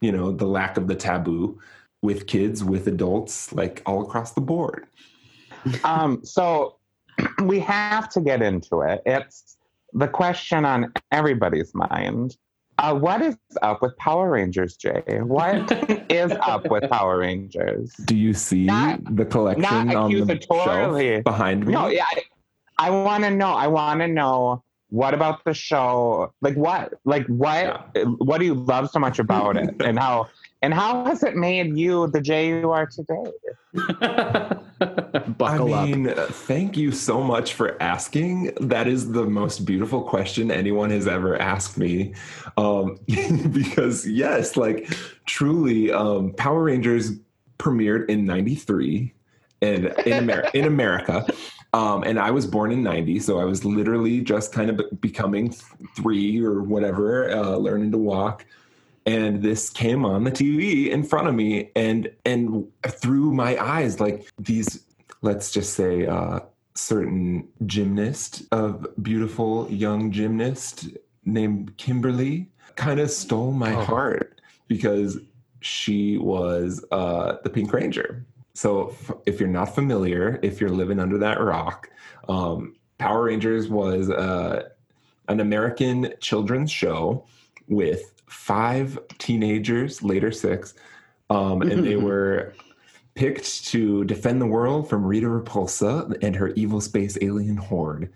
you 0.00 0.12
know, 0.12 0.30
the 0.30 0.46
lack 0.46 0.76
of 0.76 0.86
the 0.86 0.94
taboo 0.94 1.58
with 2.02 2.26
kids, 2.26 2.62
with 2.62 2.86
adults, 2.86 3.52
like 3.52 3.82
all 3.86 4.02
across 4.02 4.32
the 4.32 4.40
board. 4.40 4.86
um, 5.84 6.24
so 6.24 6.76
we 7.42 7.60
have 7.60 8.08
to 8.10 8.20
get 8.20 8.42
into 8.42 8.80
it. 8.80 9.02
It's 9.06 9.56
the 9.92 10.08
question 10.08 10.64
on 10.64 10.92
everybody's 11.10 11.74
mind. 11.74 12.36
Uh, 12.78 12.94
what 12.94 13.20
is 13.20 13.36
up 13.60 13.82
with 13.82 13.96
Power 13.98 14.30
Rangers, 14.30 14.76
Jay? 14.76 15.02
What 15.22 15.70
is 16.10 16.32
up 16.32 16.68
with 16.70 16.88
Power 16.90 17.18
Rangers? 17.18 17.92
Do 18.06 18.16
you 18.16 18.32
see 18.32 18.64
Not- 18.64 19.16
the 19.16 19.24
collection 19.24 19.64
on 19.94 20.10
the 20.10 20.24
accusatorily. 20.24 21.14
shelf 21.16 21.24
behind 21.24 21.66
me? 21.66 21.72
No, 21.74 21.88
yeah, 21.88 22.06
I, 22.10 22.22
I 22.78 22.90
want 22.90 23.24
to 23.24 23.30
know. 23.30 23.52
I 23.52 23.66
want 23.66 24.00
to 24.00 24.08
know 24.08 24.64
what 24.88 25.14
about 25.14 25.44
the 25.44 25.54
show? 25.54 26.32
Like 26.40 26.54
what? 26.54 26.94
Like 27.04 27.26
what? 27.26 27.94
What 28.18 28.38
do 28.38 28.46
you 28.46 28.54
love 28.54 28.90
so 28.90 28.98
much 28.98 29.18
about 29.18 29.56
it, 29.56 29.74
and 29.80 29.98
how? 29.98 30.28
And 30.62 30.72
how 30.72 31.04
has 31.04 31.24
it 31.24 31.34
made 31.34 31.76
you 31.76 32.06
the 32.06 32.20
Jay 32.20 32.48
you 32.48 32.70
are 32.70 32.86
today? 32.86 33.24
buckle 35.36 35.74
I 35.74 35.86
mean, 35.86 36.08
uh, 36.08 36.26
thank 36.30 36.76
you 36.76 36.92
so 36.92 37.20
much 37.20 37.54
for 37.54 37.80
asking. 37.82 38.52
That 38.60 38.86
is 38.86 39.10
the 39.10 39.24
most 39.24 39.64
beautiful 39.64 40.02
question 40.02 40.52
anyone 40.52 40.90
has 40.90 41.08
ever 41.08 41.40
asked 41.40 41.78
me. 41.78 42.14
Um, 42.56 42.98
because, 43.52 44.06
yes, 44.06 44.56
like 44.56 44.88
truly, 45.26 45.90
um, 45.90 46.32
Power 46.34 46.62
Rangers 46.64 47.12
premiered 47.58 48.08
in 48.08 48.24
93 48.24 49.12
and 49.62 49.86
in, 49.86 50.12
Amer- 50.12 50.50
in 50.54 50.66
America. 50.66 51.26
Um, 51.72 52.02
and 52.04 52.20
I 52.20 52.30
was 52.30 52.46
born 52.46 52.70
in 52.70 52.82
90, 52.82 53.18
so 53.20 53.40
I 53.40 53.44
was 53.44 53.64
literally 53.64 54.20
just 54.20 54.52
kind 54.52 54.70
of 54.70 55.00
becoming 55.00 55.54
three 55.96 56.40
or 56.44 56.62
whatever, 56.62 57.30
uh, 57.30 57.56
learning 57.56 57.90
to 57.92 57.98
walk. 57.98 58.44
And 59.06 59.42
this 59.42 59.68
came 59.70 60.04
on 60.04 60.24
the 60.24 60.30
TV 60.30 60.88
in 60.88 61.02
front 61.02 61.26
of 61.28 61.34
me 61.34 61.70
and 61.74 62.10
and 62.24 62.66
through 62.86 63.32
my 63.32 63.56
eyes, 63.62 63.98
like 64.00 64.28
these, 64.38 64.84
let's 65.22 65.50
just 65.50 65.74
say, 65.74 66.06
uh, 66.06 66.40
certain 66.74 67.48
gymnast, 67.66 68.44
of 68.52 68.86
beautiful 69.02 69.68
young 69.70 70.10
gymnast 70.12 70.88
named 71.24 71.76
Kimberly, 71.76 72.48
kind 72.76 73.00
of 73.00 73.10
stole 73.10 73.52
my 73.52 73.74
Oh. 73.74 73.84
heart 73.84 74.40
because 74.68 75.18
she 75.60 76.16
was 76.18 76.84
uh, 76.92 77.36
the 77.44 77.50
Pink 77.50 77.72
Ranger. 77.72 78.24
So, 78.54 78.90
f- 78.90 79.12
if 79.26 79.38
you're 79.40 79.48
not 79.48 79.74
familiar, 79.74 80.38
if 80.42 80.60
you're 80.60 80.70
living 80.70 80.98
under 81.00 81.18
that 81.18 81.40
rock, 81.40 81.88
um, 82.28 82.74
Power 82.98 83.24
Rangers 83.24 83.68
was 83.68 84.10
uh, 84.10 84.68
an 85.28 85.40
American 85.40 86.12
children's 86.20 86.70
show 86.70 87.24
with 87.68 88.11
five 88.32 88.98
teenagers, 89.18 90.02
later 90.02 90.32
six, 90.32 90.74
um, 91.30 91.62
and 91.62 91.86
they 91.86 91.96
were 92.08 92.54
picked 93.14 93.66
to 93.66 94.04
defend 94.04 94.40
the 94.40 94.46
world 94.46 94.88
from 94.88 95.04
Rita 95.04 95.26
Repulsa 95.26 96.16
and 96.22 96.34
her 96.34 96.48
evil 96.48 96.80
space 96.80 97.18
alien 97.20 97.56
horde. 97.56 98.10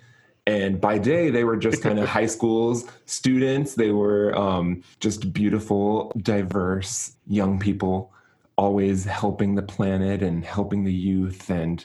And 0.47 0.81
by 0.81 0.99
day, 0.99 1.31
they 1.31 1.45
were 1.45 1.57
just 1.57 1.83
kind 1.83 1.99
of 1.99 2.09
high 2.17 2.27
schools 2.27 2.87
students. 3.05 3.75
They 3.75 3.91
were 3.91 4.37
um, 4.39 4.83
just 5.01 5.33
beautiful, 5.33 6.13
diverse 6.23 7.17
young 7.27 7.59
people, 7.59 8.13
always 8.57 9.05
helping 9.05 9.55
the 9.55 9.63
planet 9.63 10.23
and 10.23 10.45
helping 10.45 10.85
the 10.85 10.95
youth 10.95 11.51
and, 11.51 11.85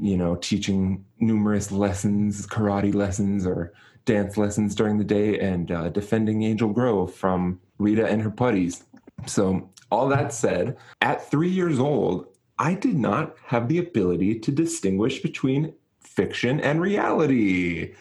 you 0.00 0.16
know, 0.16 0.36
teaching 0.36 1.04
numerous 1.20 1.70
lessons, 1.70 2.46
karate 2.46 2.94
lessons 2.94 3.46
or 3.46 3.72
dance 4.04 4.38
lessons 4.38 4.74
during 4.74 4.96
the 4.96 5.04
day 5.04 5.38
and 5.38 5.70
uh, 5.70 5.90
defending 5.90 6.42
Angel 6.42 6.70
Grove 6.70 7.14
from 7.14 7.60
Rita 7.78 8.06
and 8.06 8.22
her 8.22 8.30
putties. 8.30 8.84
So, 9.26 9.70
all 9.90 10.08
that 10.08 10.32
said, 10.32 10.76
at 11.00 11.30
three 11.30 11.48
years 11.48 11.78
old, 11.78 12.26
I 12.58 12.74
did 12.74 12.96
not 12.96 13.36
have 13.46 13.68
the 13.68 13.78
ability 13.78 14.40
to 14.40 14.50
distinguish 14.50 15.20
between 15.20 15.72
fiction 16.00 16.60
and 16.60 16.80
reality. 16.80 17.94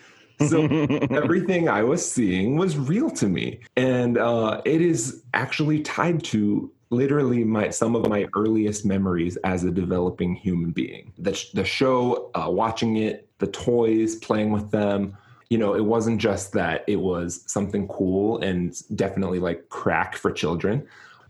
So 0.47 0.65
everything 1.11 1.69
I 1.69 1.83
was 1.83 2.09
seeing 2.09 2.57
was 2.57 2.77
real 2.77 3.09
to 3.11 3.27
me, 3.27 3.59
and 3.75 4.17
uh, 4.17 4.61
it 4.65 4.81
is 4.81 5.23
actually 5.33 5.81
tied 5.81 6.23
to 6.25 6.71
literally 6.89 7.43
my 7.43 7.69
some 7.69 7.95
of 7.95 8.07
my 8.07 8.27
earliest 8.35 8.85
memories 8.85 9.37
as 9.37 9.63
a 9.63 9.71
developing 9.71 10.35
human 10.35 10.71
being. 10.71 11.13
The 11.17 11.33
sh- 11.33 11.51
the 11.51 11.65
show, 11.65 12.31
uh, 12.35 12.49
watching 12.49 12.97
it, 12.97 13.29
the 13.39 13.47
toys, 13.47 14.15
playing 14.15 14.51
with 14.51 14.71
them. 14.71 15.17
You 15.49 15.57
know, 15.57 15.75
it 15.75 15.85
wasn't 15.85 16.19
just 16.19 16.51
that 16.53 16.83
it 16.87 16.97
was 16.97 17.43
something 17.45 17.87
cool 17.87 18.39
and 18.39 18.75
definitely 18.95 19.39
like 19.39 19.69
crack 19.69 20.15
for 20.15 20.31
children. 20.31 20.85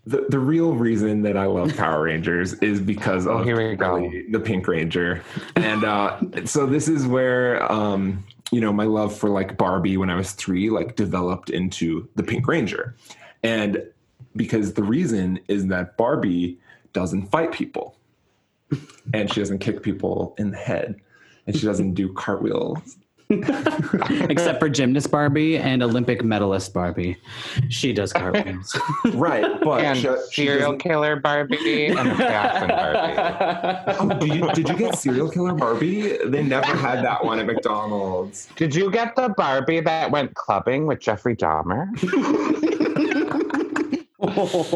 The, 0.08 0.26
the 0.30 0.40
real 0.40 0.74
reason 0.74 1.22
that 1.24 1.36
I 1.36 1.46
love 1.46 1.76
Power 1.78 2.04
Rangers 2.04 2.54
is 2.56 2.80
because 2.80 3.28
Oh, 3.28 3.40
of 3.40 3.46
here 3.46 3.58
we 3.58 3.76
go. 3.76 4.10
The 4.32 4.40
Pink 4.40 4.68
Ranger. 4.68 5.22
And 5.56 5.84
uh, 5.84 6.18
so 6.46 6.66
this 6.66 6.88
is 6.88 7.06
where 7.06 7.70
um, 7.72 8.24
you 8.52 8.62
know 8.62 8.72
my 8.72 8.86
love 8.86 9.16
for 9.16 9.30
like 9.30 9.58
Barbie 9.58 9.98
when 9.98 10.10
I 10.10 10.16
was 10.16 10.32
three 10.32 10.70
like 10.70 10.96
developed 10.96 11.50
into 11.50 12.08
the 12.16 12.24
Pink 12.24 12.48
Ranger, 12.48 12.96
and 13.44 13.84
because 14.36 14.74
the 14.74 14.84
reason 14.84 15.40
is 15.50 15.68
that 15.68 15.98
Barbie 15.98 16.58
doesn't 16.94 17.28
fight 17.28 17.52
people, 17.52 17.98
and 19.14 19.32
she 19.32 19.42
doesn't 19.42 19.60
kick 19.60 19.84
people 19.84 20.34
in 20.38 20.52
the 20.52 20.58
head, 20.58 20.96
and 21.46 21.56
she 21.58 21.66
doesn't 21.66 21.94
do 21.96 22.14
cartwheels. 22.14 22.98
Except 24.30 24.60
for 24.60 24.70
gymnast 24.70 25.12
Barbie 25.12 25.58
and 25.58 25.84
Olympic 25.84 26.24
medalist 26.24 26.74
Barbie. 26.74 27.18
She 27.70 27.92
does 27.92 28.14
cartwheels. 28.14 28.74
Right, 29.14 29.46
but 29.64 29.84
and 29.84 29.98
she- 29.98 30.08
she 30.32 30.46
serial 30.46 30.60
doesn't- 30.72 30.80
killer 30.80 31.16
Barbie 31.20 31.88
and 31.88 32.08
assassin 32.10 32.70
Barbie. 32.70 33.98
Oh, 34.00 34.10
did 34.20 34.34
you, 34.34 34.52
did 34.54 34.70
you 34.70 34.76
get 34.78 34.96
serial 34.98 35.30
killer 35.30 35.54
Barbie? 35.54 36.18
They 36.26 36.44
never 36.44 36.76
had 36.76 37.04
that 37.04 37.24
one 37.26 37.40
at 37.40 37.46
McDonald's. 37.48 38.48
Did 38.56 38.74
you 38.76 38.90
get 38.92 39.16
the 39.16 39.30
Barbie 39.36 39.82
that 39.82 40.10
went 40.12 40.34
clubbing 40.36 40.86
with 40.88 41.00
Jeffrey 41.00 41.36
Dahmer? 41.36 41.88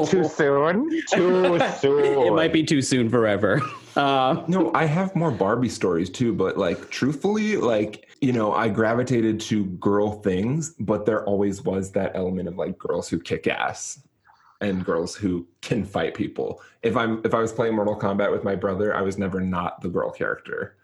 Too 0.09 0.23
soon? 0.23 0.89
Too 1.11 1.59
soon. 1.79 2.27
it 2.27 2.33
might 2.33 2.53
be 2.53 2.63
too 2.63 2.81
soon 2.81 3.09
forever. 3.09 3.61
Uh, 3.95 4.43
No, 4.47 4.71
I 4.73 4.85
have 4.85 5.15
more 5.15 5.31
Barbie 5.31 5.69
stories 5.69 6.09
too, 6.09 6.33
but 6.33 6.57
like 6.57 6.89
truthfully, 6.89 7.57
like, 7.57 8.07
you 8.21 8.31
know, 8.31 8.53
I 8.53 8.69
gravitated 8.69 9.39
to 9.41 9.65
girl 9.65 10.11
things, 10.21 10.75
but 10.79 11.05
there 11.05 11.25
always 11.25 11.63
was 11.63 11.91
that 11.93 12.11
element 12.15 12.47
of 12.47 12.55
like 12.57 12.77
girls 12.77 13.09
who 13.09 13.19
kick 13.19 13.47
ass 13.47 13.99
and 14.61 14.85
girls 14.85 15.15
who 15.15 15.47
can 15.61 15.83
fight 15.83 16.13
people. 16.13 16.61
If 16.83 16.95
I'm 16.95 17.19
if 17.25 17.33
I 17.33 17.39
was 17.39 17.51
playing 17.51 17.75
Mortal 17.75 17.97
Kombat 17.99 18.31
with 18.31 18.43
my 18.43 18.55
brother, 18.55 18.95
I 18.95 19.01
was 19.01 19.17
never 19.17 19.41
not 19.41 19.81
the 19.81 19.89
girl 19.89 20.11
character. 20.11 20.75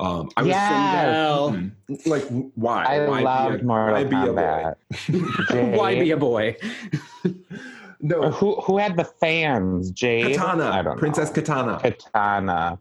Um 0.00 0.30
I 0.38 0.42
was 0.42 0.48
Yes. 0.48 1.06
well, 1.14 1.50
Mhm. 1.50 2.06
like 2.06 2.24
why? 2.54 2.84
I 2.84 3.06
why 3.08 3.20
loved 3.20 3.56
be 3.58 3.60
a, 3.60 3.64
Mortal 3.66 3.92
why 3.94 4.04
be 4.04 4.16
a 4.16 4.32
boy? 4.32 4.72
Kombat. 4.90 5.76
Why 5.76 5.94
be 6.00 6.10
a 6.12 6.16
boy? 6.16 6.56
No, 8.02 8.30
Who 8.30 8.54
who 8.62 8.78
had 8.78 8.96
the 8.96 9.04
fans? 9.04 9.90
Jade. 9.90 10.34
Katana, 10.36 10.70
I 10.70 10.80
don't 10.80 10.96
Princess 10.96 11.28
know. 11.28 11.34
Katana. 11.34 11.78
Katana. 11.82 12.78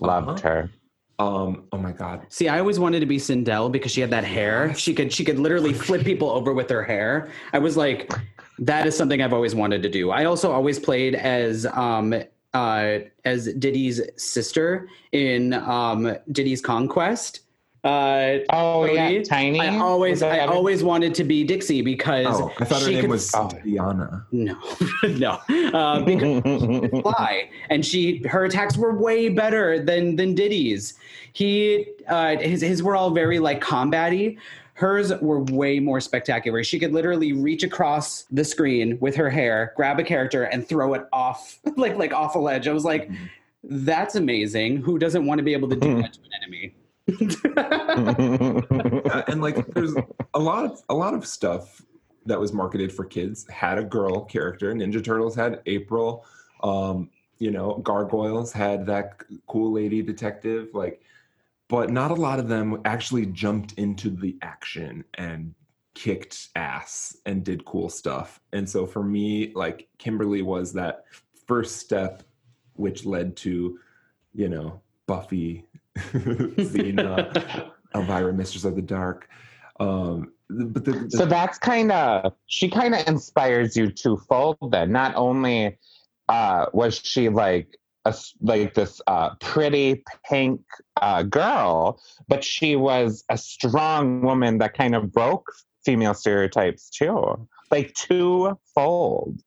Loved 0.00 0.28
Uh-huh. 0.30 0.48
her. 0.48 0.70
Um, 1.18 1.64
oh 1.72 1.78
my 1.78 1.92
god. 1.92 2.26
See, 2.28 2.48
I 2.48 2.58
always 2.58 2.78
wanted 2.78 3.00
to 3.00 3.06
be 3.06 3.16
Sindel 3.16 3.72
because 3.72 3.90
she 3.90 4.00
had 4.00 4.10
that 4.10 4.24
hair. 4.24 4.74
She 4.74 4.94
could 4.94 5.12
she 5.12 5.24
could 5.24 5.38
literally 5.38 5.72
flip 5.72 6.04
people 6.04 6.28
over 6.30 6.52
with 6.52 6.68
her 6.70 6.82
hair. 6.82 7.30
I 7.52 7.58
was 7.58 7.76
like, 7.76 8.12
that 8.58 8.86
is 8.86 8.96
something 8.96 9.22
I've 9.22 9.32
always 9.32 9.54
wanted 9.54 9.82
to 9.82 9.88
do. 9.88 10.10
I 10.10 10.24
also 10.24 10.52
always 10.52 10.78
played 10.78 11.14
as 11.14 11.64
um 11.66 12.14
uh 12.52 12.98
as 13.24 13.52
Diddy's 13.54 14.00
sister 14.16 14.88
in 15.12 15.54
um 15.54 16.16
Diddy's 16.32 16.60
Kong 16.60 16.86
Quest. 16.86 17.40
Uh 17.86 18.38
Oh 18.50 18.84
yeah, 18.84 19.22
tiny. 19.22 19.60
I 19.60 19.78
always 19.78 20.20
I 20.22 20.38
ever- 20.38 20.52
always 20.52 20.82
wanted 20.82 21.14
to 21.14 21.24
be 21.24 21.44
Dixie 21.44 21.82
because 21.82 22.26
Oh, 22.28 22.52
I 22.58 22.64
thought 22.64 22.80
her 22.80 22.86
she 22.88 22.94
name 22.94 23.02
could- 23.02 23.10
was 23.10 23.32
oh. 23.34 23.48
Diana. 23.64 24.26
no 24.32 24.56
no. 25.04 25.30
Uh, 25.72 26.00
because 26.00 26.90
fly 27.02 27.48
and 27.70 27.84
she 27.86 28.22
her 28.26 28.44
attacks 28.44 28.76
were 28.76 28.96
way 28.96 29.28
better 29.28 29.78
than 29.82 30.16
than 30.16 30.34
diddy's. 30.34 30.94
He 31.32 31.86
uh 32.08 32.36
his 32.38 32.60
his 32.60 32.82
were 32.82 32.96
all 32.96 33.10
very 33.10 33.38
like 33.38 33.60
combat-y. 33.60 34.36
Hers 34.74 35.10
were 35.22 35.40
way 35.44 35.78
more 35.80 36.00
spectacular. 36.00 36.62
She 36.62 36.78
could 36.78 36.92
literally 36.92 37.32
reach 37.32 37.62
across 37.62 38.24
the 38.30 38.44
screen 38.44 38.98
with 39.00 39.14
her 39.16 39.30
hair 39.30 39.72
grab 39.76 39.98
a 39.98 40.02
character 40.04 40.42
and 40.44 40.68
throw 40.68 40.92
it 40.94 41.04
off 41.12 41.58
like 41.76 41.96
like 41.96 42.12
off 42.12 42.34
a 42.34 42.38
ledge. 42.38 42.66
I 42.68 42.72
was 42.72 42.84
like 42.84 43.10
that's 43.62 44.16
amazing. 44.16 44.78
Who 44.78 44.98
doesn't 44.98 45.24
want 45.24 45.38
to 45.38 45.42
be 45.44 45.52
able 45.52 45.68
to 45.68 45.76
do 45.76 46.02
that 46.02 46.12
to 46.14 46.20
an 46.20 46.30
enemy 46.42 46.74
Uh, 49.06 49.22
and 49.28 49.40
like 49.40 49.66
there's 49.68 49.94
a 50.34 50.38
lot 50.38 50.64
of 50.64 50.82
a 50.88 50.94
lot 50.94 51.14
of 51.14 51.24
stuff 51.24 51.80
that 52.26 52.38
was 52.38 52.52
marketed 52.52 52.92
for 52.92 53.04
kids. 53.04 53.48
Had 53.48 53.78
a 53.78 53.84
girl 53.84 54.24
character. 54.24 54.74
Ninja 54.74 55.02
turtles 55.02 55.34
had 55.34 55.62
april. 55.66 56.26
Um 56.62 57.10
you 57.38 57.50
know 57.50 57.78
gargoyles 57.78 58.52
had 58.52 58.86
that 58.86 59.22
cool 59.46 59.72
lady 59.72 60.02
detective 60.02 60.68
like 60.72 61.00
but 61.68 61.90
not 61.90 62.10
a 62.10 62.14
lot 62.14 62.38
of 62.38 62.48
them 62.48 62.80
actually 62.84 63.26
jumped 63.26 63.72
into 63.74 64.10
the 64.10 64.36
action 64.42 65.04
and 65.14 65.54
kicked 65.94 66.48
ass 66.54 67.16
and 67.26 67.42
did 67.42 67.64
cool 67.64 67.88
stuff. 67.88 68.38
And 68.52 68.68
so 68.68 68.86
for 68.86 69.02
me 69.02 69.52
like 69.54 69.88
kimberly 69.98 70.42
was 70.42 70.72
that 70.74 71.04
first 71.46 71.76
step 71.76 72.22
which 72.74 73.04
led 73.06 73.36
to 73.36 73.78
you 74.34 74.48
know 74.48 74.80
buffy 75.06 75.65
xena 76.12 77.72
Elvira, 77.94 78.32
Mistress 78.32 78.64
of 78.64 78.76
the 78.76 78.82
Dark. 78.82 79.28
Um, 79.80 80.32
but 80.48 80.84
the, 80.84 80.92
the 80.92 81.10
so 81.10 81.26
that's 81.26 81.58
kind 81.58 81.90
of 81.92 82.32
she 82.46 82.68
kind 82.68 82.94
of 82.94 83.06
inspires 83.06 83.76
you 83.76 83.90
twofold. 83.90 84.58
Then 84.70 84.92
not 84.92 85.14
only 85.16 85.78
uh, 86.28 86.66
was 86.72 86.98
she 86.98 87.28
like 87.28 87.78
a 88.04 88.10
s 88.10 88.34
like 88.40 88.74
this 88.74 89.00
uh, 89.06 89.34
pretty 89.40 90.02
pink 90.28 90.60
uh, 91.00 91.22
girl, 91.24 92.00
but 92.28 92.44
she 92.44 92.76
was 92.76 93.24
a 93.28 93.38
strong 93.38 94.22
woman 94.22 94.58
that 94.58 94.74
kind 94.74 94.94
of 94.94 95.12
broke 95.12 95.50
female 95.84 96.14
stereotypes 96.14 96.90
too. 96.90 97.48
Like 97.70 97.94
twofold. 97.94 99.40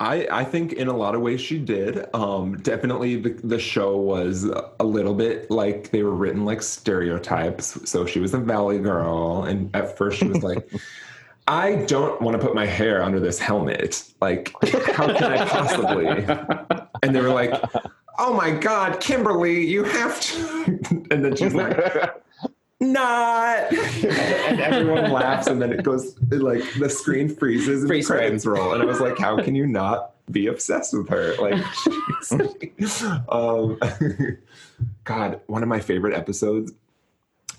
I, 0.00 0.26
I 0.30 0.44
think 0.44 0.72
in 0.72 0.88
a 0.88 0.96
lot 0.96 1.14
of 1.14 1.20
ways 1.20 1.40
she 1.40 1.58
did. 1.58 2.06
Um, 2.14 2.56
definitely 2.58 3.16
the, 3.16 3.30
the 3.44 3.58
show 3.58 3.98
was 3.98 4.44
a 4.44 4.84
little 4.84 5.14
bit 5.14 5.50
like 5.50 5.90
they 5.90 6.02
were 6.02 6.14
written 6.14 6.46
like 6.46 6.62
stereotypes. 6.62 7.78
So 7.88 8.06
she 8.06 8.18
was 8.18 8.32
a 8.32 8.38
valley 8.38 8.78
girl, 8.78 9.44
and 9.44 9.74
at 9.76 9.96
first 9.96 10.18
she 10.18 10.28
was 10.28 10.42
like, 10.42 10.70
I 11.48 11.84
don't 11.86 12.20
want 12.22 12.40
to 12.40 12.44
put 12.44 12.54
my 12.54 12.66
hair 12.66 13.02
under 13.02 13.20
this 13.20 13.38
helmet. 13.38 14.04
Like, 14.20 14.52
how 14.94 15.12
can 15.12 15.32
I 15.32 15.44
possibly? 15.44 16.26
And 17.02 17.16
they 17.16 17.22
were 17.22 17.30
like, 17.30 17.50
Oh 18.22 18.34
my 18.34 18.50
God, 18.50 19.00
Kimberly, 19.00 19.64
you 19.64 19.82
have 19.82 20.20
to. 20.20 20.78
and 21.10 21.24
then 21.24 21.34
she's 21.34 21.54
like, 21.54 21.74
not. 22.80 23.72
and 23.72 24.60
everyone 24.60 25.10
laughs, 25.10 25.46
and 25.46 25.60
then 25.60 25.72
it 25.72 25.82
goes 25.82 26.16
it 26.30 26.40
like 26.40 26.62
the 26.78 26.88
screen 26.88 27.28
freezes 27.28 27.82
and 27.82 27.88
Freeze 27.88 28.08
the 28.08 28.14
credits 28.14 28.46
roll. 28.46 28.72
And 28.72 28.82
I 28.82 28.86
was 28.86 29.00
like, 29.00 29.18
how 29.18 29.40
can 29.42 29.54
you 29.54 29.66
not 29.66 30.14
be 30.30 30.46
obsessed 30.46 30.94
with 30.94 31.08
her? 31.08 31.34
Like, 31.36 31.62
um, 33.28 33.78
God, 35.04 35.40
one 35.46 35.62
of 35.62 35.68
my 35.68 35.80
favorite 35.80 36.14
episodes. 36.14 36.72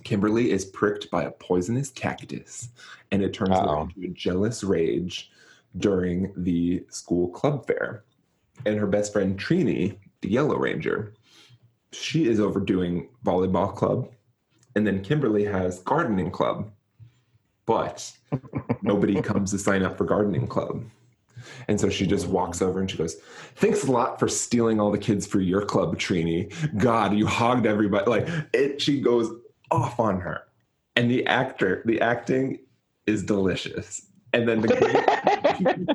Kimberly 0.03 0.49
is 0.49 0.65
pricked 0.65 1.11
by 1.11 1.23
a 1.23 1.31
poisonous 1.31 1.91
cactus, 1.91 2.69
and 3.11 3.21
it 3.21 3.33
turns 3.33 3.51
her 3.51 3.55
Uh-oh. 3.57 3.83
into 3.95 4.09
a 4.09 4.13
jealous 4.13 4.63
rage 4.63 5.29
during 5.77 6.33
the 6.35 6.83
school 6.89 7.29
club 7.29 7.67
fair. 7.67 8.03
And 8.65 8.79
her 8.79 8.87
best 8.87 9.13
friend 9.13 9.39
Trini, 9.39 9.97
the 10.21 10.29
Yellow 10.29 10.57
Ranger, 10.57 11.13
she 11.91 12.27
is 12.27 12.39
overdoing 12.39 13.09
volleyball 13.23 13.75
club, 13.75 14.09
and 14.75 14.85
then 14.85 15.01
Kimberly 15.03 15.45
has 15.45 15.79
gardening 15.79 16.31
club, 16.31 16.71
but 17.65 18.11
nobody 18.81 19.21
comes 19.21 19.51
to 19.51 19.59
sign 19.59 19.83
up 19.83 19.97
for 19.97 20.05
gardening 20.05 20.47
club. 20.47 20.83
And 21.67 21.79
so 21.79 21.89
she 21.89 22.05
just 22.05 22.27
walks 22.27 22.61
over 22.61 22.79
and 22.79 22.89
she 22.89 22.97
goes, 22.97 23.15
Thanks 23.55 23.83
a 23.83 23.91
lot 23.91 24.19
for 24.19 24.27
stealing 24.27 24.79
all 24.79 24.91
the 24.91 24.97
kids 24.97 25.25
for 25.25 25.39
your 25.39 25.63
club, 25.65 25.97
Trini. 25.97 26.53
God, 26.77 27.13
you 27.15 27.25
hogged 27.25 27.65
everybody. 27.65 28.09
Like 28.09 28.27
it 28.53 28.81
she 28.81 29.01
goes 29.01 29.31
off 29.71 29.99
on 29.99 30.19
her. 30.21 30.43
And 30.95 31.09
the 31.09 31.25
actor, 31.25 31.81
the 31.85 32.01
acting 32.01 32.59
is 33.07 33.23
delicious. 33.23 34.05
And 34.33 34.47
then 34.47 34.61
the 34.61 34.67
green, 34.69 35.85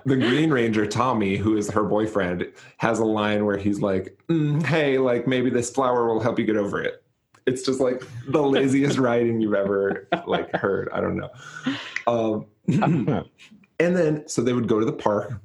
the 0.04 0.16
Green 0.16 0.50
Ranger, 0.50 0.86
Tommy, 0.86 1.36
who 1.36 1.56
is 1.56 1.68
her 1.70 1.82
boyfriend, 1.82 2.52
has 2.76 3.00
a 3.00 3.04
line 3.04 3.44
where 3.44 3.56
he's 3.56 3.80
like, 3.80 4.16
"Mm, 4.28 4.62
Hey, 4.64 4.98
like 4.98 5.26
maybe 5.26 5.50
this 5.50 5.70
flower 5.70 6.06
will 6.06 6.20
help 6.20 6.38
you 6.38 6.44
get 6.44 6.56
over 6.56 6.80
it 6.80 7.02
it's 7.46 7.62
just 7.62 7.80
like 7.80 8.02
the 8.28 8.42
laziest 8.42 8.98
writing 8.98 9.40
you've 9.40 9.54
ever 9.54 10.08
like 10.26 10.54
heard. 10.54 10.88
I 10.92 11.00
don't 11.00 11.16
know. 11.16 11.30
Um, 12.06 12.46
and 13.78 13.96
then 13.96 14.26
so 14.28 14.42
they 14.42 14.52
would 14.52 14.68
go 14.68 14.80
to 14.80 14.86
the 14.86 14.92
park. 14.92 15.40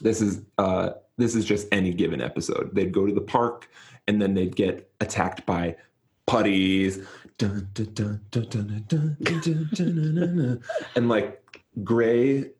This 0.00 0.20
is 0.20 0.42
uh, 0.58 0.90
this 1.18 1.34
is 1.34 1.44
just 1.44 1.68
any 1.72 1.92
given 1.92 2.20
episode. 2.20 2.74
They'd 2.74 2.92
go 2.92 3.06
to 3.06 3.12
the 3.12 3.20
park 3.20 3.68
and 4.08 4.20
then 4.20 4.34
they'd 4.34 4.56
get 4.56 4.90
attacked 5.00 5.46
by 5.46 5.76
putties 6.26 7.06
and 10.96 11.08
like 11.08 11.42
gray 11.82 12.50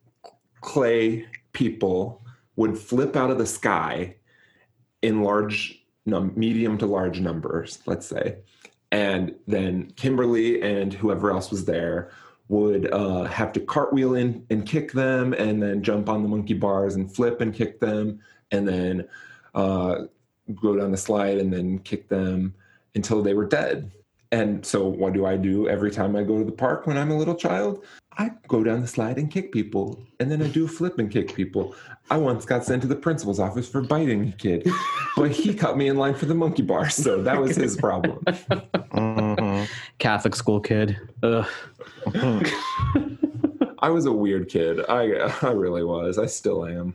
clay 0.60 1.26
people 1.52 2.22
would 2.56 2.76
flip 2.78 3.16
out 3.16 3.30
of 3.30 3.38
the 3.38 3.46
sky 3.46 4.16
in 5.02 5.22
large 5.22 5.81
num- 6.06 6.32
medium 6.36 6.78
to 6.78 6.86
large 6.86 7.20
numbers 7.20 7.78
let's 7.86 8.06
say. 8.06 8.38
And 8.90 9.34
then 9.46 9.90
kimberly 9.96 10.60
and 10.62 10.92
whoever 10.92 11.30
else 11.30 11.50
was 11.50 11.64
there 11.64 12.10
would 12.48 12.92
uh, 12.92 13.24
have 13.24 13.52
to 13.52 13.60
cartwheel 13.60 14.14
in 14.14 14.44
and 14.50 14.66
kick 14.66 14.92
them 14.92 15.32
and 15.32 15.62
then 15.62 15.82
jump 15.82 16.08
on 16.08 16.22
the 16.22 16.28
monkey 16.28 16.54
bars 16.54 16.96
and 16.96 17.12
flip 17.12 17.40
and 17.40 17.54
kick 17.54 17.80
them 17.80 18.20
and 18.50 18.68
then 18.68 19.08
uh, 19.54 20.02
go 20.60 20.76
down 20.76 20.90
the 20.90 20.96
slide 20.96 21.38
and 21.38 21.52
then 21.52 21.78
kick 21.78 22.08
them 22.08 22.54
until 22.94 23.22
they 23.22 23.32
were 23.32 23.46
dead. 23.46 23.90
And 24.32 24.64
so 24.64 24.86
what 24.86 25.12
do 25.12 25.26
i 25.26 25.36
do 25.36 25.68
every 25.68 25.90
time 25.90 26.16
i 26.16 26.22
go 26.22 26.38
to 26.38 26.44
the 26.44 26.52
park 26.52 26.86
when 26.86 26.96
i'm 26.96 27.10
a 27.10 27.16
little 27.16 27.34
child 27.34 27.84
i 28.18 28.30
go 28.48 28.62
down 28.62 28.80
the 28.80 28.86
slide 28.86 29.16
and 29.18 29.30
kick 29.30 29.52
people 29.52 29.98
and 30.20 30.30
then 30.30 30.42
i 30.42 30.48
do 30.48 30.66
flip 30.68 30.98
and 30.98 31.10
kick 31.10 31.34
people 31.34 31.74
i 32.10 32.16
once 32.16 32.44
got 32.44 32.64
sent 32.64 32.82
to 32.82 32.88
the 32.88 32.94
principal's 32.96 33.40
office 33.40 33.68
for 33.68 33.80
biting 33.80 34.28
a 34.28 34.32
kid 34.32 34.68
but 35.16 35.30
he 35.30 35.54
cut 35.54 35.76
me 35.76 35.88
in 35.88 35.96
line 35.96 36.14
for 36.14 36.26
the 36.26 36.34
monkey 36.34 36.62
bar 36.62 36.88
so 36.90 37.22
that 37.22 37.40
was 37.40 37.56
his 37.56 37.76
problem 37.76 38.22
Mhm. 38.92 39.68
Catholic 39.98 40.34
school 40.34 40.60
kid. 40.60 40.96
Ugh. 41.22 41.46
I 43.78 43.88
was 43.88 44.04
a 44.06 44.12
weird 44.12 44.48
kid. 44.48 44.80
I 44.88 45.12
I 45.42 45.50
really 45.50 45.82
was. 45.84 46.18
I 46.18 46.26
still 46.26 46.64
am. 46.66 46.94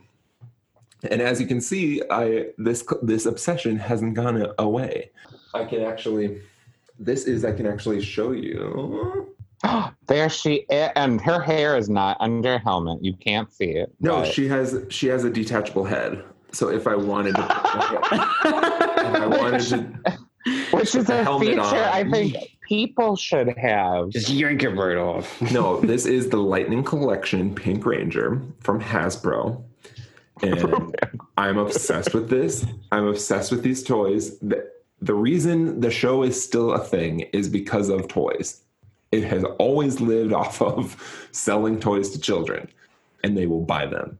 And 1.11 1.21
as 1.21 1.39
you 1.41 1.47
can 1.47 1.59
see, 1.61 2.01
I 2.09 2.47
this 2.57 2.85
this 3.01 3.25
obsession 3.25 3.77
hasn't 3.77 4.13
gone 4.13 4.45
away. 4.57 5.11
I 5.53 5.65
can 5.65 5.81
actually 5.81 6.41
this 6.99 7.25
is 7.25 7.43
I 7.45 7.51
can 7.51 7.65
actually 7.67 8.01
show 8.01 8.31
you. 8.31 9.35
there 10.07 10.29
she 10.29 10.65
is, 10.69 10.89
and 10.95 11.19
her 11.21 11.41
hair 11.41 11.77
is 11.77 11.89
not 11.89 12.17
under 12.19 12.55
a 12.55 12.59
helmet. 12.59 13.03
You 13.03 13.13
can't 13.13 13.51
see 13.51 13.71
it. 13.71 13.93
No, 13.99 14.21
but- 14.21 14.33
she 14.33 14.47
has 14.47 14.85
she 14.89 15.07
has 15.07 15.23
a 15.23 15.29
detachable 15.29 15.85
head. 15.85 16.23
So 16.53 16.69
if 16.69 16.87
I 16.87 16.95
wanted 16.95 17.35
to 17.35 17.41
if 17.43 17.45
I 18.45 19.27
wanted 19.27 19.61
to 20.03 20.17
which 20.71 20.95
is 20.95 21.05
the 21.05 21.29
a 21.29 21.39
feature 21.39 21.61
on. 21.61 21.75
I 21.75 22.09
think 22.09 22.35
people 22.67 23.15
should 23.15 23.49
have. 23.57 24.09
Just 24.09 24.29
yank 24.29 24.63
it 24.63 24.69
right 24.69 24.97
off. 24.97 25.41
No, 25.51 25.79
this 25.81 26.05
is 26.05 26.29
the 26.29 26.37
Lightning 26.37 26.83
Collection 26.83 27.53
Pink 27.53 27.85
Ranger 27.85 28.41
from 28.59 28.81
Hasbro. 28.81 29.63
And 30.41 30.95
I'm 31.37 31.57
obsessed 31.57 32.13
with 32.13 32.29
this. 32.29 32.65
I'm 32.91 33.07
obsessed 33.07 33.51
with 33.51 33.63
these 33.63 33.83
toys. 33.83 34.37
The, 34.39 34.69
the 35.01 35.13
reason 35.13 35.79
the 35.79 35.91
show 35.91 36.23
is 36.23 36.41
still 36.41 36.73
a 36.73 36.79
thing 36.79 37.21
is 37.33 37.49
because 37.49 37.89
of 37.89 38.07
toys. 38.07 38.61
It 39.11 39.23
has 39.23 39.43
always 39.57 39.99
lived 39.99 40.33
off 40.41 40.61
of 40.61 41.29
selling 41.31 41.79
toys 41.79 42.11
to 42.11 42.19
children, 42.19 42.69
and 43.23 43.37
they 43.37 43.47
will 43.47 43.61
buy 43.61 43.85
them 43.85 44.19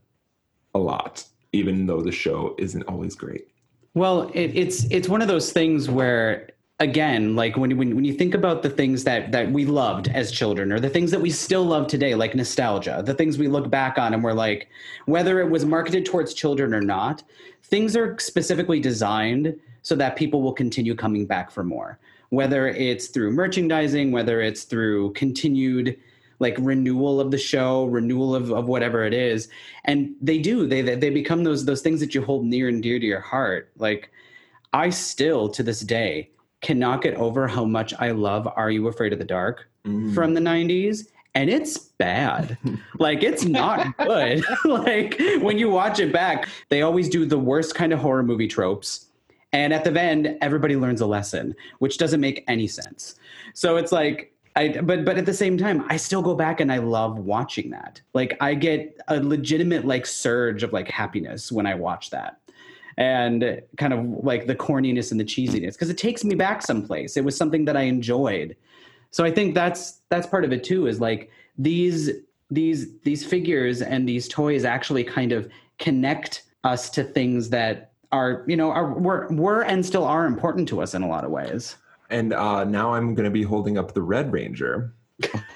a 0.74 0.80
lot, 0.80 1.26
even 1.52 1.86
though 1.86 2.02
the 2.02 2.12
show 2.12 2.56
isn't 2.58 2.84
always 2.84 3.16
great. 3.16 3.48
Well, 3.94 4.30
it, 4.34 4.52
it's 4.54 4.86
it's 4.92 5.10
one 5.10 5.22
of 5.22 5.28
those 5.28 5.52
things 5.52 5.90
where 5.90 6.50
again, 6.80 7.36
like 7.36 7.58
when, 7.58 7.76
when 7.78 7.96
when 7.96 8.06
you 8.06 8.14
think 8.14 8.36
about 8.36 8.62
the 8.62 8.70
things 8.70 9.04
that 9.06 9.32
that 9.32 9.52
we 9.52 9.66
loved 9.66 10.08
as 10.10 10.32
children, 10.32 10.72
or 10.72 10.80
the 10.80 10.90
things 10.90 11.10
that 11.12 11.22
we 11.22 11.32
still 11.32 11.66
love 11.66 11.88
today, 11.88 12.14
like 12.14 12.36
nostalgia, 12.36 13.02
the 13.04 13.14
things 13.14 13.38
we 13.38 13.48
look 13.48 13.70
back 13.70 13.98
on 13.98 14.14
and 14.14 14.24
we're 14.24 14.34
like, 14.34 14.68
whether 15.06 15.40
it 15.40 15.50
was 15.50 15.66
marketed 15.66 16.06
towards 16.06 16.34
children 16.34 16.74
or 16.74 16.82
not, 16.82 17.24
things 17.64 17.96
are 17.96 18.18
specifically 18.20 18.80
designed 18.80 19.60
so 19.82 19.96
that 19.96 20.16
people 20.16 20.42
will 20.42 20.54
continue 20.54 20.94
coming 20.94 21.26
back 21.26 21.50
for 21.50 21.64
more. 21.64 21.98
Whether 22.30 22.68
it's 22.68 23.08
through 23.08 23.32
merchandising, 23.32 24.12
whether 24.12 24.42
it's 24.42 24.64
through 24.64 25.14
continued 25.14 25.98
like 26.40 26.56
renewal 26.60 27.20
of 27.20 27.32
the 27.32 27.38
show, 27.38 27.86
renewal 27.86 28.36
of, 28.36 28.52
of 28.52 28.68
whatever 28.68 29.04
it 29.04 29.14
is. 29.14 29.50
And 29.86 30.14
they 30.22 30.38
do, 30.38 30.68
they, 30.68 30.82
they 30.82 31.10
become 31.10 31.44
those, 31.44 31.66
those 31.66 31.82
things 31.82 32.00
that 32.00 32.14
you 32.14 32.22
hold 32.22 32.46
near 32.46 32.68
and 32.68 32.84
dear 32.84 33.00
to 33.00 33.06
your 33.06 33.22
heart. 33.22 33.72
Like 33.78 34.12
I 34.74 34.90
still 34.92 35.50
to 35.50 35.64
this 35.64 35.80
day 35.80 36.30
cannot 36.62 37.02
get 37.02 37.16
over 37.16 37.48
how 37.48 37.66
much 37.66 37.94
I 37.98 38.12
love 38.12 38.48
Are 38.56 38.70
You 38.70 38.88
Afraid 38.88 39.14
of 39.14 39.20
the 39.20 39.26
Dark 39.26 39.68
Mm. 39.86 40.14
from 40.14 40.34
the 40.34 40.42
90s. 40.42 41.08
And 41.34 41.50
it's 41.50 41.78
bad. 41.78 42.58
like 43.00 43.24
it's 43.24 43.46
not 43.46 43.96
good. 43.98 44.44
like 44.66 45.20
when 45.40 45.58
you 45.58 45.70
watch 45.70 46.00
it 46.00 46.12
back, 46.12 46.48
they 46.70 46.82
always 46.82 47.10
do 47.10 47.26
the 47.26 47.38
worst 47.40 47.74
kind 47.76 47.94
of 47.94 48.00
horror 48.00 48.24
movie 48.24 48.48
tropes. 48.48 49.07
And 49.58 49.74
at 49.74 49.84
the 49.84 50.00
end, 50.00 50.38
everybody 50.42 50.76
learns 50.76 51.02
a 51.02 51.08
lesson, 51.08 51.56
which 51.80 51.98
doesn't 51.98 52.22
make 52.22 52.44
any 52.48 52.68
sense. 52.68 53.16
So 53.56 53.78
it's 53.78 53.92
like 53.92 54.32
I, 54.56 54.80
but 54.82 55.04
but 55.04 55.18
at 55.18 55.26
the 55.26 55.34
same 55.34 55.58
time, 55.58 55.84
I 55.90 55.98
still 55.98 56.22
go 56.22 56.36
back 56.36 56.60
and 56.60 56.72
I 56.72 56.78
love 56.78 57.18
watching 57.18 57.72
that. 57.72 58.00
Like 58.14 58.38
I 58.40 58.54
get 58.54 59.02
a 59.08 59.20
legitimate 59.20 59.84
like 59.84 60.06
surge 60.06 60.62
of 60.62 60.74
like 60.74 60.88
happiness 60.88 61.52
when 61.52 61.66
I 61.66 61.74
watch 61.74 62.12
that, 62.12 62.40
and 62.98 63.60
kind 63.78 63.94
of 63.94 64.24
like 64.24 64.46
the 64.46 64.54
corniness 64.54 65.10
and 65.10 65.20
the 65.20 65.26
cheesiness 65.26 65.74
because 65.74 65.90
it 65.90 65.98
takes 65.98 66.24
me 66.24 66.36
back 66.36 66.62
someplace. 66.62 67.18
It 67.18 67.24
was 67.24 67.36
something 67.36 67.66
that 67.66 67.76
I 67.76 67.82
enjoyed, 67.82 68.56
so 69.10 69.26
I 69.26 69.32
think 69.32 69.56
that's 69.56 70.02
that's 70.10 70.28
part 70.28 70.46
of 70.46 70.54
it 70.54 70.64
too. 70.64 70.86
Is 70.86 71.02
like 71.02 71.32
these 71.58 72.12
these 72.52 72.96
these 73.00 73.26
figures 73.26 73.82
and 73.82 74.08
these 74.08 74.28
toys 74.28 74.66
actually 74.66 75.04
kind 75.04 75.32
of 75.32 75.50
connect 75.80 76.44
us 76.64 76.92
to 76.92 77.04
things 77.04 77.50
that 77.50 77.94
are 78.12 78.44
you 78.48 78.56
know 78.56 78.72
are 78.72 78.94
were 78.94 79.28
were 79.30 79.64
and 79.64 79.86
still 79.86 80.04
are 80.04 80.26
important 80.26 80.68
to 80.70 80.82
us 80.82 80.94
in 80.94 81.02
a 81.04 81.08
lot 81.08 81.24
of 81.24 81.32
ways. 81.32 81.76
And 82.10 82.34
uh, 82.34 82.64
now 82.64 82.94
I'm 82.94 83.16
going 83.16 83.26
to 83.26 83.32
be 83.32 83.44
holding 83.44 83.78
up 83.78 83.94
the 83.94 84.02
Red 84.02 84.32
Ranger. 84.32 84.94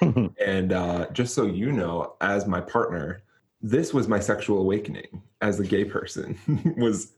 and 0.00 0.72
uh, 0.72 1.06
just 1.12 1.34
so 1.34 1.46
you 1.46 1.72
know, 1.72 2.14
as 2.20 2.46
my 2.46 2.60
partner, 2.60 3.22
this 3.62 3.94
was 3.94 4.08
my 4.08 4.20
sexual 4.20 4.58
awakening 4.58 5.22
as 5.40 5.60
a 5.60 5.64
gay 5.64 5.84
person 5.84 6.38
was 6.76 7.12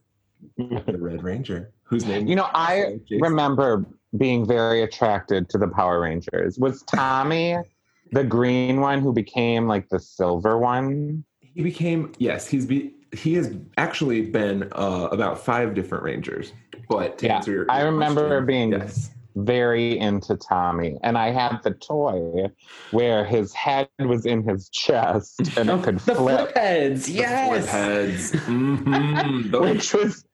the 0.56 0.98
Red 0.98 1.24
Ranger, 1.24 1.72
whose 1.82 2.04
name 2.04 2.26
You 2.26 2.36
know, 2.36 2.48
I 2.54 3.00
Jason. 3.08 3.22
remember 3.22 3.84
being 4.16 4.46
very 4.46 4.82
attracted 4.82 5.48
to 5.50 5.58
the 5.58 5.68
Power 5.68 6.00
Rangers. 6.00 6.58
Was 6.58 6.82
Tommy 6.82 7.56
the 8.12 8.22
green 8.22 8.80
one 8.80 9.00
who 9.00 9.12
became 9.12 9.66
like 9.66 9.88
the 9.88 9.98
silver 9.98 10.58
one? 10.58 11.24
he 11.54 11.62
became 11.62 12.12
yes, 12.18 12.46
he's 12.46 12.66
be 12.66 12.92
he 13.14 13.34
has 13.34 13.54
actually 13.76 14.22
been 14.22 14.68
uh, 14.72 15.08
about 15.12 15.38
five 15.44 15.74
different 15.74 16.04
Rangers. 16.04 16.52
But 16.88 17.18
to 17.18 17.26
Yeah, 17.26 17.36
answer 17.36 17.52
your, 17.52 17.70
I 17.70 17.82
remember 17.82 18.26
question, 18.28 18.46
being 18.46 18.72
yes. 18.72 19.10
very 19.36 19.98
into 19.98 20.36
Tommy. 20.36 20.98
And 21.02 21.16
I 21.16 21.30
had 21.30 21.60
the 21.62 21.72
toy 21.72 22.50
where 22.90 23.24
his 23.24 23.52
head 23.54 23.88
was 24.00 24.26
in 24.26 24.46
his 24.46 24.68
chest 24.68 25.56
and 25.56 25.70
it 25.70 25.82
could 25.82 25.98
the 26.00 26.14
flip, 26.14 26.38
flip 26.40 26.56
heads, 26.56 27.08
yes. 27.08 27.48
flip 27.48 27.66
heads. 27.66 28.32
Mhm. 28.32 29.60
Which 29.60 29.94
was 29.94 30.24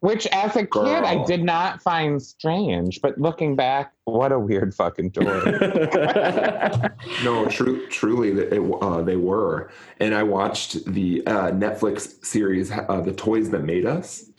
Which, 0.00 0.26
as 0.28 0.56
a 0.56 0.66
kid, 0.66 1.04
I 1.04 1.24
did 1.24 1.42
not 1.42 1.82
find 1.82 2.20
strange, 2.20 3.00
but 3.00 3.18
looking 3.18 3.56
back, 3.56 3.92
what 4.04 4.32
a 4.32 4.38
weird 4.38 4.74
fucking 4.74 5.10
toy. 5.12 5.24
No, 7.24 7.46
true, 7.46 7.86
truly, 7.88 8.30
it, 8.30 8.82
uh, 8.82 9.02
they 9.02 9.16
were. 9.16 9.70
And 10.00 10.14
I 10.14 10.22
watched 10.22 10.84
the 10.92 11.26
uh, 11.26 11.50
Netflix 11.52 12.24
series, 12.24 12.70
uh, 12.70 13.00
"The 13.00 13.12
Toys 13.12 13.50
That 13.50 13.64
Made 13.64 13.86
Us," 13.86 14.30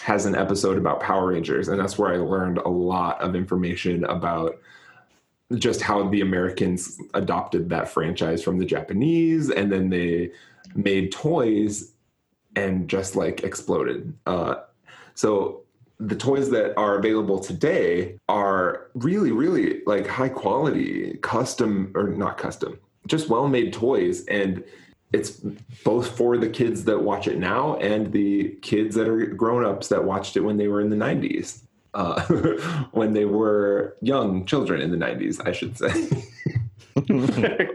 has 0.00 0.26
an 0.26 0.34
episode 0.34 0.78
about 0.78 1.00
Power 1.00 1.28
Rangers, 1.28 1.68
and 1.68 1.80
that's 1.80 1.98
where 1.98 2.12
I 2.12 2.16
learned 2.16 2.58
a 2.58 2.68
lot 2.68 3.20
of 3.20 3.34
information 3.34 4.04
about 4.04 4.58
just 5.56 5.80
how 5.80 6.08
the 6.08 6.20
Americans 6.20 7.00
adopted 7.14 7.70
that 7.70 7.88
franchise 7.88 8.42
from 8.42 8.58
the 8.58 8.64
Japanese, 8.64 9.50
and 9.50 9.72
then 9.72 9.88
they 9.88 10.30
made 10.74 11.10
toys 11.12 11.92
and 12.56 12.88
just 12.88 13.16
like 13.16 13.44
exploded. 13.44 14.14
Uh, 14.26 14.56
so 15.18 15.62
the 15.98 16.14
toys 16.14 16.48
that 16.50 16.78
are 16.78 16.96
available 16.96 17.40
today 17.40 18.16
are 18.28 18.86
really, 18.94 19.32
really 19.32 19.82
like 19.84 20.06
high 20.06 20.28
quality, 20.28 21.18
custom 21.22 21.90
or 21.96 22.04
not 22.04 22.38
custom, 22.38 22.78
just 23.08 23.28
well 23.28 23.48
made 23.48 23.72
toys. 23.72 24.24
And 24.26 24.62
it's 25.12 25.40
both 25.82 26.16
for 26.16 26.38
the 26.38 26.48
kids 26.48 26.84
that 26.84 27.02
watch 27.02 27.26
it 27.26 27.36
now 27.36 27.74
and 27.78 28.12
the 28.12 28.50
kids 28.62 28.94
that 28.94 29.08
are 29.08 29.26
grown 29.26 29.64
ups 29.64 29.88
that 29.88 30.04
watched 30.04 30.36
it 30.36 30.42
when 30.42 30.56
they 30.56 30.68
were 30.68 30.80
in 30.80 30.88
the 30.88 30.94
90s. 30.94 31.62
Uh, 31.94 32.22
when 32.92 33.12
they 33.12 33.24
were 33.24 33.96
young 34.00 34.46
children 34.46 34.80
in 34.80 34.92
the 34.92 34.96
90s, 34.96 35.44
I 35.44 35.50
should 35.50 35.76
say. 35.76 36.24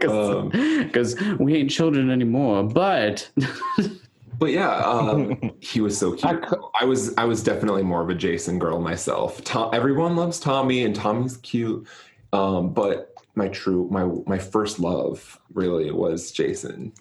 Um, 0.06 0.50
Because 0.50 1.18
we 1.38 1.56
ain't 1.56 1.70
children 1.70 2.10
anymore. 2.10 2.62
But 2.62 3.30
But 4.44 4.52
yeah, 4.52 4.76
um, 4.84 5.38
he 5.60 5.80
was 5.80 5.96
so 5.96 6.12
cute. 6.12 6.24
I 6.26 6.36
cou- 6.36 6.70
I 6.78 6.84
was 6.84 7.14
I 7.16 7.24
was 7.24 7.42
definitely 7.42 7.82
more 7.82 8.02
of 8.02 8.10
a 8.10 8.14
Jason 8.14 8.58
girl 8.58 8.78
myself. 8.78 9.42
Tom, 9.42 9.70
everyone 9.72 10.16
loves 10.16 10.38
Tommy, 10.38 10.84
and 10.84 10.94
Tommy's 10.94 11.38
cute. 11.38 11.86
Um, 12.34 12.74
but 12.74 13.14
my 13.36 13.48
true 13.48 13.88
my 13.90 14.04
my 14.26 14.38
first 14.38 14.78
love 14.78 15.40
really 15.54 15.90
was 15.92 16.30
Jason, 16.30 16.92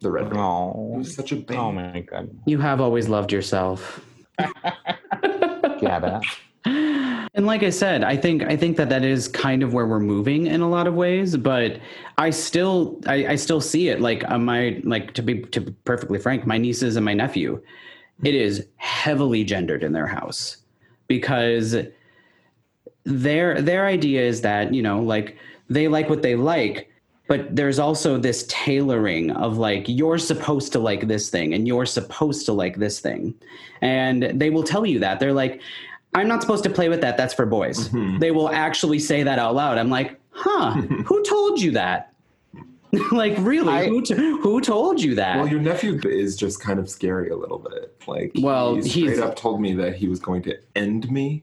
the 0.00 0.10
Red 0.10 0.24
Ranger. 0.24 0.36
He 0.36 0.40
Oh, 0.42 0.94
was 0.98 1.14
such 1.14 1.32
a 1.32 1.36
baby. 1.36 1.56
oh 1.56 1.72
my 1.72 2.00
god! 2.00 2.28
you 2.44 2.58
have 2.58 2.82
always 2.82 3.08
loved 3.08 3.32
yourself. 3.32 4.04
yeah, 4.38 6.18
it? 6.20 6.26
And 7.36 7.46
like 7.46 7.64
I 7.64 7.70
said, 7.70 8.04
I 8.04 8.16
think 8.16 8.44
I 8.44 8.56
think 8.56 8.76
that 8.76 8.88
that 8.90 9.04
is 9.04 9.26
kind 9.26 9.64
of 9.64 9.74
where 9.74 9.86
we're 9.86 9.98
moving 9.98 10.46
in 10.46 10.60
a 10.60 10.68
lot 10.68 10.86
of 10.86 10.94
ways. 10.94 11.36
But 11.36 11.80
I 12.16 12.30
still 12.30 13.00
I, 13.06 13.26
I 13.26 13.36
still 13.36 13.60
see 13.60 13.88
it. 13.88 14.00
Like 14.00 14.28
uh, 14.30 14.38
my 14.38 14.80
like 14.84 15.14
to 15.14 15.22
be 15.22 15.42
to 15.42 15.60
be 15.60 15.72
perfectly 15.84 16.20
frank, 16.20 16.46
my 16.46 16.58
nieces 16.58 16.94
and 16.94 17.04
my 17.04 17.14
nephew, 17.14 17.60
it 18.22 18.36
is 18.36 18.66
heavily 18.76 19.42
gendered 19.42 19.82
in 19.82 19.92
their 19.92 20.06
house 20.06 20.58
because 21.08 21.76
their 23.04 23.60
their 23.60 23.86
idea 23.86 24.22
is 24.22 24.40
that 24.42 24.72
you 24.72 24.82
know 24.82 25.02
like 25.02 25.36
they 25.68 25.88
like 25.88 26.08
what 26.08 26.22
they 26.22 26.36
like 26.36 26.88
but 27.26 27.56
there's 27.56 27.78
also 27.78 28.18
this 28.18 28.44
tailoring 28.48 29.30
of 29.30 29.56
like 29.56 29.84
you're 29.88 30.18
supposed 30.18 30.72
to 30.72 30.78
like 30.78 31.08
this 31.08 31.30
thing 31.30 31.54
and 31.54 31.66
you're 31.66 31.86
supposed 31.86 32.44
to 32.46 32.52
like 32.52 32.76
this 32.76 33.00
thing. 33.00 33.34
And 33.80 34.24
they 34.34 34.50
will 34.50 34.62
tell 34.62 34.84
you 34.84 34.98
that. 34.98 35.20
They're 35.20 35.32
like 35.32 35.62
i'm 36.14 36.28
not 36.28 36.40
supposed 36.40 36.64
to 36.64 36.70
play 36.70 36.88
with 36.88 37.00
that 37.00 37.16
that's 37.16 37.34
for 37.34 37.46
boys 37.46 37.88
Mhm. 37.88 38.20
they 38.20 38.30
will 38.30 38.48
actually 38.50 38.98
say 38.98 39.22
that 39.22 39.38
out 39.38 39.54
loud 39.54 39.78
i'm 39.78 39.90
like 39.90 40.18
huh 40.30 40.72
who 41.06 41.22
told 41.24 41.60
you 41.60 41.72
that 41.72 42.12
like 43.12 43.34
really 43.38 43.72
I- 43.72 43.86
who, 43.88 44.02
t- 44.02 44.14
who 44.14 44.60
told 44.60 45.02
you 45.02 45.14
that 45.16 45.36
Well, 45.38 45.48
your 45.48 45.60
nephew 45.60 46.00
is 46.04 46.36
just 46.36 46.60
kind 46.60 46.78
of 46.78 46.88
scary 46.88 47.28
a 47.30 47.36
little 47.36 47.58
bit. 47.58 47.92
Like, 48.06 48.30
Well, 48.40 48.76
he 48.76 48.82
straight 48.82 49.02
he's- 49.08 49.18
up 49.18 49.34
told 49.34 49.60
me 49.60 49.74
that 49.74 49.96
he 49.96 50.06
was 50.06 50.20
going 50.20 50.42
to 50.42 50.56
end 50.76 51.10
me 51.10 51.42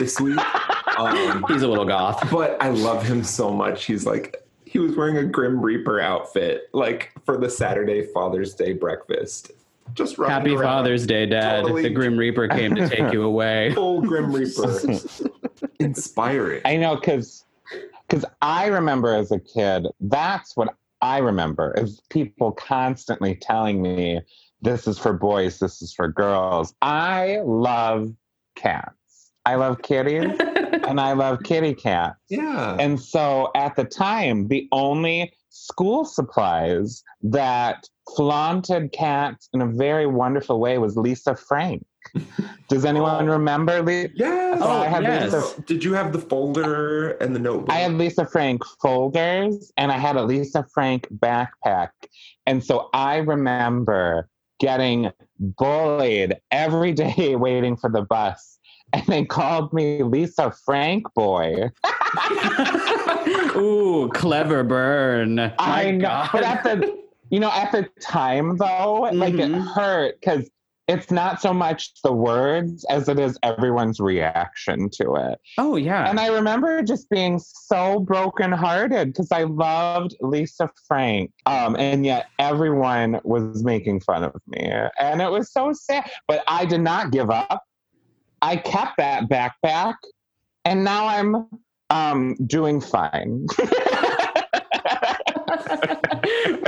this 0.00 0.18
week. 0.20 0.36
um, 0.98 1.44
he's 1.46 1.62
a 1.62 1.68
little 1.68 1.84
goth 1.84 2.28
but 2.32 2.60
I 2.60 2.70
love 2.70 3.04
him 3.04 3.22
so 3.22 3.52
much. 3.52 3.84
He's 3.84 4.04
like, 4.04 4.44
he 4.64 4.80
was 4.80 4.96
wearing 4.96 5.16
a 5.18 5.24
Grim 5.24 5.60
Reaper 5.60 6.00
outfit, 6.00 6.68
like 6.72 7.12
for 7.24 7.38
the 7.38 7.48
Saturday 7.48 8.06
Father's 8.12 8.54
Day 8.54 8.72
breakfast. 8.72 9.52
Just 9.94 10.18
running 10.18 10.34
happy 10.34 10.50
around, 10.52 10.62
father's 10.62 11.06
day 11.06 11.26
dad 11.26 11.62
Totally. 11.62 11.82
the 11.82 11.90
grim 11.90 12.16
reaper 12.16 12.48
came 12.48 12.74
to 12.74 12.88
take 12.88 13.12
you 13.12 13.22
away 13.22 13.72
Full 13.74 14.02
Grim 14.02 14.32
Reaper. 14.32 14.80
Inspiring. 15.80 16.62
I 16.64 16.76
know 16.76 16.96
because 16.96 17.44
because 18.08 18.24
I 18.42 18.66
remember 18.66 19.14
as 19.14 19.30
a 19.30 19.38
kid, 19.38 19.86
that's 20.00 20.56
what 20.56 20.74
I 21.02 21.18
remember 21.18 21.74
is 21.78 22.00
people 22.10 22.52
constantly 22.52 23.34
telling 23.36 23.80
me 23.80 24.20
this 24.62 24.86
is 24.86 24.98
for 24.98 25.12
boys, 25.12 25.58
this 25.58 25.80
is 25.80 25.92
for 25.92 26.08
girls. 26.08 26.74
I 26.82 27.40
love 27.44 28.12
cats. 28.56 29.32
I 29.46 29.54
love 29.54 29.80
kitties 29.82 30.36
and 30.40 31.00
I 31.00 31.12
love 31.12 31.42
kitty 31.44 31.74
cats. 31.74 32.16
yeah. 32.28 32.76
And 32.78 33.00
so 33.00 33.50
at 33.54 33.76
the 33.76 33.84
time, 33.84 34.48
the 34.48 34.68
only 34.72 35.32
school 35.50 36.04
supplies 36.04 37.02
that 37.22 37.84
flaunted 38.16 38.92
cats 38.92 39.48
in 39.52 39.60
a 39.60 39.66
very 39.66 40.06
wonderful 40.06 40.58
way 40.60 40.78
was 40.78 40.96
Lisa 40.96 41.34
Frank. 41.36 41.84
Does 42.68 42.84
anyone 42.86 43.28
Oh. 43.28 43.32
remember 43.32 43.82
Lisa? 43.82 44.10
yes. 44.14 44.60
Had 44.88 45.02
yes. 45.02 45.32
Lisa 45.32 45.62
Did 45.62 45.84
you 45.84 45.92
have 45.92 46.12
the 46.12 46.18
folder 46.18 47.10
and 47.20 47.34
the 47.36 47.38
notebook? 47.40 47.70
I 47.70 47.78
had 47.80 47.92
Lisa 47.92 48.24
Frank 48.26 48.62
folders 48.80 49.70
and 49.76 49.92
I 49.92 49.98
had 49.98 50.16
a 50.16 50.22
Lisa 50.22 50.64
Frank 50.72 51.06
backpack. 51.18 51.90
And 52.46 52.64
so 52.64 52.88
I 52.94 53.18
remember 53.18 54.28
getting 54.60 55.10
bullied 55.38 56.36
every 56.50 56.92
day 57.04 57.36
waiting 57.36 57.76
for 57.76 57.90
the 57.90 58.02
bus. 58.02 58.58
And 58.92 59.06
they 59.06 59.24
called 59.24 59.72
me 59.72 60.02
Lisa 60.02 60.50
Frank 60.64 61.06
boy. 61.14 61.70
Ooh, 63.56 64.10
clever 64.14 64.64
burn. 64.64 65.36
My 65.36 65.54
I 65.58 65.90
know. 65.92 66.08
God. 66.08 66.30
But 66.32 66.42
at 66.44 66.64
the 66.64 67.00
you 67.30 67.38
know, 67.38 67.50
at 67.52 67.70
the 67.70 67.88
time 68.00 68.56
though, 68.56 69.08
like 69.12 69.34
it 69.34 69.48
Mhm. 69.52 69.72
hurt 69.74 70.20
because 70.20 70.50
it's 70.88 71.12
not 71.12 71.40
so 71.40 71.54
much 71.54 71.92
the 72.02 72.12
words 72.12 72.84
as 72.90 73.08
it 73.08 73.20
is 73.20 73.38
everyone's 73.44 74.00
reaction 74.00 74.90
to 74.94 75.14
it. 75.14 75.38
oh 75.56 75.76
yeah. 75.76 76.10
And 76.10 76.18
I 76.18 76.26
remember 76.26 76.82
just 76.82 77.08
being 77.08 77.38
so 77.38 78.00
brokenhearted 78.00 79.08
because 79.12 79.30
I 79.30 79.44
loved 79.44 80.16
Lisa 80.20 80.68
Frank. 80.88 81.30
Um, 81.46 81.76
and 81.78 82.04
yet 82.04 82.26
everyone 82.40 83.20
was 83.22 83.62
making 83.62 84.00
fun 84.00 84.24
of 84.24 84.34
me. 84.48 84.72
And 84.98 85.22
it 85.22 85.30
was 85.30 85.52
so 85.52 85.72
sad. 85.72 86.10
But 86.26 86.42
I 86.48 86.64
did 86.64 86.80
not 86.80 87.12
give 87.12 87.30
up. 87.30 87.62
I 88.42 88.56
kept 88.56 88.96
that 88.98 89.28
backpack 89.28 89.94
and 90.64 90.84
now 90.84 91.06
I'm 91.06 91.46
um, 91.90 92.34
doing 92.46 92.80
fine. 92.80 93.46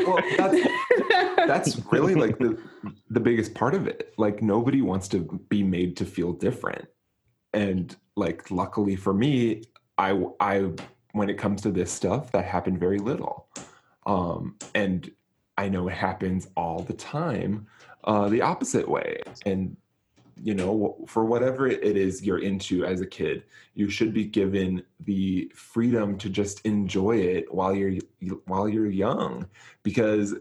well, 0.05 0.20
that's, 0.37 0.68
that's 1.47 1.81
really 1.91 2.14
like 2.14 2.39
the 2.39 2.59
the 3.11 3.20
biggest 3.20 3.55
part 3.55 3.75
of 3.75 3.87
it. 3.87 4.12
Like 4.16 4.43
nobody 4.43 4.83
wants 4.83 5.09
to 5.09 5.20
be 5.49 5.62
made 5.62 5.97
to 5.99 6.05
feel 6.05 6.33
different. 6.33 6.87
And 7.53 7.95
like 8.16 8.51
luckily 8.51 8.97
for 8.97 9.14
me, 9.14 9.62
I 9.99 10.25
I 10.41 10.70
when 11.12 11.29
it 11.29 11.39
comes 11.39 11.62
to 11.62 11.70
this 11.70 11.93
stuff, 11.93 12.33
that 12.33 12.45
happened 12.45 12.81
very 12.81 12.99
little. 12.99 13.49
Um 14.07 14.57
and 14.75 15.11
I 15.59 15.68
know 15.68 15.89
it 15.89 15.95
happens 15.95 16.49
all 16.57 16.83
the 16.83 16.95
time 16.95 17.66
uh 18.05 18.29
the 18.29 18.43
opposite 18.43 18.89
way. 18.89 19.20
And 19.47 19.77
you 20.43 20.55
know, 20.55 20.97
for 21.07 21.24
whatever 21.24 21.68
it 21.68 21.97
is 21.97 22.24
you're 22.24 22.40
into 22.40 22.84
as 22.84 23.01
a 23.01 23.07
kid, 23.07 23.45
you 23.74 23.88
should 23.88 24.12
be 24.12 24.24
given 24.24 24.82
the 25.01 25.51
freedom 25.55 26.18
to 26.18 26.28
just 26.28 26.61
enjoy 26.66 27.16
it 27.16 27.53
while 27.55 27.74
you're 27.74 28.01
while 28.47 28.68
you're 28.68 28.90
young 28.90 29.47
because 29.84 30.34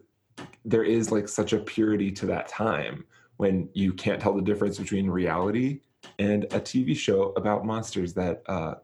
there 0.65 0.83
is 0.83 1.11
like 1.11 1.27
such 1.27 1.53
a 1.53 1.59
purity 1.59 2.11
to 2.11 2.25
that 2.25 2.47
time 2.47 3.05
when 3.37 3.69
you 3.73 3.93
can't 3.93 4.19
tell 4.19 4.33
the 4.33 4.41
difference 4.41 4.79
between 4.79 5.07
reality 5.07 5.81
and 6.17 6.45
a 6.45 6.59
TV 6.59 6.97
show 6.97 7.31
about 7.35 7.63
monsters 7.63 8.13
that 8.13 8.41
uh, 8.47 8.75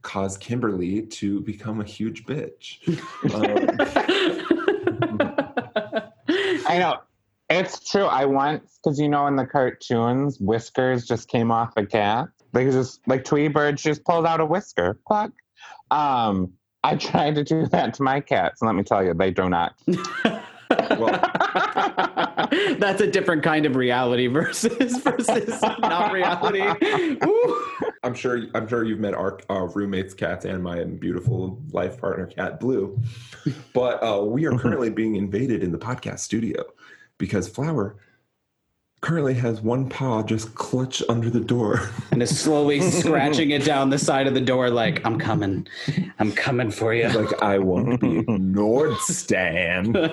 cause 0.00 0.38
Kimberly 0.38 1.02
to 1.02 1.40
become 1.40 1.80
a 1.80 1.84
huge 1.84 2.24
bitch. 2.24 2.78
Um, 3.34 3.68
I 6.66 6.78
know. 6.78 7.00
It's 7.50 7.90
true. 7.90 8.04
I 8.04 8.24
once, 8.24 8.78
because 8.82 8.98
you 8.98 9.08
know, 9.08 9.26
in 9.26 9.36
the 9.36 9.46
cartoons, 9.46 10.38
whiskers 10.40 11.06
just 11.06 11.28
came 11.28 11.50
off 11.50 11.72
a 11.76 11.84
cat. 11.84 12.28
They 12.52 12.64
just, 12.66 13.00
like 13.06 13.24
Tweety 13.24 13.48
Bird 13.48 13.76
just 13.76 14.04
pulled 14.04 14.26
out 14.26 14.40
a 14.40 14.46
whisker. 14.46 14.98
Pluck. 15.06 15.32
Um, 15.90 16.52
I 16.82 16.96
tried 16.96 17.34
to 17.36 17.44
do 17.44 17.66
that 17.66 17.94
to 17.94 18.02
my 18.02 18.20
cats, 18.20 18.62
and 18.62 18.66
let 18.66 18.74
me 18.74 18.82
tell 18.82 19.04
you, 19.04 19.14
they 19.14 19.30
do 19.30 19.48
not. 19.48 19.74
That's 22.78 23.00
a 23.00 23.06
different 23.06 23.42
kind 23.42 23.66
of 23.66 23.76
reality 23.76 24.26
versus 24.26 24.96
versus 25.02 25.62
not 25.62 26.12
reality. 26.12 26.62
Ooh. 27.24 27.66
I'm 28.02 28.14
sure. 28.14 28.46
I'm 28.54 28.66
sure 28.66 28.84
you've 28.84 28.98
met 28.98 29.14
our, 29.14 29.38
our 29.48 29.68
roommates' 29.68 30.14
cats 30.14 30.44
and 30.44 30.62
my 30.62 30.84
beautiful 30.84 31.62
life 31.70 32.00
partner 32.00 32.26
cat 32.26 32.60
Blue, 32.60 33.00
but 33.72 34.02
uh, 34.02 34.24
we 34.24 34.46
are 34.46 34.58
currently 34.58 34.90
being 34.90 35.16
invaded 35.16 35.62
in 35.62 35.70
the 35.70 35.78
podcast 35.78 36.20
studio 36.20 36.64
because 37.18 37.48
Flower 37.48 37.96
currently 39.04 39.34
has 39.34 39.60
one 39.60 39.88
paw 39.88 40.22
just 40.22 40.54
clutched 40.54 41.02
under 41.10 41.28
the 41.28 41.40
door. 41.40 41.90
And 42.10 42.22
is 42.22 42.40
slowly 42.40 42.80
scratching 42.90 43.50
it 43.50 43.62
down 43.64 43.90
the 43.90 43.98
side 43.98 44.26
of 44.26 44.32
the 44.32 44.40
door, 44.40 44.70
like, 44.70 45.04
I'm 45.04 45.18
coming. 45.18 45.68
I'm 46.18 46.32
coming 46.32 46.70
for 46.70 46.94
you. 46.94 47.10
like 47.10 47.42
I 47.42 47.58
won't 47.58 48.00
be 48.00 48.18
ignored, 48.20 48.96
Stan. 49.00 49.92
well, 49.92 50.08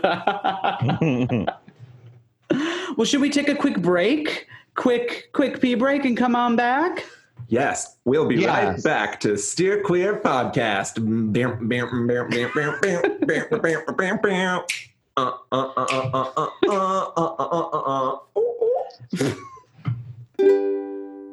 should 3.06 3.22
we 3.22 3.30
take 3.30 3.48
a 3.48 3.56
quick 3.56 3.82
break? 3.82 4.48
Quick, 4.76 5.30
quick 5.32 5.62
pee 5.62 5.76
break 5.76 6.04
and 6.04 6.18
come 6.18 6.36
on 6.36 6.58
back? 6.58 7.06
Yes, 7.48 7.96
we'll 8.06 8.28
be 8.28 8.46
right 8.46 8.82
back 8.84 9.22
to 9.22 9.38
Steer 9.38 9.82
Queer 9.84 10.20
Podcast. 10.22 10.98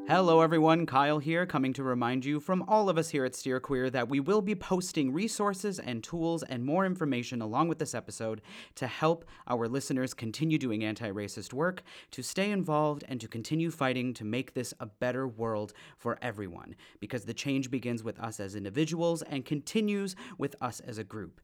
Hello, 0.09 0.41
everyone. 0.41 0.85
Kyle 0.85 1.21
here, 1.21 1.47
coming 1.47 1.73
to 1.75 1.85
remind 1.85 2.25
you 2.25 2.41
from 2.41 2.65
all 2.67 2.89
of 2.89 2.99
us 2.99 3.11
here 3.11 3.25
at 3.25 3.37
Steer 3.37 3.61
Queer 3.61 3.89
that 3.91 4.09
we 4.09 4.19
will 4.19 4.43
be 4.43 4.57
posting 4.57 5.13
resources 5.13 5.79
and 5.79 6.03
tools 6.03 6.43
and 6.43 6.65
more 6.65 6.87
information 6.87 7.41
along 7.41 7.69
with 7.69 7.79
this 7.79 7.95
episode 7.95 8.41
to 8.75 8.89
help 8.89 9.25
our 9.47 9.69
listeners 9.69 10.13
continue 10.13 10.59
doing 10.59 10.83
anti 10.83 11.11
racist 11.11 11.53
work, 11.53 11.85
to 12.11 12.23
stay 12.23 12.51
involved, 12.51 13.05
and 13.09 13.21
to 13.21 13.29
continue 13.29 13.71
fighting 13.71 14.13
to 14.15 14.25
make 14.25 14.55
this 14.55 14.75
a 14.81 14.87
better 14.87 15.29
world 15.29 15.73
for 15.97 16.19
everyone. 16.21 16.75
Because 16.99 17.27
the 17.27 17.35
change 17.35 17.71
begins 17.71 18.03
with 18.03 18.19
us 18.19 18.41
as 18.41 18.57
individuals 18.57 19.23
and 19.23 19.45
continues 19.45 20.17
with 20.37 20.57
us 20.61 20.81
as 20.81 20.99
a 20.99 21.05
group. 21.05 21.41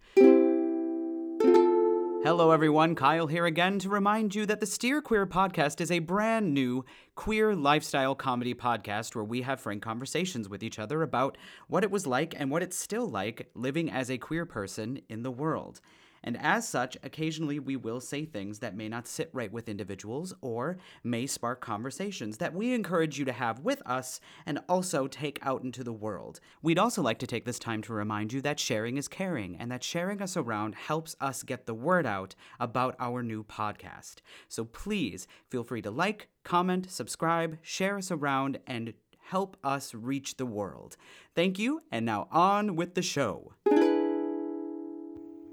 Hello, 2.25 2.53
everyone. 2.53 2.95
Kyle 2.95 3.27
here 3.27 3.45
again 3.45 3.79
to 3.81 3.91
remind 3.91 4.35
you 4.35 4.47
that 4.47 4.59
the 4.59 4.65
Steer 4.65 5.03
Queer 5.03 5.27
podcast 5.27 5.79
is 5.83 5.91
a 5.91 5.99
brand 5.99 6.55
new 6.55 6.83
queer 7.17 7.55
lifestyle 7.55 8.15
comedy 8.15 8.55
podcast 8.55 9.15
where 9.15 9.23
we 9.23 9.43
have 9.43 9.61
frank 9.61 9.83
conversations 9.83 10.49
with 10.49 10.63
each 10.63 10.79
other 10.79 11.03
about 11.03 11.37
what 11.69 11.85
it 11.85 11.91
was 11.91 12.07
like 12.07 12.35
and 12.39 12.51
what 12.51 12.63
it's 12.63 12.79
still 12.79 13.07
like 13.07 13.51
living 13.55 13.91
as 13.91 14.11
a 14.11 14.17
queer 14.17 14.47
person 14.47 15.03
in 15.11 15.23
the 15.23 15.31
world. 15.31 15.83
And 16.25 16.37
as 16.41 16.67
such, 16.67 16.97
occasionally 17.05 17.61
we 17.61 17.77
will 17.77 18.01
say 18.01 18.25
things 18.25 18.59
that 18.59 18.77
may 18.77 18.89
not 18.89 19.07
sit 19.07 19.31
right 19.33 19.53
with 19.53 19.69
individuals 19.69 20.35
or 20.41 20.79
may 21.05 21.27
spark 21.27 21.61
conversations 21.61 22.39
that 22.39 22.55
we 22.55 22.73
encourage 22.73 23.19
you 23.19 23.25
to 23.27 23.33
have 23.33 23.61
with 23.61 23.81
us 23.87 24.21
and 24.47 24.59
also 24.69 25.07
take 25.07 25.39
out 25.43 25.63
into 25.63 25.85
the 25.85 25.93
world. 25.93 26.41
We'd 26.63 26.79
also 26.79 27.03
like 27.03 27.19
to 27.21 27.27
take 27.27 27.45
this 27.45 27.59
time 27.59 27.83
to 27.83 27.93
remind 27.93 28.33
you 28.33 28.41
that 28.41 28.59
sharing 28.59 28.97
is 28.97 29.07
caring 29.07 29.55
and 29.57 29.71
that 29.71 29.85
sharing 29.85 30.21
us 30.21 30.37
around 30.37 30.75
helps 30.75 31.15
us 31.21 31.43
get 31.43 31.67
the 31.67 31.75
word 31.75 32.07
out 32.07 32.35
about 32.59 32.97
our 32.99 33.23
new 33.23 33.45
podcast. 33.45 34.17
So 34.49 34.65
please 34.65 35.29
feel 35.51 35.63
free 35.63 35.83
to 35.83 35.91
like, 35.91 36.29
comment, 36.43 36.91
subscribe, 36.91 37.59
share 37.63 37.99
us 37.99 38.11
around, 38.11 38.59
and 38.67 38.95
help 39.19 39.57
us 39.63 39.95
reach 39.95 40.37
the 40.37 40.47
world. 40.47 40.97
Thank 41.35 41.59
you, 41.59 41.83
and 41.91 42.07
now 42.07 42.29
on 42.31 42.77
with 42.77 42.95
the 42.95 43.03
show. 43.03 43.53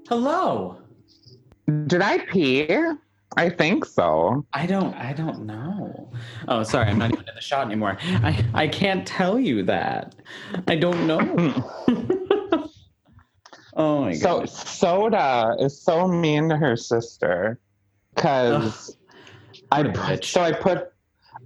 Hello. 0.08 0.78
Did 1.86 2.02
I 2.02 2.18
pee? 2.18 2.68
I 3.36 3.48
think 3.48 3.84
so. 3.84 4.44
I 4.52 4.66
don't 4.66 4.94
I 4.94 5.12
don't 5.12 5.46
know. 5.46 6.10
Oh, 6.48 6.62
sorry, 6.64 6.88
I'm 6.88 6.98
not 6.98 7.12
even 7.12 7.28
in 7.28 7.34
the 7.34 7.40
shot 7.40 7.66
anymore. 7.66 7.96
I 8.00 8.44
I 8.52 8.68
can't 8.68 9.06
tell 9.06 9.38
you 9.38 9.62
that. 9.64 10.14
I 10.66 10.76
don't 10.76 11.06
know. 11.06 11.68
Hmm. 13.74 13.80
oh 13.80 14.00
my 14.02 14.16
god. 14.16 14.48
So. 14.50 14.64
Soda 14.66 15.56
is 15.58 15.80
so 15.80 16.06
mean 16.06 16.50
to 16.50 16.56
her 16.58 16.76
sister 16.76 17.58
because 18.14 18.96
I 19.70 19.84
put, 19.84 20.24
so 20.24 20.42
I 20.42 20.52
put 20.52 20.92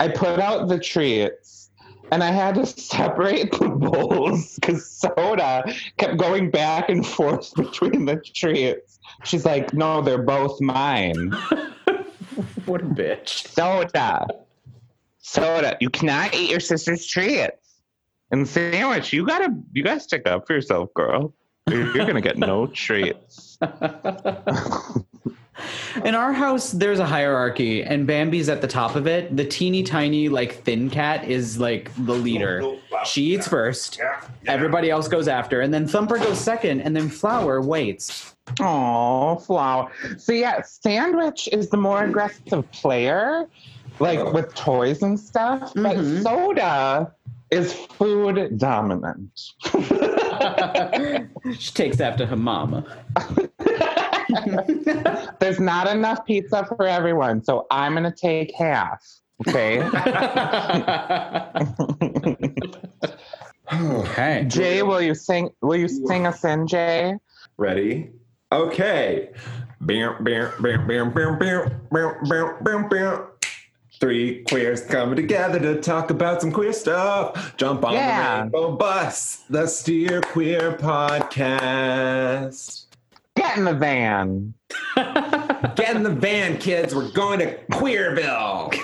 I 0.01 0.09
put 0.09 0.41
out 0.41 0.67
the 0.67 0.81
treats 0.81 1.66
and 2.11 2.23
I 2.23 2.31
had 2.31 2.55
to 2.57 2.67
separate 2.67 3.53
the 3.53 3.69
bowls 3.81 4.55
because 4.57 4.89
Soda 4.89 5.65
kept 5.97 6.17
going 6.17 6.51
back 6.51 6.89
and 6.89 7.07
forth 7.07 7.55
between 7.55 8.05
the 8.05 8.17
treats. 8.17 8.99
She's 9.25 9.45
like, 9.45 9.73
"No, 9.75 10.03
they're 10.03 10.23
both 10.23 10.61
mine." 10.61 11.33
what 12.67 12.83
a 12.83 12.85
bitch. 12.85 13.49
Soda, 13.49 14.27
Soda, 15.19 15.77
you 15.81 15.91
cannot 15.91 16.35
eat 16.35 16.51
your 16.51 16.61
sister's 16.61 17.07
treats. 17.07 17.81
And 18.31 18.47
sandwich, 18.47 19.13
you 19.13 19.27
gotta 19.27 19.55
you 19.73 19.85
gotta 19.85 20.01
stick 20.01 20.27
up 20.27 20.47
for 20.47 20.55
yourself, 20.55 20.93
girl. 20.95 21.35
You're, 21.69 21.97
you're 21.97 22.07
gonna 22.07 22.21
get 22.21 22.39
no 22.39 22.67
treats. 22.75 23.59
In 26.05 26.15
our 26.15 26.33
house, 26.33 26.71
there's 26.73 26.99
a 26.99 27.07
hierarchy, 27.07 27.83
and 27.83 28.07
Bambi's 28.07 28.49
at 28.49 28.61
the 28.61 28.67
top 28.69 28.95
of 28.97 29.07
it. 29.07 29.37
The 29.37 29.45
teeny 29.45 29.83
tiny, 29.83 30.29
like 30.29 30.63
thin 30.65 30.91
cat 30.91 31.25
is 31.29 31.59
like 31.59 31.91
the 32.07 32.15
leader. 32.15 32.77
She 33.05 33.35
eats 33.35 33.47
first. 33.49 34.01
Everybody 34.47 34.91
else 34.91 35.09
goes 35.09 35.29
after, 35.29 35.61
and 35.61 35.73
then 35.73 35.87
Thumper 35.87 36.19
goes 36.19 36.39
second, 36.41 36.81
and 36.81 36.95
then 36.97 37.09
Flower 37.09 37.61
waits. 37.61 38.35
Oh, 38.61 39.37
flower. 39.37 39.91
So 40.19 40.33
yeah, 40.33 40.63
Sandwich 40.63 41.49
is 41.51 41.69
the 41.69 41.77
more 41.77 42.05
aggressive 42.05 42.71
player, 42.71 43.49
like 43.99 44.33
with 44.33 44.55
toys 44.55 45.03
and 45.03 45.19
stuff. 45.19 45.73
But 45.75 45.97
Mhm. 45.97 46.23
Soda 46.23 47.13
is 47.51 47.73
food 47.73 48.57
dominant. 48.59 49.31
she 51.59 51.73
takes 51.73 52.01
after 52.01 52.25
her 52.27 52.37
mama. 52.37 52.85
There's 55.41 55.61
not 55.61 55.89
enough 55.89 56.25
pizza 56.25 56.65
for 56.67 56.87
everyone, 56.87 57.45
so 57.45 57.67
I'm 57.71 57.93
going 57.93 58.05
to 58.05 58.11
take 58.11 58.55
half. 58.55 59.05
Okay. 59.47 59.83
okay. 63.73 64.45
Jay, 64.49 64.83
will 64.83 65.03
you 65.03 65.15
sing? 65.15 65.51
Will 65.61 65.77
you 65.77 65.89
sing 65.89 66.27
us 66.27 66.43
in, 66.45 66.67
Jay? 66.67 67.17
Ready? 67.59 68.11
Okay. 68.51 69.29
Three 73.99 74.45
queers 74.45 74.83
coming 74.83 75.17
together 75.17 75.59
to 75.59 75.81
talk 75.81 76.11
about 76.11 76.41
some 76.41 76.53
queer 76.53 76.73
stuff. 76.73 77.57
Jump 77.57 77.85
on 77.85 77.95
yeah. 77.95 78.37
the 78.37 78.43
rainbow 78.43 78.77
bus, 78.77 79.45
the 79.51 79.67
Steer 79.67 80.21
Queer 80.21 80.73
Podcast. 80.73 82.86
Get 83.37 83.57
in 83.59 83.65
the 83.65 83.75
van. 83.75 84.55
Get 84.97 85.95
in 85.97 86.03
the 86.03 86.11
van, 86.11 86.59
kids. 86.59 86.95
We're 86.95 87.11
going 87.13 87.39
to 87.41 87.57
Queerville. 87.71 88.75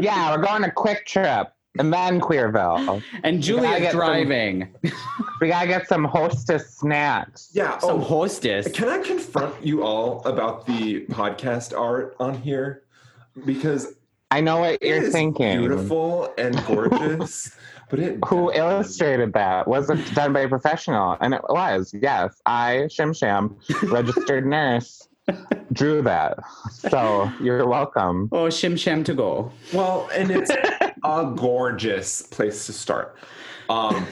Yeah, 0.00 0.34
we're 0.34 0.42
going 0.42 0.62
to 0.62 0.70
Quick 0.70 1.06
Trip 1.06 1.48
and 1.78 1.92
then 1.92 2.20
Queerville. 2.20 3.02
and 3.22 3.38
I 3.38 3.40
Julia's 3.40 3.80
get 3.80 3.92
some- 3.92 4.00
driving. 4.00 4.74
We 5.40 5.46
gotta 5.48 5.68
get 5.68 5.86
some 5.86 6.04
hostess 6.04 6.76
snacks. 6.78 7.50
Yeah. 7.52 7.78
Some 7.78 8.00
Oh, 8.00 8.00
hostess. 8.00 8.72
can 8.72 8.88
I 8.88 8.98
confront 8.98 9.64
you 9.64 9.84
all 9.84 10.20
about 10.24 10.66
the 10.66 11.06
podcast 11.06 11.78
art 11.78 12.16
on 12.18 12.34
here? 12.34 12.82
Because 13.44 13.94
I 14.32 14.40
know 14.40 14.58
what 14.60 14.78
it 14.80 14.82
you're 14.82 15.04
is 15.04 15.12
thinking. 15.12 15.58
beautiful 15.58 16.32
and 16.36 16.60
gorgeous, 16.66 17.56
but 17.90 17.98
it 17.98 18.18
Who 18.26 18.52
illustrated 18.52 19.32
that? 19.34 19.66
Was 19.66 19.90
it 19.90 20.14
done 20.14 20.32
by 20.32 20.40
a 20.40 20.48
professional? 20.48 21.16
And 21.20 21.34
it 21.34 21.42
was, 21.48 21.94
yes. 22.00 22.40
I, 22.46 22.88
Shim 22.88 23.16
Sham, 23.16 23.56
registered 23.90 24.46
nurse, 24.46 25.08
drew 25.72 26.02
that. 26.02 26.38
So 26.70 27.30
you're 27.42 27.66
welcome. 27.66 28.28
Oh, 28.32 28.46
shim 28.46 28.78
sham 28.78 29.04
to 29.04 29.14
go. 29.14 29.52
Well, 29.72 30.08
and 30.14 30.30
it's 30.30 30.50
a 30.50 31.32
gorgeous 31.36 32.22
place 32.22 32.66
to 32.66 32.72
start. 32.72 33.16
Um, 33.68 34.06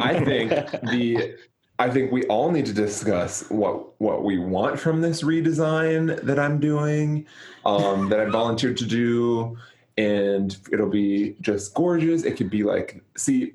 I 0.00 0.24
think 0.24 0.50
the 0.90 1.36
I 1.80 1.88
think 1.88 2.12
we 2.12 2.24
all 2.24 2.50
need 2.50 2.66
to 2.66 2.74
discuss 2.74 3.48
what 3.50 3.98
what 4.00 4.22
we 4.22 4.38
want 4.38 4.78
from 4.78 5.00
this 5.00 5.22
redesign 5.22 6.20
that 6.22 6.38
I'm 6.38 6.60
doing, 6.60 7.26
um, 7.64 8.10
that 8.10 8.20
I 8.20 8.26
volunteered 8.26 8.76
to 8.76 8.86
do, 8.86 9.56
and 9.96 10.56
it'll 10.72 10.88
be 10.88 11.36
just 11.40 11.74
gorgeous. 11.74 12.24
It 12.24 12.36
could 12.36 12.50
be 12.50 12.62
like, 12.62 13.02
see, 13.16 13.54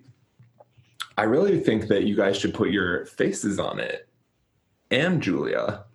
I 1.18 1.24
really 1.24 1.60
think 1.60 1.88
that 1.88 2.04
you 2.04 2.16
guys 2.16 2.38
should 2.38 2.54
put 2.54 2.72
your 2.72 3.06
faces 3.06 3.60
on 3.60 3.80
it, 3.80 4.08
and 4.92 5.22
Julia. 5.22 5.86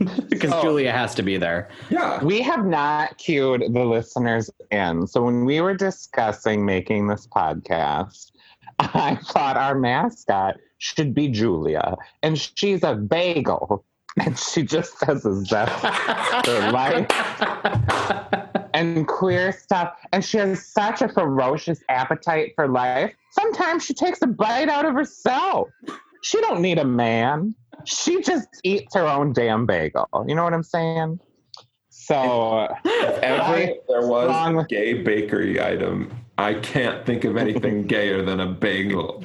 because 0.28 0.52
Oh. 0.52 0.62
Julia 0.62 0.92
has 0.92 1.14
to 1.16 1.22
be 1.22 1.36
there. 1.36 1.68
Yeah, 1.90 2.22
We 2.22 2.40
have 2.42 2.64
not 2.66 3.16
cued 3.18 3.62
the 3.72 3.84
listeners 3.84 4.50
in. 4.70 5.06
So 5.06 5.22
when 5.22 5.44
we 5.44 5.60
were 5.60 5.74
discussing 5.74 6.64
making 6.66 7.06
this 7.06 7.26
podcast, 7.26 8.32
I 8.80 9.16
thought 9.16 9.56
our 9.56 9.76
mascot 9.76 10.56
should 10.78 11.14
be 11.14 11.28
Julia. 11.28 11.96
And 12.22 12.38
she's 12.38 12.82
a 12.82 12.94
bagel. 12.94 13.84
And 14.16 14.38
she 14.38 14.62
just 14.62 14.96
says 15.00 15.26
a 15.26 15.44
zest 15.44 15.72
for 16.44 16.70
life 16.70 17.08
and 18.96 19.06
queer 19.06 19.52
stuff. 19.52 19.94
And 20.12 20.24
she 20.24 20.38
has 20.38 20.64
such 20.66 21.02
a 21.02 21.08
ferocious 21.08 21.80
appetite 21.88 22.52
for 22.54 22.68
life. 22.68 23.12
Sometimes 23.32 23.84
she 23.84 23.94
takes 23.94 24.20
a 24.22 24.26
bite 24.26 24.68
out 24.68 24.84
of 24.84 24.94
herself. 24.94 25.68
She 26.22 26.40
don't 26.40 26.60
need 26.60 26.78
a 26.78 26.84
man. 26.84 27.54
She 27.84 28.22
just 28.22 28.48
eats 28.62 28.94
her 28.94 29.06
own 29.06 29.32
damn 29.32 29.66
bagel. 29.66 30.08
You 30.26 30.34
know 30.34 30.44
what 30.44 30.54
I'm 30.54 30.62
saying? 30.62 31.20
So 31.90 32.68
every 32.84 33.78
there 33.88 34.06
was 34.06 34.28
Wrong. 34.28 34.58
a 34.58 34.66
gay 34.66 35.02
bakery 35.02 35.60
item. 35.62 36.10
I 36.36 36.54
can't 36.54 37.06
think 37.06 37.24
of 37.24 37.36
anything 37.36 37.86
gayer 37.86 38.22
than 38.22 38.40
a 38.40 38.46
bagel. 38.46 39.22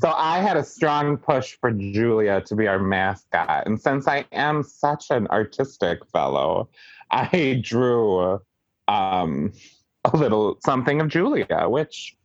So 0.00 0.12
I 0.16 0.38
had 0.38 0.56
a 0.56 0.62
strong 0.62 1.16
push 1.16 1.56
for 1.60 1.72
Julia 1.72 2.40
to 2.42 2.54
be 2.54 2.68
our 2.68 2.78
mascot. 2.78 3.66
And 3.66 3.80
since 3.80 4.06
I 4.06 4.26
am 4.30 4.62
such 4.62 5.10
an 5.10 5.26
artistic 5.28 6.06
fellow, 6.10 6.68
I 7.10 7.60
drew 7.64 8.40
um, 8.86 9.52
a 10.04 10.16
little 10.16 10.58
something 10.64 11.00
of 11.00 11.08
Julia, 11.08 11.66
which 11.68 12.16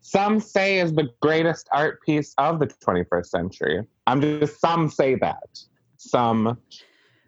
some 0.00 0.40
say 0.40 0.78
is 0.78 0.94
the 0.94 1.10
greatest 1.20 1.68
art 1.70 2.00
piece 2.02 2.32
of 2.38 2.60
the 2.60 2.66
21st 2.66 3.26
century. 3.26 3.84
I'm 4.06 4.22
just, 4.22 4.58
some 4.58 4.88
say 4.88 5.16
that. 5.16 5.60
Some 5.98 6.56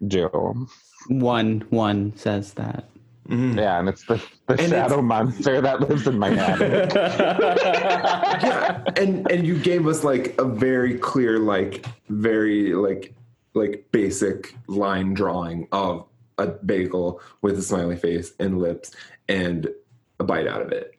do. 0.07 0.67
One 1.09 1.63
one 1.69 2.15
says 2.15 2.53
that. 2.53 2.85
Mhm. 3.29 3.55
Yeah, 3.55 3.79
and 3.79 3.87
it's 3.87 4.03
the, 4.05 4.15
the 4.47 4.55
it's- 4.55 4.69
shadow 4.69 5.01
monster 5.01 5.61
that 5.61 5.81
lives 5.81 6.07
in 6.07 6.17
my 6.19 6.29
head. 6.29 6.91
yeah, 8.43 8.83
and 8.97 9.29
and 9.31 9.45
you 9.45 9.57
gave 9.59 9.87
us 9.87 10.03
like 10.03 10.35
a 10.39 10.43
very 10.45 10.97
clear, 10.97 11.39
like 11.39 11.85
very 12.09 12.73
like 12.73 13.13
like 13.53 13.85
basic 13.91 14.55
line 14.67 15.13
drawing 15.13 15.67
of 15.71 16.05
a 16.37 16.47
bagel 16.47 17.21
with 17.41 17.57
a 17.59 17.61
smiley 17.61 17.95
face 17.95 18.33
and 18.39 18.59
lips 18.59 18.91
and 19.29 19.69
a 20.19 20.23
bite 20.23 20.47
out 20.47 20.61
of 20.61 20.71
it, 20.71 20.95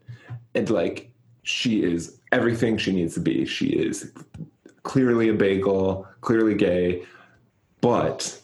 and 0.54 0.70
like 0.70 1.10
she 1.42 1.82
is 1.82 2.18
everything 2.30 2.78
she 2.78 2.92
needs 2.92 3.14
to 3.14 3.20
be. 3.20 3.44
She 3.44 3.66
is 3.66 4.12
clearly 4.84 5.28
a 5.28 5.34
bagel, 5.34 6.06
clearly 6.20 6.54
gay, 6.54 7.02
but 7.80 8.40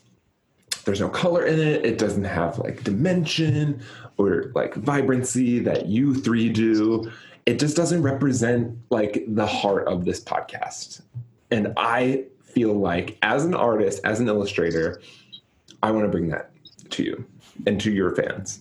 there's 0.89 1.01
no 1.03 1.11
color 1.11 1.45
in 1.45 1.61
it. 1.61 1.85
It 1.85 1.99
doesn't 1.99 2.25
have 2.25 2.59
like 2.59 2.83
dimension 2.83 3.83
or 4.17 4.51
like 4.55 4.75
vibrancy 4.75 5.59
that 5.59 5.85
you 5.85 6.15
three 6.15 6.49
do. 6.49 7.13
It 7.45 7.59
just 7.59 7.77
doesn't 7.77 8.01
represent 8.03 8.79
like 8.89 9.23
the 9.29 9.45
heart 9.45 9.87
of 9.87 10.07
this 10.07 10.19
podcast. 10.19 11.03
And 11.51 11.75
I 11.77 12.25
feel 12.43 12.73
like 12.73 13.19
as 13.21 13.45
an 13.45 13.53
artist, 13.53 14.01
as 14.05 14.19
an 14.19 14.29
illustrator, 14.29 15.03
I 15.83 15.91
want 15.91 16.07
to 16.07 16.09
bring 16.09 16.31
that 16.31 16.53
to 16.93 17.03
you 17.03 17.27
and 17.67 17.79
to 17.83 17.93
your 17.93 18.17
fans. 18.17 18.61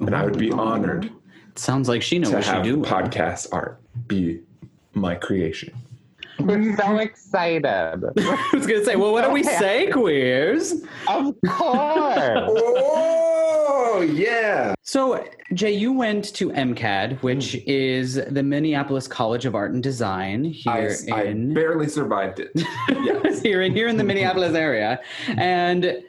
And 0.00 0.16
I 0.16 0.24
would 0.24 0.38
be 0.38 0.50
honored 0.50 1.12
Sounds 1.56 1.90
like 1.90 2.00
she 2.00 2.18
knows 2.18 2.30
to 2.30 2.36
what 2.36 2.44
she 2.44 2.50
have 2.52 2.64
do. 2.64 2.78
podcast 2.78 3.48
art 3.52 3.82
be 4.08 4.40
my 4.94 5.14
creation. 5.14 5.74
We're 6.40 6.76
so 6.76 6.98
excited. 6.98 7.64
I 7.66 8.48
was 8.52 8.66
gonna 8.66 8.84
say, 8.84 8.96
well, 8.96 9.12
what 9.12 9.24
do 9.24 9.30
we 9.30 9.40
Okay. 9.46 9.58
say, 9.58 9.90
queers? 9.90 10.72
Of 11.08 11.34
course. 11.46 12.50
Oh, 12.50 14.06
yeah. 14.12 14.74
So, 14.82 15.24
Jay, 15.54 15.72
you 15.72 15.92
went 15.92 16.34
to 16.34 16.50
MCAD, 16.50 17.22
which 17.22 17.52
Hmm. 17.54 17.58
is 17.66 18.14
the 18.28 18.42
Minneapolis 18.42 19.08
College 19.08 19.46
of 19.46 19.54
Art 19.54 19.72
and 19.72 19.82
Design 19.82 20.44
here 20.44 20.94
I 21.12 21.22
in 21.24 21.54
barely 21.54 21.88
survived 21.88 22.40
it. 22.40 22.50
Yes. 23.02 23.40
here 23.42 23.62
in 23.62 23.72
here 23.72 23.88
in 23.88 23.96
the 23.96 24.04
Minneapolis 24.04 24.54
area, 24.54 25.00
and 25.38 26.02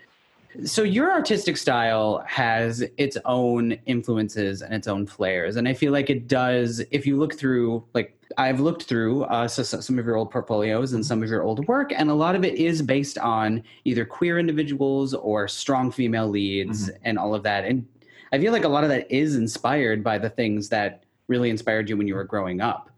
so 0.65 0.81
your 0.81 1.11
artistic 1.11 1.55
style 1.57 2.23
has 2.27 2.83
its 2.97 3.17
own 3.25 3.73
influences 3.85 4.61
and 4.63 4.73
its 4.73 4.87
own 4.87 5.05
flares, 5.05 5.55
and 5.55 5.67
I 5.67 5.73
feel 5.73 5.91
like 5.91 6.09
it 6.09 6.27
does. 6.27 6.81
If 6.91 7.05
you 7.05 7.17
look 7.17 7.35
through, 7.37 7.83
like 7.93 8.16
I've 8.37 8.59
looked 8.59 8.83
through 8.83 9.23
uh, 9.25 9.47
so, 9.47 9.63
so- 9.63 9.79
some 9.79 9.97
of 9.99 10.05
your 10.05 10.15
old 10.17 10.31
portfolios 10.31 10.93
and 10.93 11.05
some 11.05 11.23
of 11.23 11.29
your 11.29 11.43
old 11.43 11.65
work, 11.67 11.91
and 11.95 12.09
a 12.09 12.13
lot 12.13 12.35
of 12.35 12.43
it 12.43 12.55
is 12.55 12.81
based 12.81 13.17
on 13.17 13.63
either 13.85 14.05
queer 14.05 14.37
individuals 14.39 15.13
or 15.13 15.47
strong 15.47 15.91
female 15.91 16.27
leads 16.27 16.89
and 17.03 17.17
all 17.17 17.33
of 17.33 17.43
that, 17.43 17.63
and 17.65 17.85
I 18.33 18.39
feel 18.39 18.51
like 18.51 18.65
a 18.65 18.69
lot 18.69 18.83
of 18.83 18.89
that 18.89 19.09
is 19.09 19.35
inspired 19.37 20.03
by 20.03 20.17
the 20.17 20.29
things 20.29 20.67
that 20.69 21.03
really 21.27 21.49
inspired 21.49 21.89
you 21.89 21.95
when 21.95 22.07
you 22.07 22.15
were 22.15 22.25
growing 22.25 22.59
up. 22.59 22.89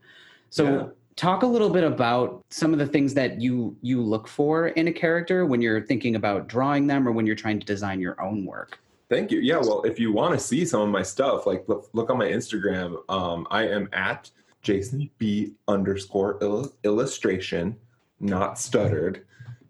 So 0.50 0.64
Yeah. 0.66 0.88
talk 1.16 1.44
a 1.44 1.48
little 1.48 1.70
bit 1.70 1.84
about 1.84 2.44
some 2.50 2.74
of 2.74 2.80
the 2.80 2.88
things 2.88 3.14
that 3.14 3.40
you 3.40 3.76
you 3.82 4.02
look 4.02 4.28
for 4.28 4.70
in 4.70 4.88
a 4.88 4.92
character 4.92 5.46
when 5.46 5.62
you're 5.62 5.82
thinking 5.82 6.16
about 6.16 6.48
drawing 6.48 6.88
them 6.88 7.08
or 7.08 7.12
when 7.12 7.28
you're 7.28 7.36
trying 7.36 7.60
to 7.60 7.66
design 7.66 8.00
your 8.00 8.20
own 8.20 8.46
work. 8.46 8.80
Thank 9.10 9.32
you. 9.32 9.40
Yeah, 9.40 9.58
well, 9.58 9.82
if 9.84 10.00
you 10.00 10.12
want 10.12 10.34
to 10.34 10.40
see 10.40 10.66
some 10.66 10.82
of 10.82 10.90
my 10.90 11.02
stuff, 11.04 11.46
like 11.48 11.64
look, 11.68 11.90
look 11.94 12.10
on 12.10 12.18
my 12.18 12.28
Instagram. 12.30 12.98
Um, 13.10 13.48
I 13.52 13.68
am 13.68 13.90
at 13.94 14.30
Jason 14.62 15.10
B 15.18 15.53
underscore 15.68 16.38
il- 16.41 16.74
illustration, 16.84 17.78
not 18.20 18.60
stuttered, 18.60 19.26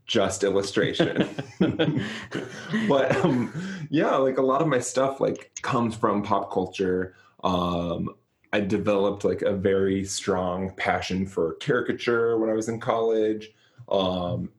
just 0.05 0.43
illustration. 0.43 1.29
but 2.87 3.15
um, 3.23 3.53
yeah, 3.89 4.15
like 4.15 4.37
a 4.37 4.41
lot 4.41 4.61
of 4.61 4.67
my 4.67 4.79
stuff 4.79 5.19
like 5.19 5.51
comes 5.61 5.95
from 5.95 6.23
pop 6.23 6.51
culture. 6.51 7.15
Um, 7.43 8.15
I 8.51 8.61
developed 8.61 9.23
like 9.23 9.43
a 9.43 9.53
very 9.53 10.03
strong 10.03 10.73
passion 10.75 11.27
for 11.27 11.53
caricature 11.55 12.37
when 12.39 12.49
I 12.49 12.53
was 12.53 12.67
in 12.67 12.79
college, 12.79 13.51
um, 13.89 14.49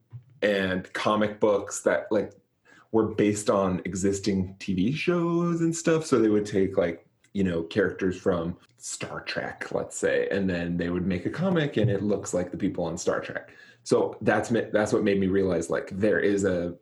and 0.41 0.91
comic 0.93 1.39
books 1.39 1.81
that 1.81 2.07
like 2.09 2.31
were 2.91 3.07
based 3.07 3.49
on 3.49 3.81
existing 3.85 4.55
TV 4.59 4.93
shows 4.95 5.61
and 5.61 5.75
stuff. 5.75 6.05
So 6.05 6.19
they 6.19 6.29
would 6.29 6.45
take 6.45 6.77
like, 6.77 7.05
you 7.33 7.43
know, 7.43 7.63
characters 7.63 8.17
from 8.17 8.57
Star 8.77 9.21
Trek, 9.21 9.71
let's 9.71 9.97
say, 9.97 10.27
and 10.31 10.49
then 10.49 10.77
they 10.77 10.89
would 10.89 11.05
make 11.05 11.25
a 11.25 11.29
comic 11.29 11.77
and 11.77 11.89
it 11.89 12.01
looks 12.01 12.33
like 12.33 12.51
the 12.51 12.57
people 12.57 12.83
on 12.83 12.97
Star 12.97 13.19
Trek. 13.19 13.51
So 13.83 14.17
that's 14.21 14.49
that's 14.49 14.93
what 14.93 15.03
made 15.03 15.19
me 15.19 15.27
realize 15.27 15.69
like 15.69 15.89
there 15.91 16.19
is 16.19 16.43
a 16.43 16.75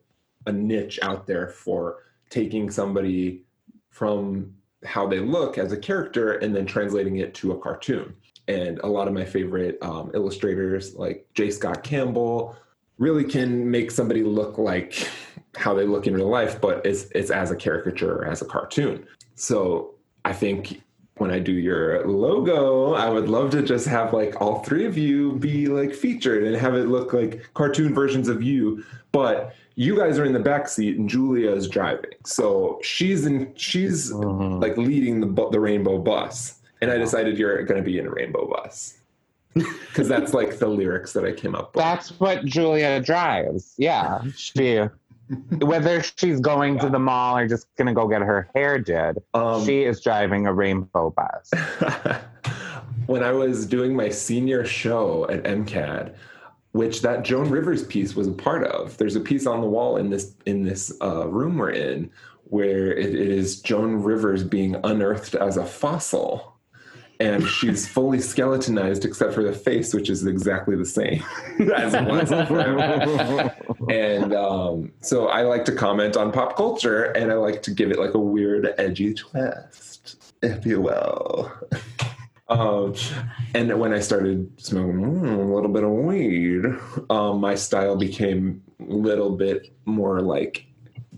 a 0.46 0.52
niche 0.52 0.98
out 1.02 1.26
there 1.26 1.48
for 1.48 1.98
taking 2.30 2.70
somebody 2.70 3.44
from 3.90 4.54
how 4.84 5.06
they 5.06 5.20
look 5.20 5.58
as 5.58 5.72
a 5.72 5.76
character 5.76 6.34
and 6.34 6.54
then 6.54 6.64
translating 6.64 7.16
it 7.16 7.34
to 7.34 7.52
a 7.52 7.58
cartoon. 7.58 8.14
And 8.48 8.78
a 8.80 8.86
lot 8.86 9.06
of 9.06 9.14
my 9.14 9.24
favorite 9.24 9.78
um, 9.82 10.10
illustrators, 10.14 10.94
like 10.94 11.28
J. 11.34 11.50
Scott 11.50 11.82
Campbell, 11.84 12.56
really 12.98 13.24
can 13.24 13.70
make 13.70 13.90
somebody 13.90 14.22
look 14.22 14.58
like 14.58 15.08
how 15.56 15.74
they 15.74 15.84
look 15.84 16.06
in 16.06 16.14
real 16.14 16.28
life, 16.28 16.60
but 16.60 16.84
it's 16.86 17.04
it's 17.14 17.30
as 17.30 17.50
a 17.50 17.56
caricature 17.56 18.22
or 18.22 18.26
as 18.26 18.42
a 18.42 18.46
cartoon. 18.46 19.06
So 19.34 19.94
I 20.24 20.32
think 20.32 20.82
when 21.20 21.30
I 21.30 21.38
do 21.38 21.52
your 21.52 22.06
logo, 22.06 22.94
I 22.94 23.08
would 23.08 23.28
love 23.28 23.50
to 23.50 23.62
just 23.62 23.86
have 23.86 24.12
like 24.12 24.40
all 24.40 24.62
three 24.62 24.86
of 24.86 24.96
you 24.96 25.32
be 25.32 25.66
like 25.66 25.94
featured 25.94 26.44
and 26.44 26.56
have 26.56 26.74
it 26.74 26.88
look 26.88 27.12
like 27.12 27.46
cartoon 27.54 27.94
versions 27.94 28.28
of 28.28 28.42
you. 28.42 28.84
But 29.12 29.54
you 29.74 29.96
guys 29.96 30.18
are 30.18 30.24
in 30.24 30.32
the 30.32 30.40
back 30.40 30.68
seat 30.68 30.96
and 30.98 31.08
Julia 31.08 31.50
is 31.50 31.68
driving, 31.68 32.10
so 32.24 32.80
she's 32.82 33.26
in 33.26 33.52
she's 33.54 34.10
mm-hmm. 34.10 34.60
like 34.60 34.76
leading 34.76 35.20
the 35.20 35.48
the 35.50 35.60
rainbow 35.60 35.98
bus. 35.98 36.60
And 36.80 36.90
I 36.90 36.96
decided 36.96 37.36
you're 37.36 37.62
going 37.64 37.78
to 37.78 37.84
be 37.84 37.98
in 37.98 38.06
a 38.06 38.10
rainbow 38.10 38.48
bus 38.48 38.96
because 39.54 40.08
that's 40.08 40.32
like 40.32 40.58
the 40.58 40.68
lyrics 40.68 41.12
that 41.12 41.24
I 41.24 41.32
came 41.32 41.54
up 41.54 41.74
with. 41.74 41.84
That's 41.84 42.18
what 42.18 42.46
Julia 42.46 43.00
drives. 43.00 43.74
Yeah. 43.76 44.22
She 44.34 44.80
whether 45.60 46.02
she's 46.02 46.40
going 46.40 46.78
to 46.80 46.88
the 46.88 46.98
mall 46.98 47.38
or 47.38 47.46
just 47.46 47.66
gonna 47.76 47.94
go 47.94 48.08
get 48.08 48.22
her 48.22 48.48
hair 48.54 48.78
did, 48.78 49.22
Um, 49.34 49.64
she 49.64 49.84
is 49.84 50.00
driving 50.00 50.46
a 50.46 50.52
rainbow 50.52 51.10
bus. 51.10 51.50
when 53.06 53.22
I 53.22 53.32
was 53.32 53.66
doing 53.66 53.94
my 53.94 54.08
senior 54.08 54.64
show 54.64 55.28
at 55.28 55.44
MCAD, 55.44 56.14
which 56.72 57.02
that 57.02 57.24
Joan 57.24 57.50
Rivers 57.50 57.84
piece 57.84 58.14
was 58.14 58.28
a 58.28 58.32
part 58.32 58.64
of. 58.64 58.96
There's 58.96 59.16
a 59.16 59.20
piece 59.20 59.46
on 59.46 59.60
the 59.60 59.66
wall 59.66 59.96
in 59.96 60.10
this 60.10 60.34
in 60.46 60.62
this 60.62 60.92
uh, 61.02 61.26
room 61.28 61.58
we're 61.58 61.70
in 61.70 62.10
where 62.44 62.92
it, 62.92 63.14
it 63.14 63.28
is 63.28 63.60
Joan 63.60 64.02
Rivers 64.02 64.42
being 64.42 64.76
unearthed 64.82 65.36
as 65.36 65.56
a 65.56 65.64
fossil, 65.64 66.49
and 67.20 67.46
she's 67.46 67.86
fully 67.86 68.18
skeletonized 68.20 69.04
except 69.04 69.34
for 69.34 69.42
the 69.42 69.52
face, 69.52 69.92
which 69.92 70.08
is 70.08 70.26
exactly 70.26 70.74
the 70.74 70.86
same 70.86 71.22
as 71.76 71.94
it 71.94 72.04
was. 72.08 72.32
and 73.90 74.34
um, 74.34 74.90
so 75.02 75.28
I 75.28 75.42
like 75.42 75.66
to 75.66 75.72
comment 75.72 76.16
on 76.16 76.32
pop 76.32 76.56
culture, 76.56 77.04
and 77.04 77.30
I 77.30 77.34
like 77.34 77.62
to 77.62 77.70
give 77.70 77.90
it 77.90 77.98
like 77.98 78.14
a 78.14 78.18
weird, 78.18 78.74
edgy 78.78 79.14
twist, 79.14 80.34
if 80.42 80.66
you 80.66 80.80
will. 80.80 81.52
Um, 82.50 82.96
and 83.54 83.78
when 83.78 83.94
I 83.94 84.00
started 84.00 84.50
smoking 84.60 85.00
mm, 85.00 85.38
a 85.38 85.54
little 85.54 85.70
bit 85.70 85.84
of 85.84 85.90
weed, 85.90 86.64
um, 87.08 87.40
my 87.40 87.54
style 87.54 87.94
became 87.94 88.60
a 88.80 88.92
little 88.92 89.36
bit 89.36 89.72
more 89.84 90.20
like 90.20 90.66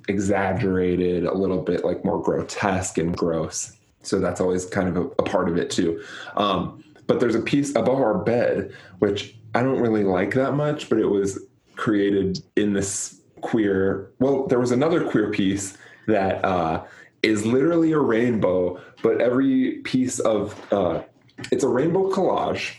exaggerated, 0.09 1.25
a 1.25 1.33
little 1.33 1.63
bit 1.63 1.87
like 1.87 2.05
more 2.05 2.23
grotesque 2.23 2.99
and 2.99 3.17
gross. 3.17 3.73
So 4.03 4.19
that's 4.19 4.41
always 4.41 4.67
kind 4.67 4.89
of 4.89 4.97
a, 4.97 5.07
a 5.19 5.23
part 5.23 5.49
of 5.49 5.57
it 5.57 5.71
too. 5.71 6.03
Um, 6.37 6.83
but 7.07 7.21
there's 7.21 7.35
a 7.35 7.41
piece 7.41 7.71
above 7.71 7.99
our 7.99 8.19
bed, 8.19 8.73
which 9.01 9.35
I 9.55 9.63
don't 9.63 9.81
really 9.81 10.05
like 10.05 10.35
that 10.35 10.53
much, 10.53 10.89
but 10.89 10.99
it 10.99 11.07
was 11.07 11.39
created 11.77 12.43
in 12.57 12.73
this 12.73 13.21
queer. 13.41 14.11
Well, 14.19 14.47
there 14.47 14.61
was 14.61 14.71
another 14.71 15.09
queer 15.09 15.31
piece 15.31 15.77
that 16.07 16.45
uh, 16.45 16.85
is 17.23 17.45
literally 17.45 17.93
a 17.93 17.99
rainbow, 17.99 18.81
but 19.03 19.21
every 19.21 19.81
piece 19.85 20.19
of 20.21 20.61
uh, 20.73 21.03
it's 21.51 21.65
a 21.65 21.69
rainbow 21.69 22.11
collage, 22.11 22.75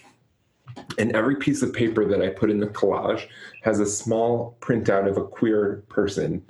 And 0.98 1.16
every 1.16 1.36
piece 1.36 1.62
of 1.62 1.74
paper 1.74 2.06
that 2.06 2.22
I 2.22 2.30
put 2.30 2.50
in 2.50 2.60
the 2.60 2.68
collage 2.68 3.28
has 3.64 3.80
a 3.80 3.86
small 3.86 4.58
printout 4.60 5.08
of 5.08 5.18
a 5.18 5.24
queer 5.24 5.84
person 5.90 6.44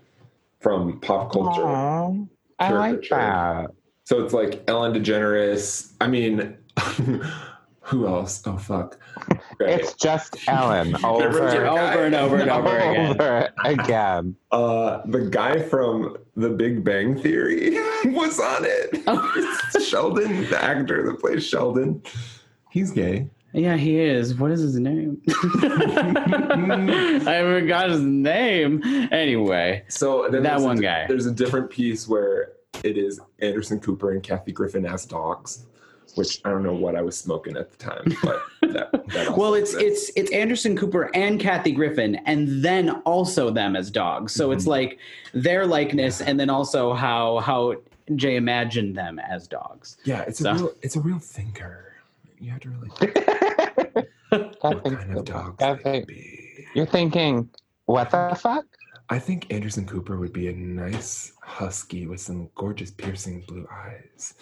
from 0.59 0.99
pop 1.01 1.31
culture. 1.31 1.63
Aw, 1.63 2.15
I 2.59 2.71
like 2.71 3.09
that. 3.09 3.71
So 4.05 4.23
it's 4.23 4.33
like 4.33 4.63
Ellen 4.67 4.93
DeGeneres. 4.93 5.93
I 6.01 6.07
mean, 6.07 6.57
who 7.81 8.07
else? 8.07 8.41
Oh 8.45 8.57
fuck! 8.57 8.97
Right. 9.59 9.79
It's 9.79 9.93
just 9.93 10.35
Ellen 10.47 10.95
over, 11.05 11.27
Over 11.27 11.67
over 11.67 12.03
and 12.05 12.15
over 12.15 12.37
and 12.37 12.49
over 12.57 12.77
again. 12.77 13.11
over 13.11 13.49
again. 13.63 14.35
Uh, 14.51 15.01
the 15.05 15.21
guy 15.29 15.61
from 15.61 16.17
The 16.35 16.49
Big 16.49 16.83
Bang 16.83 17.17
Theory 17.21 17.77
was 18.05 18.39
on 18.39 18.65
it. 18.65 19.03
Sheldon, 19.83 20.49
the 20.49 20.59
actor 20.61 21.05
that 21.09 21.19
plays 21.21 21.45
Sheldon, 21.45 22.01
he's 22.71 22.91
gay. 22.91 23.27
Yeah, 23.55 23.77
he 23.77 23.99
is. 23.99 24.33
What 24.35 24.49
is 24.51 24.61
his 24.61 24.79
name? 24.79 25.21
I 25.27 25.33
forgot 27.43 27.89
his 27.91 28.01
name. 28.01 28.81
Anyway, 29.11 29.83
So 29.89 30.23
then 30.31 30.41
That 30.43 30.49
there's 30.53 30.63
a 30.63 30.65
one 30.65 30.77
di- 30.77 30.81
guy. 30.81 31.05
There's 31.07 31.27
a 31.27 31.31
different 31.31 31.69
piece 31.69 32.07
where 32.07 32.53
it 32.83 32.97
is 32.97 33.19
Anderson 33.39 33.79
Cooper 33.79 34.11
and 34.11 34.23
Kathy 34.23 34.51
Griffin 34.51 34.85
as 34.85 35.05
dogs, 35.05 35.65
which 36.15 36.41
I 36.45 36.49
don't 36.49 36.63
know 36.63 36.73
what 36.73 36.95
I 36.95 37.01
was 37.01 37.17
smoking 37.17 37.55
at 37.57 37.71
the 37.71 37.77
time, 37.77 38.15
but 38.23 38.41
that, 38.73 38.91
that 39.09 39.37
well, 39.37 39.53
it's 39.53 39.73
exists. 39.73 40.09
it's 40.09 40.17
it's 40.17 40.31
Anderson 40.31 40.75
Cooper 40.77 41.09
and 41.13 41.39
Kathy 41.39 41.71
Griffin, 41.71 42.15
and 42.25 42.63
then 42.63 42.89
also 43.05 43.49
them 43.51 43.75
as 43.75 43.91
dogs. 43.91 44.33
So 44.33 44.51
it's 44.51 44.65
Mhm. 44.65 44.69
like 44.69 44.99
their 45.33 45.65
likeness, 45.65 46.21
and 46.21 46.39
then 46.39 46.49
also 46.49 46.93
how 46.93 47.39
how 47.39 47.75
Jay 48.15 48.35
imagined 48.35 48.95
them 48.97 49.19
as 49.19 49.47
dogs. 49.47 49.97
yeah, 50.03 50.21
it's 50.23 50.41
a 50.41 50.53
real 50.53 50.73
it's 50.81 50.95
a 50.95 51.01
real 51.01 51.19
thinker. 51.19 51.93
You 52.39 52.51
have 52.51 52.59
to 52.61 52.69
really 52.69 52.89
think 52.99 53.15
what 54.61 54.83
Kathy- 54.83 54.95
kind 54.95 55.17
of 55.17 55.25
dogs 55.25 55.55
Kathy- 55.59 56.05
be. 56.05 56.39
You're 56.75 56.85
thinking, 56.87 57.49
what 57.85 58.09
the 58.09 58.35
fuck? 58.39 58.65
I 59.13 59.19
think 59.19 59.53
Anderson 59.53 59.85
Cooper 59.85 60.17
would 60.17 60.33
be 60.33 60.47
a 60.47 60.53
nice 60.53 61.33
husky 61.39 62.07
with 62.07 62.19
some 62.19 62.49
gorgeous 62.55 62.89
piercing 62.89 63.41
blue 63.41 63.67
eyes. 63.71 64.33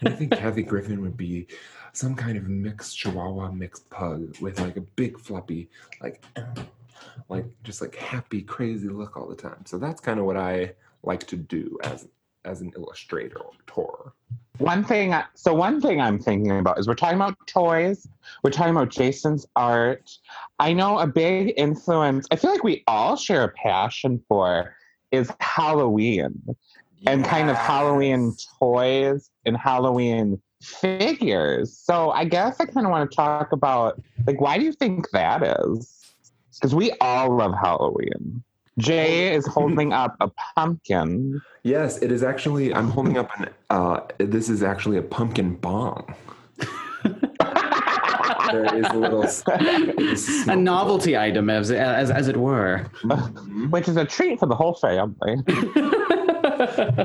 And 0.00 0.10
I 0.10 0.10
think 0.10 0.32
Kathy 0.36 0.62
Griffin 0.62 1.00
would 1.00 1.16
be 1.16 1.46
some 1.94 2.14
kind 2.14 2.36
of 2.36 2.46
mixed 2.46 2.98
Chihuahua 2.98 3.52
mixed 3.52 3.88
pug 3.88 4.36
with 4.38 4.60
like 4.60 4.76
a 4.76 4.82
big 4.82 5.18
floppy, 5.18 5.70
like, 6.02 6.22
like 7.30 7.46
just 7.64 7.80
like 7.80 7.94
happy, 7.96 8.42
crazy 8.42 8.90
look 8.90 9.16
all 9.16 9.26
the 9.26 9.34
time. 9.34 9.64
So 9.64 9.78
that's 9.78 9.98
kind 9.98 10.20
of 10.20 10.26
what 10.26 10.36
I 10.36 10.74
like 11.02 11.26
to 11.28 11.36
do 11.36 11.78
as 11.82 12.06
as 12.44 12.60
an 12.60 12.70
illustrator 12.76 13.38
or 13.38 13.52
tour. 13.66 14.12
One 14.58 14.82
thing, 14.84 15.14
I- 15.14 15.24
so 15.34 15.54
one 15.54 15.80
thing 15.80 16.00
I'm 16.00 16.18
thinking 16.18 16.58
about 16.58 16.78
is 16.78 16.88
we're 16.88 16.94
talking 16.94 17.16
about 17.16 17.36
toys. 17.46 18.08
We're 18.42 18.50
talking 18.50 18.72
about 18.72 18.88
Jason's 18.90 19.46
art. 19.56 20.10
I 20.58 20.72
know 20.72 20.98
a 20.98 21.06
big 21.06 21.54
influence. 21.56 22.26
I 22.30 22.36
feel 22.36 22.50
like 22.50 22.64
we 22.64 22.82
all 22.86 23.16
share 23.16 23.44
a 23.44 23.48
passion 23.50 24.22
for 24.28 24.74
is 25.12 25.32
Halloween 25.40 26.42
and 27.06 27.24
kind 27.24 27.48
of 27.50 27.56
Halloween 27.56 28.34
toys 28.58 29.30
and 29.46 29.56
Halloween 29.56 30.40
figures. 30.60 31.78
So 31.78 32.10
I 32.10 32.24
guess 32.24 32.60
I 32.60 32.66
kind 32.66 32.84
of 32.84 32.90
want 32.90 33.10
to 33.10 33.14
talk 33.16 33.52
about 33.52 34.02
like 34.26 34.40
why 34.40 34.58
do 34.58 34.64
you 34.64 34.72
think 34.72 35.08
that 35.12 35.42
is? 35.42 35.94
Because 36.54 36.74
we 36.74 36.90
all 37.00 37.36
love 37.36 37.54
Halloween. 37.54 38.42
Jay 38.78 39.34
is 39.34 39.46
holding 39.46 39.92
up 39.92 40.16
a 40.20 40.30
pumpkin. 40.54 41.40
Yes, 41.62 41.98
it 42.02 42.10
is 42.12 42.22
actually. 42.22 42.72
I'm 42.72 42.88
holding 42.90 43.18
up 43.18 43.28
an. 43.38 43.48
Uh, 43.70 44.00
this 44.18 44.48
is 44.48 44.62
actually 44.62 44.96
a 44.96 45.02
pumpkin 45.02 45.54
bong. 45.56 46.14
There 48.50 48.76
is 48.76 48.86
a 48.86 48.94
little. 48.94 49.24
A 50.50 50.56
novelty 50.56 51.18
item, 51.18 51.50
as 51.50 51.70
as 51.70 52.10
as 52.10 52.28
it 52.28 52.36
were. 52.38 52.86
Mhm. 53.02 53.70
which 53.70 53.88
is 53.88 53.96
a 53.98 54.06
treat 54.06 54.38
for 54.40 54.46
the 54.46 54.54
whole 54.54 54.72
family. 54.72 55.36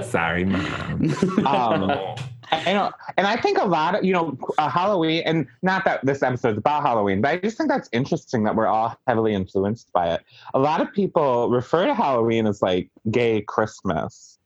Sorry, 0.03 0.45
mom. 0.45 1.13
Um, 1.45 1.91
I 2.65 2.73
know, 2.73 2.91
and 3.17 3.25
I 3.27 3.35
think 3.37 3.57
a 3.57 3.65
lot 3.65 3.95
of 3.95 4.03
you 4.03 4.13
know 4.13 4.37
uh, 4.57 4.69
Halloween, 4.69 5.23
and 5.25 5.47
not 5.61 5.85
that 5.85 6.05
this 6.05 6.21
episode 6.23 6.51
is 6.51 6.57
about 6.57 6.83
Halloween, 6.83 7.21
but 7.21 7.31
I 7.31 7.37
just 7.37 7.57
think 7.57 7.69
that's 7.69 7.89
interesting 7.91 8.43
that 8.43 8.55
we're 8.55 8.67
all 8.67 8.95
heavily 9.07 9.33
influenced 9.33 9.91
by 9.93 10.13
it. 10.13 10.21
A 10.53 10.59
lot 10.59 10.81
of 10.81 10.91
people 10.93 11.49
refer 11.49 11.85
to 11.87 11.93
Halloween 11.93 12.47
as 12.47 12.61
like 12.61 12.89
gay 13.11 13.41
Christmas, 13.41 14.37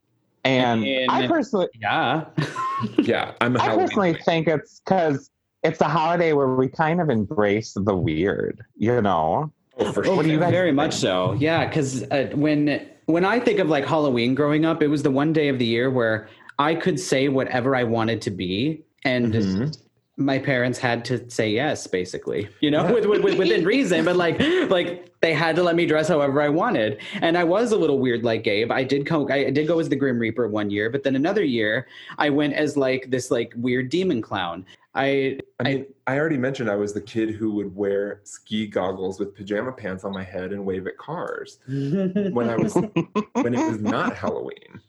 and 0.44 0.86
And- 0.86 1.12
I 1.12 1.28
personally, 1.28 1.68
yeah. 1.80 2.26
yeah, 2.98 3.34
I'm 3.42 3.56
a 3.56 3.60
I 3.60 3.64
Halloween. 3.64 3.86
personally 3.88 4.14
fan. 4.14 4.22
think 4.24 4.48
it's 4.48 4.82
because 4.86 5.30
it's 5.64 5.82
a 5.82 5.88
holiday 5.88 6.34
where 6.34 6.48
we 6.56 6.68
kind 6.68 7.02
of 7.02 7.10
embrace 7.10 7.74
the 7.76 7.96
weird, 7.96 8.64
you 8.76 9.02
know. 9.02 9.52
Oh, 9.80 9.92
for 9.92 10.04
What 10.16 10.24
do 10.24 10.32
you 10.32 10.40
sure. 10.40 10.50
Very 10.50 10.70
think? 10.70 10.76
much 10.76 10.94
so. 10.96 11.34
Yeah, 11.34 11.68
because 11.68 12.04
uh, 12.10 12.30
when 12.34 12.88
when 13.06 13.24
I 13.26 13.40
think 13.40 13.60
of 13.60 13.70
like 13.70 13.86
Halloween 13.86 14.34
growing 14.36 14.66
up, 14.66 14.82
it 14.82 14.88
was 14.88 15.04
the 15.04 15.12
one 15.12 15.34
day 15.34 15.48
of 15.50 15.60
the 15.60 15.66
year 15.66 15.90
where 15.90 16.28
I 16.60 16.76
could 16.76 17.00
say 17.00 17.28
whatever 17.30 17.76
I 17.76 17.84
wanted 17.84 18.22
to 18.24 18.32
be, 18.32 18.84
and 19.04 19.34
Mhm. 19.34 19.78
my 20.18 20.40
parents 20.40 20.80
had 20.80 21.06
to 21.06 21.30
say 21.30 21.52
yes, 21.52 21.86
basically. 21.86 22.50
You 22.62 22.72
know, 22.72 22.92
with, 22.92 23.06
with, 23.06 23.24
with, 23.24 23.38
within 23.38 23.64
reason, 23.66 24.04
but 24.06 24.16
like 24.16 24.40
like 24.70 25.12
they 25.22 25.34
had 25.34 25.56
to 25.56 25.64
let 25.64 25.76
me 25.76 25.86
dress 25.86 26.08
however 26.08 26.42
I 26.42 26.50
wanted. 26.50 27.00
And 27.22 27.38
I 27.38 27.44
was 27.44 27.72
a 27.72 27.78
little 27.78 28.00
weird, 28.00 28.24
like 28.24 28.44
Gabe. 28.44 28.72
I 28.72 28.84
did 28.84 29.06
go 29.06 29.28
I 29.30 29.50
did 29.52 29.68
go 29.68 29.80
as 29.80 29.90
the 29.90 29.96
Grim 29.96 30.18
Reaper 30.20 30.48
one 30.48 30.70
year, 30.72 30.90
but 30.90 31.04
then 31.04 31.16
another 31.16 31.44
year 31.44 31.88
I 32.18 32.30
went 32.32 32.54
as 32.54 32.76
like 32.76 33.10
this 33.12 33.30
like 33.30 33.54
weird 33.58 33.90
demon 33.90 34.22
clown. 34.22 34.66
I 34.96 35.40
I 35.60 35.64
mean, 35.64 35.86
I 36.08 36.18
already 36.18 36.38
mentioned 36.38 36.72
I 36.72 36.76
was 36.76 36.92
the 36.94 37.02
kid 37.02 37.30
who 37.36 37.52
would 37.52 37.76
wear 37.76 38.22
ski 38.24 38.66
goggles 38.66 39.20
with 39.20 39.36
pajama 39.36 39.72
pants 39.72 40.04
on 40.04 40.12
my 40.14 40.24
head 40.24 40.52
and 40.52 40.66
wave 40.66 40.88
at 40.88 40.98
cars 40.98 41.60
when 41.68 42.50
I 42.50 42.56
was 42.58 42.74
when 42.74 43.54
it 43.54 43.70
was 43.72 43.80
not 43.80 44.16
Halloween. 44.18 44.82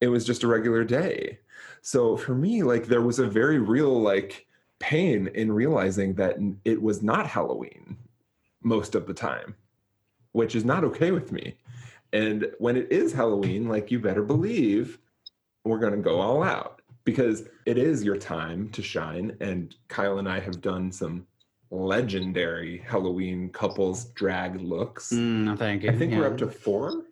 It 0.00 0.08
was 0.08 0.24
just 0.24 0.42
a 0.42 0.48
regular 0.48 0.84
day. 0.84 1.38
So 1.82 2.16
for 2.16 2.34
me, 2.34 2.62
like 2.62 2.86
there 2.86 3.02
was 3.02 3.18
a 3.18 3.26
very 3.26 3.58
real 3.58 4.00
like 4.00 4.46
pain 4.78 5.28
in 5.34 5.52
realizing 5.52 6.14
that 6.14 6.36
it 6.64 6.80
was 6.80 7.02
not 7.02 7.26
Halloween 7.26 7.96
most 8.62 8.94
of 8.94 9.06
the 9.06 9.14
time, 9.14 9.54
which 10.32 10.54
is 10.54 10.64
not 10.64 10.84
okay 10.84 11.12
with 11.12 11.32
me. 11.32 11.54
And 12.12 12.50
when 12.58 12.76
it 12.76 12.90
is 12.90 13.12
Halloween, 13.12 13.68
like 13.68 13.90
you 13.90 13.98
better 13.98 14.22
believe 14.22 14.98
we're 15.64 15.78
going 15.78 15.94
to 15.94 15.98
go 15.98 16.20
all 16.20 16.42
out 16.42 16.82
because 17.04 17.48
it 17.66 17.78
is 17.78 18.04
your 18.04 18.16
time 18.16 18.68
to 18.70 18.82
shine. 18.82 19.36
And 19.40 19.74
Kyle 19.88 20.18
and 20.18 20.28
I 20.28 20.40
have 20.40 20.60
done 20.60 20.92
some 20.92 21.26
legendary 21.70 22.78
Halloween 22.78 23.48
couples 23.50 24.06
drag 24.06 24.60
looks. 24.60 25.12
Mm, 25.12 25.44
no, 25.44 25.56
thank 25.56 25.82
you. 25.82 25.90
I 25.90 25.96
think 25.96 26.12
we're 26.14 26.26
up 26.26 26.38
to 26.38 26.48
four, 26.48 27.04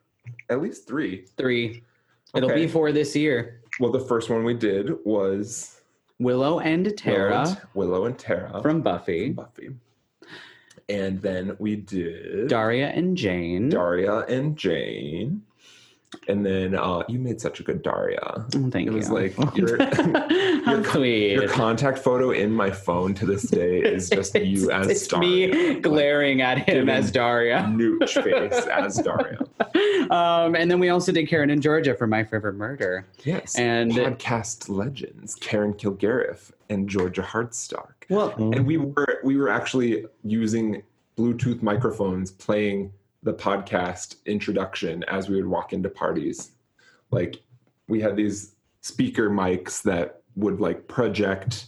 at 0.51 0.61
least 0.61 0.87
three. 0.87 1.27
three. 1.37 1.83
It'll 2.35 2.51
Okay. 2.51 2.63
be 2.67 2.69
four 2.69 2.93
this 2.93 3.15
year. 3.15 3.61
Well, 3.81 3.93
the 3.93 4.01
first 4.01 4.31
one 4.31 4.45
we 4.45 4.55
did 4.55 4.91
was 5.05 5.81
Willow 6.19 6.61
and 6.61 6.85
Willow 6.87 6.97
Tara 6.97 7.49
and, 7.49 7.61
Willow 7.75 8.05
and 8.07 8.19
Tara 8.19 8.61
from 8.63 8.83
Buffy, 8.83 9.31
Buffy. 9.31 9.71
And 10.89 11.21
then 11.23 11.57
we 11.59 11.77
did 11.77 12.49
Daria 12.49 12.89
and 12.89 13.17
Jane. 13.17 13.69
Daria 13.71 14.21
and 14.27 14.57
Jane. 14.57 15.43
And 16.29 16.45
then 16.45 16.75
uh, 16.75 17.03
you 17.09 17.19
made 17.19 17.41
such 17.41 17.61
a 17.61 17.63
good 17.63 17.83
Daria. 17.83 18.21
Oh, 18.25 18.71
thank 18.71 18.77
it 18.77 18.85
you. 18.85 18.93
It 18.93 18.95
was 18.95 19.11
like 19.11 19.37
your, 19.57 19.77
your, 19.77 21.05
your 21.07 21.49
contact 21.49 21.99
photo 21.99 22.31
in 22.31 22.51
my 22.51 22.71
phone 22.71 23.15
to 23.15 23.27
this 23.27 23.43
day 23.45 23.81
is 23.81 24.09
just 24.11 24.35
you 24.39 24.71
as 24.71 24.89
it's 24.89 25.07
Daria. 25.07 25.55
me 25.55 25.81
glaring 25.81 26.41
at 26.41 26.59
him 26.69 26.89
as 26.89 27.11
Daria. 27.11 27.67
Nooch 27.69 28.23
face 28.23 28.67
as 28.71 28.97
Daria. 28.97 29.39
Um, 30.11 30.55
and 30.55 30.71
then 30.71 30.79
we 30.79 30.89
also 30.89 31.13
did 31.13 31.29
Karen 31.29 31.51
and 31.51 31.63
Georgia 31.63 31.95
for 31.95 32.07
My 32.07 32.25
Favorite 32.25 32.55
Murder. 32.55 33.07
Yes. 33.25 33.57
And- 33.59 33.93
podcast 33.93 34.69
legends 34.69 35.35
Karen 35.37 35.75
Kilgariff 35.75 36.53
and 36.69 36.89
Georgia 36.89 37.23
Hardstark. 37.23 37.93
Well, 38.09 38.35
and 38.37 38.67
we 38.67 38.77
were 38.77 39.21
we 39.25 39.37
were 39.37 39.49
actually 39.49 40.05
using 40.23 40.83
bluetooth 41.17 41.63
microphones 41.63 42.31
playing 42.31 42.93
the 43.25 43.35
podcast 43.35 44.17
introduction 44.27 45.03
as 45.05 45.29
we 45.29 45.37
would 45.37 45.47
walk 45.47 45.73
into 45.73 45.89
parties. 45.89 46.53
Like 47.11 47.43
we 47.89 48.01
had 48.01 48.17
these 48.17 48.55
speaker 48.83 49.31
mics 49.31 49.83
that 49.83 50.21
would 50.37 50.61
like 50.61 50.87
project 50.87 51.67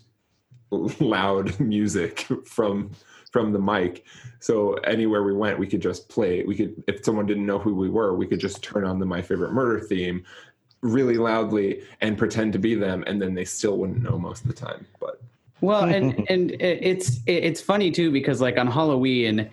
loud 0.70 1.58
music 1.60 2.26
from 2.44 2.92
from 3.32 3.52
the 3.52 3.58
mic. 3.58 4.04
So 4.38 4.74
anywhere 4.84 5.22
we 5.24 5.34
went 5.34 5.58
we 5.58 5.66
could 5.66 5.82
just 5.82 6.08
play 6.08 6.44
we 6.44 6.54
could 6.54 6.84
if 6.86 7.04
someone 7.04 7.26
didn't 7.26 7.46
know 7.46 7.58
who 7.58 7.74
we 7.74 7.88
were 7.88 8.14
we 8.14 8.26
could 8.26 8.40
just 8.40 8.62
turn 8.62 8.84
on 8.84 8.98
the 8.98 9.06
my 9.06 9.22
favorite 9.22 9.52
murder 9.52 9.80
theme 9.80 10.24
really 10.82 11.16
loudly 11.16 11.82
and 12.00 12.16
pretend 12.18 12.52
to 12.52 12.58
be 12.58 12.74
them 12.74 13.02
and 13.06 13.20
then 13.20 13.34
they 13.34 13.44
still 13.44 13.78
wouldn't 13.78 14.02
know 14.02 14.18
most 14.18 14.42
of 14.42 14.48
the 14.48 14.54
time 14.54 14.86
but 15.00 15.20
well, 15.60 15.84
and 15.84 16.28
and 16.28 16.50
it's 16.60 17.20
it's 17.26 17.60
funny 17.60 17.90
too 17.90 18.10
because 18.10 18.40
like 18.40 18.58
on 18.58 18.66
Halloween, 18.66 19.50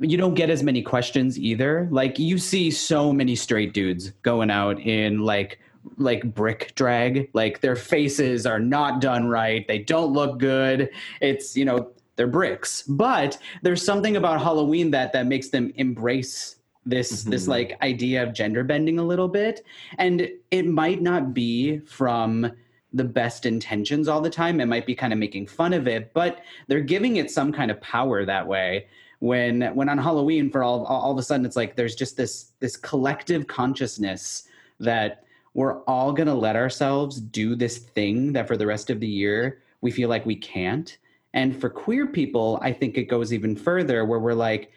you 0.00 0.16
don't 0.16 0.34
get 0.34 0.50
as 0.50 0.62
many 0.62 0.82
questions 0.82 1.38
either. 1.38 1.88
Like 1.90 2.18
you 2.18 2.38
see 2.38 2.70
so 2.70 3.12
many 3.12 3.36
straight 3.36 3.72
dudes 3.74 4.10
going 4.22 4.50
out 4.50 4.80
in 4.80 5.20
like 5.20 5.58
like 5.96 6.34
brick 6.34 6.72
drag 6.74 7.30
like 7.32 7.62
their 7.62 7.74
faces 7.74 8.44
are 8.44 8.60
not 8.60 9.00
done 9.00 9.28
right 9.28 9.66
they 9.66 9.78
don't 9.78 10.12
look 10.12 10.38
good 10.38 10.90
it's 11.22 11.56
you 11.56 11.64
know 11.64 11.90
they're 12.16 12.26
bricks. 12.26 12.82
But 12.82 13.38
there's 13.62 13.82
something 13.82 14.14
about 14.14 14.42
Halloween 14.42 14.90
that 14.90 15.14
that 15.14 15.26
makes 15.26 15.48
them 15.48 15.72
embrace 15.76 16.56
this 16.84 17.22
this 17.22 17.44
Mhm. 17.46 17.48
like 17.48 17.78
idea 17.82 18.22
of 18.22 18.34
gender 18.34 18.62
bending 18.62 18.98
a 18.98 19.02
little 19.02 19.28
bit 19.28 19.62
and 19.96 20.28
it 20.50 20.66
might 20.66 21.00
not 21.00 21.32
be 21.32 21.78
from 21.78 22.52
the 22.92 23.04
best 23.04 23.46
intentions 23.46 24.06
all 24.08 24.20
the 24.20 24.28
time 24.28 24.60
it 24.60 24.66
might 24.66 24.84
be 24.84 24.94
kind 24.94 25.12
of 25.14 25.18
making 25.18 25.46
fun 25.46 25.72
of 25.72 25.86
it 25.88 26.10
but 26.12 26.40
they're 26.68 26.80
giving 26.80 27.16
it 27.16 27.30
some 27.30 27.52
kind 27.52 27.70
of 27.70 27.80
power 27.80 28.24
that 28.24 28.46
way 28.46 28.86
when 29.20 29.62
when 29.74 29.88
on 29.88 29.98
halloween 29.98 30.50
for 30.50 30.62
all 30.62 30.84
all 30.84 31.12
of 31.12 31.18
a 31.18 31.22
sudden 31.22 31.46
it's 31.46 31.56
like 31.56 31.76
there's 31.76 31.94
just 31.94 32.16
this 32.16 32.52
this 32.58 32.76
collective 32.76 33.46
consciousness 33.46 34.48
that 34.80 35.24
we're 35.54 35.82
all 35.82 36.12
going 36.12 36.26
to 36.26 36.34
let 36.34 36.56
ourselves 36.56 37.20
do 37.20 37.54
this 37.54 37.78
thing 37.78 38.32
that 38.32 38.46
for 38.46 38.56
the 38.56 38.66
rest 38.66 38.88
of 38.90 39.00
the 39.00 39.06
year 39.06 39.62
we 39.80 39.90
feel 39.90 40.08
like 40.08 40.26
we 40.26 40.36
can't. 40.36 40.98
And 41.32 41.58
for 41.58 41.70
queer 41.70 42.08
people 42.08 42.58
i 42.60 42.72
think 42.72 42.98
it 42.98 43.04
goes 43.04 43.32
even 43.32 43.54
further 43.54 44.04
where 44.04 44.18
we're 44.18 44.32
like 44.32 44.72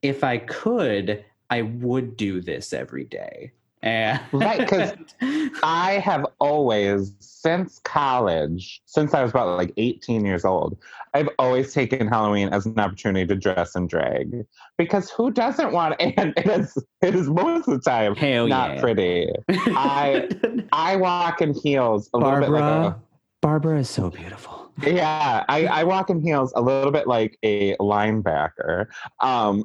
if 0.00 0.24
i 0.24 0.38
could 0.38 1.22
i 1.50 1.60
would 1.60 2.16
do 2.16 2.40
this 2.40 2.72
every 2.72 3.04
day 3.04 3.52
and 3.82 4.20
Right, 4.32 4.68
'cause 4.68 4.92
I 5.62 6.00
have 6.04 6.26
always, 6.38 7.12
since 7.20 7.78
college, 7.84 8.82
since 8.86 9.14
I 9.14 9.22
was 9.22 9.30
about 9.30 9.56
like 9.56 9.72
18 9.76 10.24
years 10.24 10.44
old, 10.44 10.76
I've 11.14 11.28
always 11.38 11.72
taken 11.72 12.06
Halloween 12.06 12.48
as 12.50 12.66
an 12.66 12.78
opportunity 12.78 13.26
to 13.26 13.34
dress 13.34 13.74
in 13.74 13.86
drag. 13.86 14.44
Because 14.78 15.10
who 15.10 15.30
doesn't 15.30 15.72
want 15.72 15.96
and 16.00 16.32
it 16.36 16.46
is 16.46 16.76
it 17.02 17.14
is 17.14 17.28
most 17.28 17.66
of 17.68 17.74
the 17.82 17.90
time 17.90 18.14
Hell 18.14 18.46
not 18.46 18.74
yeah. 18.74 18.80
pretty. 18.80 19.28
I- 19.48 20.28
I 20.72 20.96
walk 20.96 21.40
in 21.40 21.54
heels 21.54 22.10
a 22.14 22.18
little 22.18 22.40
bit 22.40 22.50
like 22.50 22.62
Barbara, 22.62 23.00
Barbara 23.42 23.78
is 23.80 23.88
so 23.90 24.10
beautiful. 24.10 24.70
yeah, 24.82 25.44
I, 25.48 25.66
I 25.66 25.84
walk 25.84 26.10
in 26.10 26.22
heels 26.22 26.52
a 26.54 26.60
little 26.62 26.92
bit 26.92 27.06
like 27.06 27.38
a 27.42 27.74
linebacker. 27.78 28.86
Um 29.20 29.64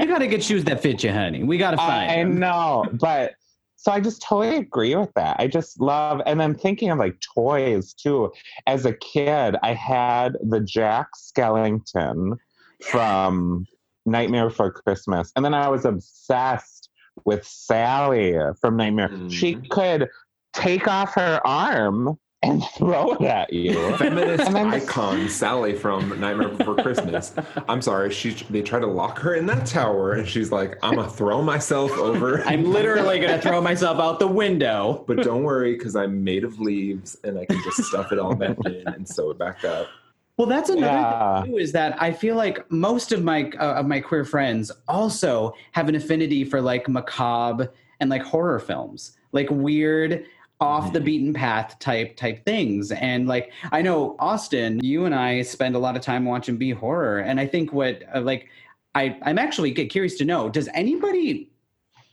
You 0.00 0.06
got 0.06 0.18
to 0.18 0.26
get 0.26 0.42
shoes 0.42 0.64
that 0.64 0.80
fit 0.82 1.04
you, 1.04 1.12
honey. 1.12 1.42
We 1.44 1.58
got 1.58 1.72
to 1.72 1.76
find. 1.76 2.10
I, 2.10 2.14
I 2.14 2.16
'em. 2.18 2.38
know, 2.38 2.86
but 2.94 3.34
so 3.76 3.92
I 3.92 4.00
just 4.00 4.22
totally 4.22 4.56
agree 4.56 4.94
with 4.96 5.12
that. 5.14 5.36
I 5.38 5.46
just 5.46 5.80
love, 5.80 6.20
and 6.26 6.42
I'm 6.42 6.54
thinking 6.54 6.90
of 6.90 6.98
like 6.98 7.16
toys 7.34 7.92
too. 7.94 8.32
As 8.66 8.84
a 8.86 8.92
kid, 8.94 9.56
I 9.62 9.72
had 9.74 10.36
the 10.42 10.60
Jack 10.60 11.08
Skellington 11.16 12.36
from 12.82 13.66
Nightmare 14.06 14.48
Before 14.48 14.70
Christmas, 14.70 15.32
and 15.36 15.44
then 15.44 15.54
I 15.54 15.68
was 15.68 15.84
obsessed 15.84 16.88
with 17.24 17.44
Sally 17.46 18.34
from 18.60 18.76
Nightmare. 18.76 19.10
She 19.30 19.56
Mm. 19.56 19.68
could 19.68 20.08
take 20.54 20.88
off 20.88 21.14
her 21.14 21.40
arm 21.46 22.18
and 22.42 22.62
throw 22.76 23.12
it 23.12 23.22
at 23.22 23.52
you. 23.52 23.74
Feminist 23.96 24.46
And 24.46 24.56
then 24.56 24.66
icon 24.68 25.28
Sally 25.28 25.74
from 25.74 26.18
Nightmare 26.20 26.48
Before 26.48 26.74
Christmas. 26.76 27.34
I'm 27.68 27.82
sorry, 27.82 28.10
she 28.12 28.30
they 28.50 28.62
try 28.62 28.80
to 28.80 28.86
lock 28.86 29.18
her 29.18 29.34
in 29.34 29.46
that 29.46 29.66
tower, 29.66 30.12
and 30.12 30.28
she's 30.28 30.50
like, 30.50 30.78
"I'm 30.82 30.96
gonna 30.96 31.10
throw 31.10 31.42
myself 31.42 31.90
over." 31.92 32.42
I'm 32.46 32.64
literally 32.64 33.18
going 33.18 33.32
to 33.38 33.40
throw 33.40 33.60
myself 33.60 33.98
out 34.00 34.18
the 34.18 34.26
window. 34.26 35.04
But 35.06 35.18
don't 35.22 35.42
worry, 35.42 35.74
because 35.76 35.96
I'm 35.96 36.24
made 36.24 36.44
of 36.44 36.58
leaves, 36.60 37.16
and 37.24 37.38
I 37.38 37.44
can 37.44 37.62
just 37.62 37.84
stuff 37.84 38.12
it 38.12 38.18
all 38.18 38.34
back 38.34 38.56
in 38.64 38.84
and 38.86 39.06
sew 39.08 39.30
it 39.30 39.38
back 39.38 39.64
up. 39.64 39.88
Well, 40.36 40.46
that's 40.48 40.70
another 40.70 40.86
Yeah. 40.96 41.42
thing 41.42 41.52
too, 41.52 41.58
is 41.58 41.72
that 41.72 42.00
I 42.00 42.12
feel 42.12 42.34
like 42.36 42.70
most 42.70 43.12
of 43.12 43.22
my 43.22 43.50
uh, 43.58 43.74
of 43.74 43.86
my 43.86 44.00
queer 44.00 44.24
friends 44.24 44.72
also 44.88 45.52
have 45.72 45.88
an 45.90 45.94
affinity 45.94 46.44
for 46.44 46.62
like 46.62 46.88
macabre 46.88 47.70
and 48.00 48.08
like 48.08 48.22
horror 48.22 48.58
films, 48.58 49.18
like 49.32 49.48
weird 49.50 50.24
off 50.60 50.92
the 50.92 51.00
beaten 51.00 51.32
path 51.32 51.78
type 51.78 52.16
type 52.16 52.44
things. 52.44 52.92
And 52.92 53.26
like 53.26 53.52
I 53.72 53.82
know 53.82 54.16
Austin, 54.18 54.80
you 54.82 55.06
and 55.06 55.14
I 55.14 55.42
spend 55.42 55.74
a 55.74 55.78
lot 55.78 55.96
of 55.96 56.02
time 56.02 56.24
watching 56.24 56.56
B 56.56 56.70
horror, 56.70 57.20
and 57.20 57.40
I 57.40 57.46
think 57.46 57.72
what 57.72 58.02
uh, 58.14 58.20
like 58.20 58.48
I 58.94 59.16
I'm 59.22 59.38
actually 59.38 59.72
curious 59.72 60.16
to 60.18 60.24
know, 60.24 60.48
does 60.48 60.68
anybody 60.74 61.50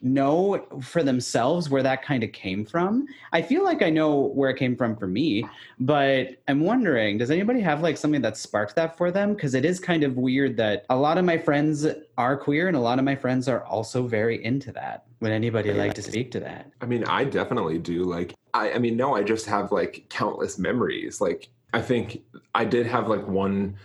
know 0.01 0.63
for 0.81 1.01
themselves 1.01 1.69
where 1.69 1.81
that 1.83 2.03
kind 2.03 2.23
of 2.23 2.31
came 2.31 2.65
from? 2.65 3.07
I 3.33 3.41
feel 3.41 3.63
like 3.63 3.81
I 3.81 3.89
know 3.89 4.15
where 4.15 4.49
it 4.49 4.57
came 4.57 4.75
from 4.75 4.95
for 4.95 5.07
me, 5.07 5.43
but 5.79 6.37
I'm 6.47 6.61
wondering, 6.61 7.17
does 7.17 7.31
anybody 7.31 7.61
have 7.61 7.81
like 7.81 7.97
something 7.97 8.21
that 8.21 8.37
sparked 8.37 8.75
that 8.75 8.95
for 8.95 9.11
them? 9.11 9.33
Because 9.33 9.55
it 9.55 9.65
is 9.65 9.79
kind 9.79 10.03
of 10.03 10.17
weird 10.17 10.55
that 10.57 10.85
a 10.89 10.95
lot 10.95 11.17
of 11.17 11.25
my 11.25 11.37
friends 11.37 11.87
are 12.17 12.37
queer 12.37 12.67
and 12.67 12.77
a 12.77 12.79
lot 12.79 12.99
of 12.99 13.05
my 13.05 13.15
friends 13.15 13.49
are 13.49 13.65
also 13.65 14.07
very 14.07 14.43
into 14.45 14.71
that. 14.73 15.06
Would 15.19 15.31
anybody 15.31 15.73
like 15.73 15.95
to 15.95 16.01
speak 16.01 16.31
to 16.31 16.39
that? 16.41 16.71
I 16.79 16.85
mean, 16.85 17.03
I 17.05 17.23
definitely 17.23 17.79
do. 17.79 18.03
Like, 18.03 18.35
I, 18.53 18.73
I 18.73 18.77
mean, 18.77 18.95
no, 18.95 19.15
I 19.15 19.23
just 19.23 19.47
have 19.47 19.71
like 19.71 20.05
countless 20.09 20.59
memories. 20.59 21.19
Like, 21.19 21.49
I 21.73 21.81
think 21.81 22.21
I 22.53 22.65
did 22.65 22.85
have 22.85 23.07
like 23.07 23.27
one 23.27 23.77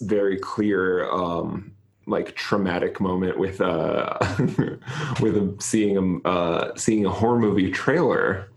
very 0.00 0.38
clear, 0.38 1.10
um, 1.10 1.72
like 2.06 2.34
traumatic 2.34 3.00
moment 3.00 3.38
with 3.38 3.60
uh, 3.60 4.18
with 5.20 5.36
a, 5.36 5.54
seeing 5.58 6.22
a 6.24 6.28
uh, 6.28 6.76
seeing 6.76 7.04
a 7.04 7.10
horror 7.10 7.38
movie 7.38 7.70
trailer 7.70 8.48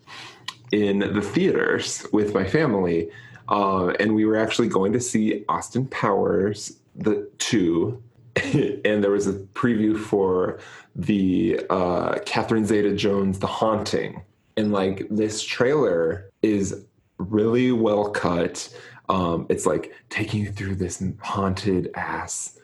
in 0.71 0.99
the 0.99 1.21
theaters 1.21 2.05
with 2.13 2.33
my 2.33 2.45
family, 2.45 3.09
uh, 3.49 3.87
and 3.99 4.15
we 4.15 4.25
were 4.25 4.37
actually 4.37 4.67
going 4.67 4.93
to 4.93 4.99
see 4.99 5.43
Austin 5.49 5.85
Powers 5.87 6.77
the 6.95 7.29
two, 7.37 8.01
and 8.85 9.03
there 9.03 9.11
was 9.11 9.27
a 9.27 9.33
preview 9.33 9.97
for 9.97 10.59
the 10.95 11.59
uh, 11.69 12.19
Catherine 12.25 12.65
Zeta-Jones 12.65 13.39
The 13.39 13.47
Haunting, 13.47 14.21
and 14.55 14.71
like 14.71 15.07
this 15.09 15.41
trailer 15.41 16.29
is 16.41 16.85
really 17.17 17.71
well 17.71 18.09
cut. 18.09 18.69
Um, 19.09 19.45
it's 19.49 19.65
like 19.65 19.93
taking 20.09 20.41
you 20.41 20.51
through 20.51 20.75
this 20.75 21.01
haunted 21.19 21.89
ass, 21.95 22.59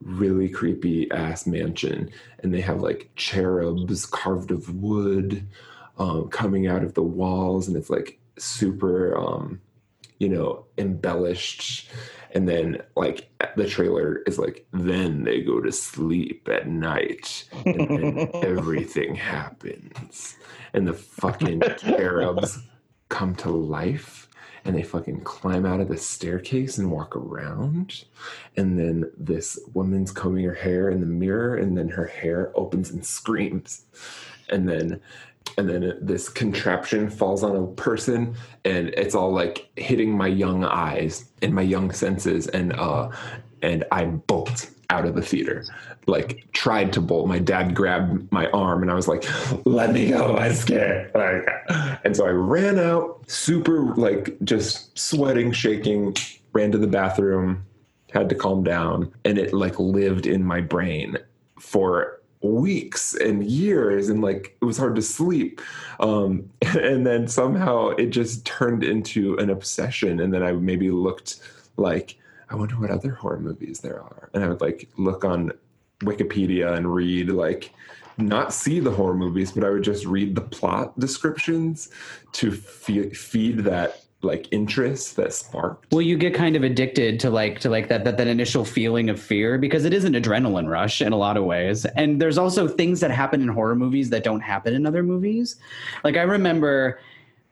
really 0.00 0.48
creepy 0.48 1.10
ass 1.10 1.46
mansion, 1.46 2.10
and 2.38 2.54
they 2.54 2.60
have 2.62 2.80
like 2.80 3.10
cherubs 3.16 4.06
carved 4.06 4.50
of 4.50 4.74
wood 4.76 5.46
um, 5.98 6.28
coming 6.28 6.66
out 6.66 6.84
of 6.84 6.94
the 6.94 7.02
walls, 7.02 7.68
and 7.68 7.76
it's 7.76 7.90
like 7.90 8.18
super, 8.38 9.16
um, 9.16 9.60
you 10.18 10.28
know, 10.28 10.64
embellished. 10.78 11.90
And 12.32 12.48
then, 12.48 12.82
like, 12.96 13.30
the 13.56 13.66
trailer 13.66 14.22
is 14.26 14.38
like, 14.38 14.66
then 14.72 15.24
they 15.24 15.40
go 15.40 15.60
to 15.60 15.72
sleep 15.72 16.48
at 16.50 16.68
night, 16.68 17.48
and 17.64 17.88
then 17.88 18.30
everything 18.34 19.14
happens. 19.14 20.36
And 20.72 20.86
the 20.86 20.92
fucking 20.92 21.62
cherubs 21.78 22.58
come 23.08 23.34
to 23.36 23.50
life, 23.50 24.28
and 24.64 24.76
they 24.76 24.82
fucking 24.82 25.22
climb 25.22 25.64
out 25.64 25.80
of 25.80 25.88
the 25.88 25.96
staircase 25.96 26.76
and 26.76 26.90
walk 26.90 27.16
around. 27.16 28.04
And 28.56 28.78
then 28.78 29.10
this 29.16 29.58
woman's 29.72 30.12
combing 30.12 30.44
her 30.44 30.54
hair 30.54 30.90
in 30.90 31.00
the 31.00 31.06
mirror, 31.06 31.56
and 31.56 31.78
then 31.78 31.88
her 31.88 32.06
hair 32.06 32.52
opens 32.54 32.90
and 32.90 33.04
screams. 33.04 33.84
And 34.50 34.68
then 34.68 35.00
and 35.56 35.68
then 35.68 35.98
this 36.00 36.28
contraption 36.28 37.10
falls 37.10 37.42
on 37.42 37.56
a 37.56 37.66
person 37.66 38.34
and 38.64 38.88
it's 38.90 39.14
all 39.14 39.32
like 39.32 39.68
hitting 39.76 40.16
my 40.16 40.28
young 40.28 40.64
eyes 40.64 41.28
and 41.42 41.52
my 41.52 41.62
young 41.62 41.90
senses 41.90 42.46
and 42.48 42.72
uh 42.74 43.10
and 43.62 43.84
i 43.90 44.04
bolt 44.04 44.70
out 44.90 45.04
of 45.04 45.14
the 45.14 45.22
theater. 45.22 45.64
Like 46.06 46.50
tried 46.52 46.94
to 46.94 47.00
bolt. 47.02 47.28
My 47.28 47.38
dad 47.38 47.74
grabbed 47.74 48.32
my 48.32 48.48
arm 48.50 48.82
and 48.82 48.90
i 48.90 48.94
was 48.94 49.08
like 49.08 49.24
let 49.66 49.92
me 49.92 50.08
go 50.08 50.36
i'm 50.36 50.54
scared. 50.54 51.10
Like, 51.14 51.46
and 52.04 52.16
so 52.16 52.26
i 52.26 52.30
ran 52.30 52.78
out 52.78 53.28
super 53.30 53.94
like 53.96 54.36
just 54.44 54.98
sweating 54.98 55.52
shaking 55.52 56.16
ran 56.52 56.72
to 56.72 56.78
the 56.78 56.86
bathroom 56.86 57.64
had 58.12 58.28
to 58.30 58.34
calm 58.34 58.64
down 58.64 59.12
and 59.24 59.38
it 59.38 59.52
like 59.52 59.78
lived 59.78 60.26
in 60.26 60.42
my 60.42 60.62
brain 60.62 61.18
for 61.60 62.17
weeks 62.40 63.14
and 63.14 63.44
years 63.44 64.08
and 64.08 64.22
like 64.22 64.56
it 64.60 64.64
was 64.64 64.78
hard 64.78 64.94
to 64.96 65.02
sleep. 65.02 65.60
Um 66.00 66.48
and 66.62 67.06
then 67.06 67.28
somehow 67.28 67.88
it 67.90 68.06
just 68.06 68.44
turned 68.44 68.84
into 68.84 69.36
an 69.38 69.50
obsession 69.50 70.20
and 70.20 70.32
then 70.32 70.42
i 70.42 70.52
maybe 70.52 70.90
looked 70.90 71.40
like 71.76 72.16
i 72.50 72.54
wonder 72.54 72.76
what 72.76 72.90
other 72.90 73.12
horror 73.12 73.40
movies 73.40 73.80
there 73.80 74.00
are. 74.00 74.30
And 74.34 74.44
i 74.44 74.48
would 74.48 74.60
like 74.60 74.88
look 74.96 75.24
on 75.24 75.52
wikipedia 76.00 76.76
and 76.76 76.94
read 76.94 77.30
like 77.30 77.72
not 78.18 78.52
see 78.52 78.80
the 78.80 78.90
horror 78.90 79.14
movies 79.14 79.52
but 79.52 79.64
i 79.64 79.70
would 79.70 79.82
just 79.82 80.04
read 80.04 80.34
the 80.34 80.40
plot 80.40 80.98
descriptions 80.98 81.90
to 82.32 82.52
fe- 82.52 83.10
feed 83.10 83.58
that 83.58 84.02
like 84.22 84.48
interest 84.50 85.14
that 85.16 85.32
sparked 85.32 85.92
Well, 85.92 86.02
you 86.02 86.16
get 86.16 86.34
kind 86.34 86.56
of 86.56 86.64
addicted 86.64 87.20
to 87.20 87.30
like 87.30 87.60
to 87.60 87.70
like 87.70 87.88
that 87.88 88.04
that 88.04 88.16
that 88.16 88.26
initial 88.26 88.64
feeling 88.64 89.10
of 89.10 89.20
fear 89.20 89.58
because 89.58 89.84
it 89.84 89.94
is 89.94 90.04
an 90.04 90.14
adrenaline 90.14 90.68
rush 90.68 91.00
in 91.00 91.12
a 91.12 91.16
lot 91.16 91.36
of 91.36 91.44
ways. 91.44 91.84
And 91.84 92.20
there's 92.20 92.36
also 92.36 92.66
things 92.66 92.98
that 93.00 93.12
happen 93.12 93.40
in 93.40 93.48
horror 93.48 93.76
movies 93.76 94.10
that 94.10 94.24
don't 94.24 94.40
happen 94.40 94.74
in 94.74 94.86
other 94.86 95.04
movies. 95.04 95.56
Like 96.02 96.16
I 96.16 96.22
remember 96.22 97.00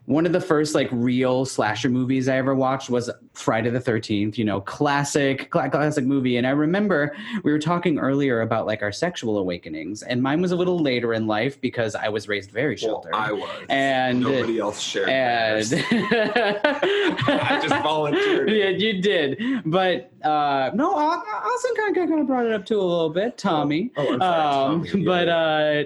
one 0.07 0.25
of 0.25 0.33
the 0.33 0.41
first 0.41 0.75
like 0.75 0.89
real 0.93 1.45
slasher 1.45 1.89
movies 1.89 2.29
I 2.29 2.37
ever 2.37 2.55
watched 2.55 2.89
was 2.91 3.11
Friday 3.33 3.71
the 3.71 3.81
13th, 3.81 4.39
you 4.39 4.45
know, 4.45 4.61
classic, 4.61 5.49
cl- 5.53 5.69
classic 5.69 6.05
movie. 6.05 6.37
And 6.37 6.47
I 6.47 6.51
remember 6.51 7.15
we 7.43 7.51
were 7.51 7.59
talking 7.59 7.99
earlier 7.99 8.43
about 8.43 8.67
like 8.67 8.83
our 8.83 8.93
sexual 8.93 9.39
awakenings, 9.39 10.03
and 10.05 10.23
mine 10.23 10.41
was 10.41 10.53
a 10.53 10.57
little 10.57 10.79
later 10.79 11.13
in 11.13 11.27
life 11.27 11.61
because 11.61 11.95
I 11.97 12.09
was 12.09 12.29
raised 12.29 12.51
very 12.53 12.77
Well, 12.83 13.03
sheltered. 13.03 13.15
I 13.15 13.33
was. 13.33 13.67
and 13.69 14.21
nobody 14.21 14.59
else 14.61 14.81
shared. 14.81 15.09
and. 15.09 15.65
I 17.29 17.59
just 17.63 17.83
volunteered. 17.83 18.51
Yeah, 18.51 18.69
you 18.69 19.01
did. 19.03 19.41
But 19.67 20.13
uh, 20.23 20.71
no, 20.75 20.93
Au- 20.95 20.99
Austin 20.99 21.75
kind 21.77 21.97
of, 21.97 22.09
kind 22.09 22.21
of 22.21 22.27
brought 22.27 22.47
it 22.47 22.53
up 22.53 22.65
too 22.65 22.79
a 22.79 22.83
little 22.83 23.11
bit, 23.11 23.37
Tommy. 23.39 23.91
Oh, 23.97 24.13
I'm 24.15 24.21
sorry, 24.21 24.41
Um, 24.75 24.85
Tommy, 24.87 25.01
yeah, 25.03 25.05
but 25.05 25.29
uh, 25.29 25.85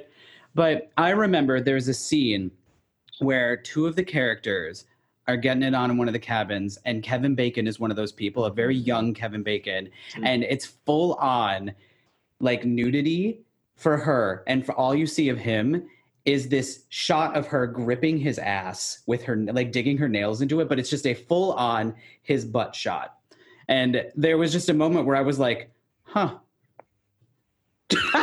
but 0.54 0.90
I 0.98 1.10
remember 1.10 1.60
there's 1.60 1.88
a 1.88 1.94
scene 1.94 2.50
where 3.20 3.56
two 3.56 3.86
of 3.86 3.96
the 3.96 4.04
characters 4.04 4.84
are 5.28 5.36
getting 5.36 5.62
it 5.62 5.74
on 5.74 5.90
in 5.90 5.96
one 5.96 6.08
of 6.08 6.12
the 6.12 6.18
cabins, 6.18 6.78
and 6.84 7.02
Kevin 7.02 7.34
Bacon 7.34 7.66
is 7.66 7.78
one 7.78 7.90
of 7.90 7.96
those 7.96 8.10
people, 8.12 8.46
a 8.46 8.50
very 8.52 8.74
young 8.76 9.14
Kevin 9.14 9.42
Bacon, 9.42 9.88
Hmm. 10.14 10.24
and 10.26 10.42
it's 10.44 10.66
full 10.66 11.14
on 11.14 11.72
like 12.40 12.64
nudity 12.64 13.40
for 13.76 13.96
her, 13.96 14.42
and 14.46 14.64
for 14.66 14.72
all 14.74 14.94
you 14.94 15.06
see 15.06 15.28
of 15.28 15.38
him 15.38 15.88
is 16.24 16.48
this 16.48 16.84
shot 16.90 17.34
of 17.36 17.46
her 17.46 17.66
gripping 17.66 18.18
his 18.18 18.38
ass 18.38 19.00
with 19.06 19.22
her 19.22 19.36
like 19.36 19.72
digging 19.72 19.96
her 19.98 20.08
nails 20.08 20.42
into 20.42 20.60
it, 20.60 20.68
but 20.68 20.78
it's 20.78 20.90
just 20.90 21.06
a 21.06 21.14
full 21.14 21.52
on 21.54 21.94
his 22.22 22.44
butt 22.44 22.74
shot. 22.74 23.16
And 23.68 24.04
there 24.16 24.36
was 24.36 24.52
just 24.52 24.68
a 24.68 24.74
moment 24.74 25.06
where 25.06 25.16
I 25.16 25.22
was 25.22 25.38
like, 25.38 25.70
huh. 26.02 26.34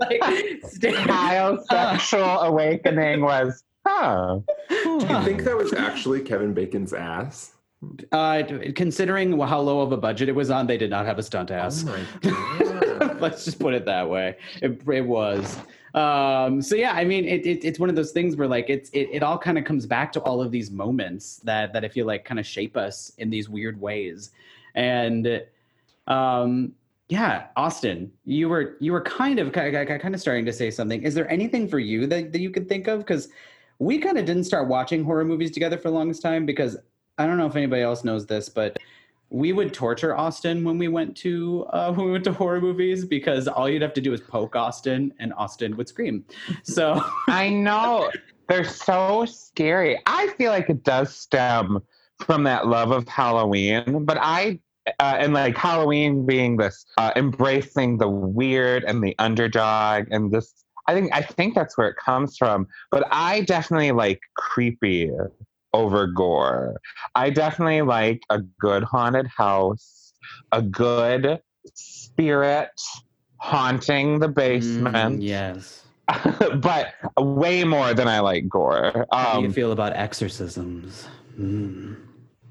like, 0.00 0.22
sta- 0.66 1.04
Kyle's 1.06 1.66
sexual 1.70 2.40
awakening 2.40 3.20
was, 3.22 3.62
huh. 3.86 4.40
Do 4.68 5.06
you 5.08 5.24
think 5.24 5.44
that 5.44 5.56
was 5.56 5.72
actually 5.72 6.22
Kevin 6.22 6.54
Bacon's 6.54 6.92
ass? 6.92 7.54
uh, 8.12 8.42
considering 8.74 9.38
how 9.40 9.60
low 9.60 9.80
of 9.80 9.92
a 9.92 9.96
budget 9.96 10.28
it 10.28 10.34
was 10.34 10.50
on, 10.50 10.66
they 10.66 10.78
did 10.78 10.90
not 10.90 11.06
have 11.06 11.18
a 11.18 11.22
stunt 11.22 11.50
ass. 11.50 11.84
Oh. 12.96 13.16
Let's 13.18 13.44
just 13.44 13.58
put 13.58 13.74
it 13.74 13.84
that 13.86 14.08
way. 14.08 14.36
It, 14.62 14.80
it 14.88 15.00
was. 15.00 15.58
Um, 15.94 16.62
so 16.62 16.76
yeah, 16.76 16.92
I 16.92 17.04
mean, 17.04 17.24
it, 17.24 17.44
it, 17.44 17.64
it's 17.64 17.78
one 17.78 17.88
of 17.88 17.96
those 17.96 18.12
things 18.12 18.36
where 18.36 18.46
like 18.46 18.70
it's 18.70 18.88
it, 18.90 19.08
it 19.12 19.22
all 19.24 19.36
kind 19.36 19.58
of 19.58 19.64
comes 19.64 19.84
back 19.84 20.12
to 20.12 20.20
all 20.20 20.40
of 20.40 20.52
these 20.52 20.70
moments 20.70 21.38
that 21.38 21.72
that 21.72 21.84
I 21.84 21.88
feel 21.88 22.06
like 22.06 22.24
kind 22.24 22.38
of 22.38 22.46
shape 22.46 22.76
us 22.76 23.12
in 23.18 23.30
these 23.30 23.48
weird 23.48 23.80
ways, 23.80 24.30
and 24.76 25.42
um, 26.06 26.72
yeah, 27.08 27.46
Austin, 27.56 28.12
you 28.24 28.48
were 28.48 28.76
you 28.78 28.92
were 28.92 29.02
kind 29.02 29.40
of 29.40 29.52
kind 29.52 29.74
of, 29.74 30.00
kind 30.00 30.14
of 30.14 30.20
starting 30.20 30.44
to 30.44 30.52
say 30.52 30.70
something. 30.70 31.02
Is 31.02 31.14
there 31.14 31.30
anything 31.30 31.66
for 31.66 31.80
you 31.80 32.06
that, 32.06 32.32
that 32.32 32.40
you 32.40 32.50
could 32.50 32.68
think 32.68 32.86
of? 32.86 33.00
Because 33.00 33.28
we 33.78 33.98
kind 33.98 34.18
of 34.18 34.24
didn't 34.24 34.44
start 34.44 34.68
watching 34.68 35.04
horror 35.04 35.24
movies 35.24 35.50
together 35.50 35.76
for 35.76 35.88
the 35.90 35.94
longest 35.94 36.22
time 36.22 36.46
because 36.46 36.76
I 37.18 37.26
don't 37.26 37.38
know 37.38 37.46
if 37.46 37.56
anybody 37.56 37.82
else 37.82 38.04
knows 38.04 38.26
this, 38.26 38.48
but 38.48 38.78
we 39.30 39.52
would 39.52 39.74
torture 39.74 40.16
Austin 40.16 40.62
when 40.64 40.78
we 40.78 40.88
went 40.88 41.16
to 41.18 41.66
uh, 41.70 41.92
when 41.94 42.06
we 42.06 42.12
went 42.12 42.24
to 42.24 42.32
horror 42.32 42.60
movies 42.60 43.04
because 43.04 43.48
all 43.48 43.68
you'd 43.68 43.82
have 43.82 43.94
to 43.94 44.00
do 44.00 44.12
is 44.12 44.20
poke 44.20 44.56
Austin 44.56 45.12
and 45.18 45.32
Austin 45.34 45.76
would 45.76 45.88
scream. 45.88 46.24
So 46.62 47.02
I 47.28 47.48
know. 47.50 48.10
They're 48.48 48.64
so 48.64 49.24
scary. 49.24 50.00
I 50.06 50.28
feel 50.36 50.50
like 50.50 50.68
it 50.68 50.84
does 50.84 51.14
stem 51.14 51.80
from 52.18 52.44
that 52.44 52.66
love 52.66 52.90
of 52.90 53.08
Halloween, 53.08 54.04
but 54.04 54.18
I, 54.20 54.60
uh, 55.00 55.16
and 55.18 55.32
like 55.32 55.56
Halloween 55.56 56.26
being 56.26 56.58
this 56.58 56.84
uh, 56.98 57.10
embracing 57.16 57.96
the 57.96 58.08
weird 58.08 58.84
and 58.84 59.02
the 59.02 59.14
underdog 59.18 60.08
and 60.10 60.30
this. 60.30 60.63
I 60.86 60.94
think 60.94 61.10
I 61.12 61.22
think 61.22 61.54
that's 61.54 61.76
where 61.78 61.88
it 61.88 61.96
comes 61.96 62.36
from. 62.36 62.66
But 62.90 63.06
I 63.10 63.42
definitely 63.42 63.92
like 63.92 64.20
creepy 64.36 65.10
over 65.72 66.06
gore. 66.06 66.80
I 67.14 67.30
definitely 67.30 67.82
like 67.82 68.22
a 68.30 68.40
good 68.60 68.84
haunted 68.84 69.26
house, 69.26 70.12
a 70.52 70.62
good 70.62 71.40
spirit 71.74 72.70
haunting 73.38 74.20
the 74.20 74.28
basement. 74.28 75.20
Mm, 75.20 75.22
yes. 75.22 75.82
but 76.60 76.88
way 77.18 77.64
more 77.64 77.94
than 77.94 78.06
I 78.08 78.20
like 78.20 78.48
gore. 78.48 79.06
How 79.10 79.36
do 79.36 79.40
you 79.42 79.46
Um, 79.48 79.52
feel 79.52 79.72
about 79.72 79.94
exorcisms? 79.96 81.08
Mm. 81.38 81.96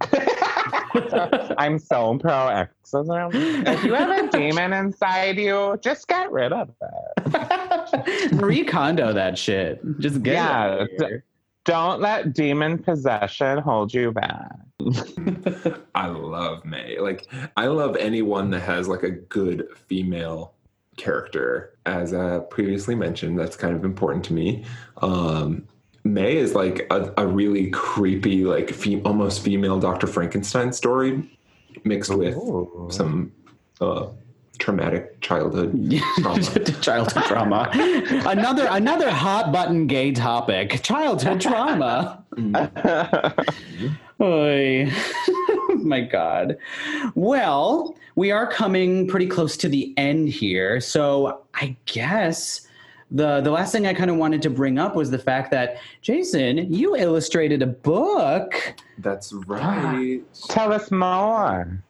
I'm 1.57 1.79
so 1.79 2.17
pro 2.17 2.47
exorcism. 2.47 3.29
If 3.33 3.83
you 3.83 3.93
have 3.93 4.25
a 4.25 4.27
demon 4.37 4.73
inside 4.73 5.37
you, 5.37 5.77
just 5.81 6.07
get 6.07 6.31
rid 6.31 6.51
of 6.51 6.69
it. 6.81 7.62
Marie 8.33 8.63
Kondo 8.63 9.13
that 9.13 9.37
shit. 9.37 9.81
Just 9.99 10.23
get 10.23 10.33
Yeah, 10.33 10.85
it. 10.89 11.01
out. 11.01 11.09
Don't 11.65 12.01
let 12.01 12.33
demon 12.33 12.77
possession 12.77 13.57
hold 13.59 13.93
you 13.93 14.11
back. 14.11 14.51
I 15.95 16.07
love 16.07 16.65
May. 16.65 16.99
Like 16.99 17.27
I 17.55 17.67
love 17.67 17.95
anyone 17.95 18.49
that 18.51 18.61
has 18.61 18.87
like 18.89 19.03
a 19.03 19.11
good 19.11 19.67
female 19.87 20.53
character. 20.97 21.77
As 21.85 22.13
uh, 22.13 22.41
previously 22.49 22.95
mentioned, 22.95 23.39
that's 23.39 23.55
kind 23.55 23.75
of 23.75 23.85
important 23.85 24.25
to 24.25 24.33
me. 24.33 24.65
Um, 24.97 25.67
May 26.03 26.35
is 26.35 26.53
like 26.53 26.85
a, 26.91 27.13
a 27.17 27.25
really 27.25 27.69
creepy, 27.69 28.43
like 28.43 28.69
fe- 28.71 29.01
almost 29.03 29.41
female 29.41 29.79
Dr. 29.79 30.05
Frankenstein 30.05 30.73
story, 30.73 31.29
mixed 31.85 32.13
with 32.13 32.35
Ooh. 32.35 32.89
some 32.91 33.31
uh, 33.79 34.07
traumatic 34.59 35.19
childhood. 35.21 35.93
trauma. 36.17 36.41
childhood 36.81 37.23
trauma. 37.23 37.69
another 38.25 38.67
another 38.69 39.09
hot 39.09 39.51
button 39.51 39.87
gay 39.87 40.11
topic. 40.11 40.81
Childhood 40.83 41.41
trauma. 41.41 42.23
Oy. 44.21 44.91
My 45.75 46.01
God. 46.01 46.57
Well, 47.15 47.95
we 48.15 48.31
are 48.31 48.47
coming 48.47 49.07
pretty 49.07 49.27
close 49.27 49.57
to 49.57 49.67
the 49.67 49.93
end 49.97 50.29
here. 50.29 50.79
So 50.79 51.41
I 51.55 51.75
guess 51.85 52.67
the 53.11 53.41
the 53.41 53.51
last 53.51 53.71
thing 53.71 53.85
I 53.85 53.93
kind 53.93 54.09
of 54.09 54.17
wanted 54.17 54.41
to 54.43 54.49
bring 54.49 54.77
up 54.77 54.95
was 54.95 55.11
the 55.11 55.19
fact 55.19 55.51
that 55.51 55.77
Jason, 56.01 56.71
you 56.73 56.95
illustrated 56.95 57.61
a 57.61 57.67
book. 57.67 58.75
That's 58.99 59.33
right. 59.33 60.21
Tell 60.47 60.71
us 60.71 60.89
more. 60.91 61.83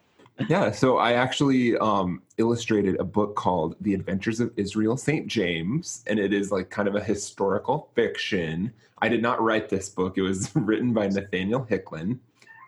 Yeah, 0.48 0.72
so 0.72 0.98
I 0.98 1.12
actually 1.12 1.78
um, 1.78 2.20
illustrated 2.38 2.98
a 2.98 3.04
book 3.04 3.36
called 3.36 3.76
The 3.80 3.94
Adventures 3.94 4.40
of 4.40 4.52
Israel 4.56 4.96
St. 4.96 5.28
James, 5.28 6.02
and 6.08 6.18
it 6.18 6.32
is 6.32 6.50
like 6.50 6.70
kind 6.70 6.88
of 6.88 6.96
a 6.96 7.02
historical 7.02 7.88
fiction. 7.94 8.72
I 8.98 9.08
did 9.08 9.22
not 9.22 9.40
write 9.40 9.68
this 9.68 9.88
book, 9.88 10.18
it 10.18 10.22
was 10.22 10.50
written 10.56 10.92
by 10.92 11.06
Nathaniel 11.06 11.64
Hicklin, 11.70 12.18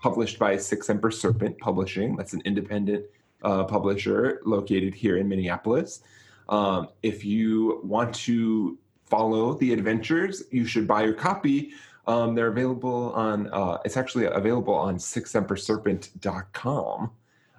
published 0.01 0.39
by 0.39 0.57
Sic 0.57 0.85
Semper 0.85 1.11
Serpent 1.11 1.59
Publishing. 1.59 2.15
That's 2.15 2.35
an 2.35 2.43
independent 2.45 3.05
uh, 3.43 3.65
publisher 3.65 4.41
located 4.45 4.95
here 4.95 5.17
in 5.17 5.29
Minneapolis. 5.29 6.03
Um, 6.49 6.91
if 7.03 7.25
you 7.25 7.81
want 7.83 8.15
to 8.15 8.79
follow 9.07 9.55
the 9.55 9.73
adventures, 9.73 10.45
you 10.53 10.67
should 10.67 10.87
buy 10.87 11.03
your 11.03 11.15
copy. 11.15 11.73
Um, 12.07 12.37
they're 12.37 12.47
available 12.47 13.13
on, 13.15 13.49
uh, 13.53 13.79
it's 13.85 13.97
actually 13.97 14.27
available 14.27 14.75
on 14.75 14.99
sicsemperserpent.com. 14.99 17.11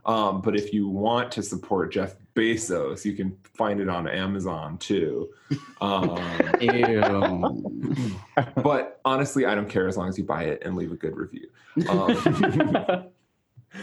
Um, 0.08 0.42
but 0.42 0.56
if 0.56 0.74
you 0.74 0.88
want 0.88 1.32
to 1.34 1.44
support 1.44 1.92
Jeff 1.92 2.16
Bezos, 2.34 3.04
you 3.04 3.12
can 3.14 3.38
find 3.54 3.80
it 3.82 3.90
on 3.90 4.08
Amazon 4.08 4.78
too. 4.78 5.30
Um, 5.80 6.18
Ew. 6.60 8.16
but 8.64 9.00
honestly, 9.06 9.46
I 9.46 9.54
don't 9.54 9.70
care 9.70 9.88
as 9.88 9.96
long 9.96 10.10
as 10.10 10.18
you 10.18 10.24
buy 10.24 10.46
it 10.46 10.64
and 10.66 10.76
leave 10.76 10.92
a 10.92 10.96
good 10.96 11.16
review. 11.16 11.48
Um, 11.88 13.06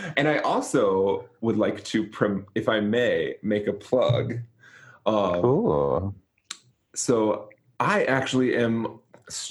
and 0.17 0.27
I 0.27 0.39
also 0.39 1.29
would 1.41 1.57
like 1.57 1.85
to, 1.85 2.05
prom- 2.09 2.47
if 2.57 2.69
I 2.69 2.81
may, 2.81 3.37
make 3.43 3.69
a 3.69 3.73
plug. 3.73 4.41
Um, 5.07 5.41
Cool. 5.41 6.15
so 6.97 7.49
I 7.79 8.05
actually 8.07 8.57
am. 8.57 8.99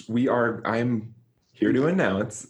We 0.10 0.28
are. 0.28 0.62
I'm 0.66 1.16
here 1.54 1.72
to 1.72 1.88
announce 1.88 2.48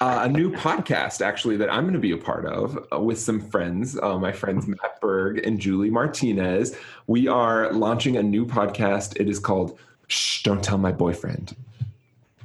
uh, 0.00 0.20
a 0.22 0.28
new 0.28 0.50
podcast 0.50 1.20
actually 1.20 1.56
that 1.58 1.70
I'm 1.70 1.82
going 1.82 1.92
to 1.94 2.00
be 2.00 2.12
a 2.12 2.16
part 2.16 2.46
of 2.46 2.78
uh, 2.92 2.98
with 2.98 3.18
some 3.18 3.40
friends, 3.40 3.98
uh, 3.98 4.18
my 4.18 4.32
friends 4.32 4.66
Matt 4.66 5.00
Berg 5.00 5.44
and 5.46 5.60
Julie 5.60 5.90
Martinez. 5.90 6.76
We 7.06 7.28
are 7.28 7.72
launching 7.72 8.16
a 8.16 8.22
new 8.22 8.46
podcast. 8.46 9.20
It 9.20 9.28
is 9.28 9.38
called 9.38 9.78
Shh, 10.08 10.42
Don't 10.42 10.64
Tell 10.64 10.78
My 10.78 10.92
Boyfriend. 10.92 11.54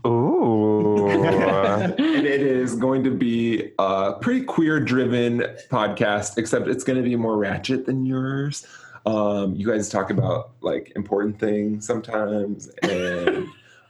Ooh. 0.06 1.08
and 1.10 2.00
it 2.00 2.42
is 2.42 2.76
going 2.76 3.04
to 3.06 3.12
be 3.12 3.72
a 3.80 4.14
pretty 4.20 4.42
queer 4.42 4.80
driven 4.80 5.40
podcast, 5.70 6.38
except 6.38 6.68
it's 6.68 6.84
going 6.84 7.02
to 7.02 7.04
be 7.04 7.16
more 7.16 7.38
ratchet 7.38 7.86
than 7.86 8.06
yours. 8.06 8.68
Um, 9.06 9.56
you 9.56 9.68
guys 9.68 9.88
talk 9.88 10.10
about 10.10 10.52
like 10.62 10.92
important 10.96 11.40
things 11.40 11.86
sometimes 11.86 12.70
and 12.82 13.35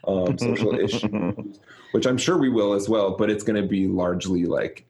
um, 0.08 0.38
social 0.40 0.78
issues, 0.80 1.60
which 1.92 2.06
I'm 2.06 2.18
sure 2.18 2.38
we 2.38 2.50
will 2.50 2.74
as 2.74 2.88
well, 2.90 3.12
but 3.12 3.30
it's 3.30 3.44
going 3.44 3.62
to 3.62 3.68
be 3.68 3.88
largely 3.88 4.46
like 4.46 4.86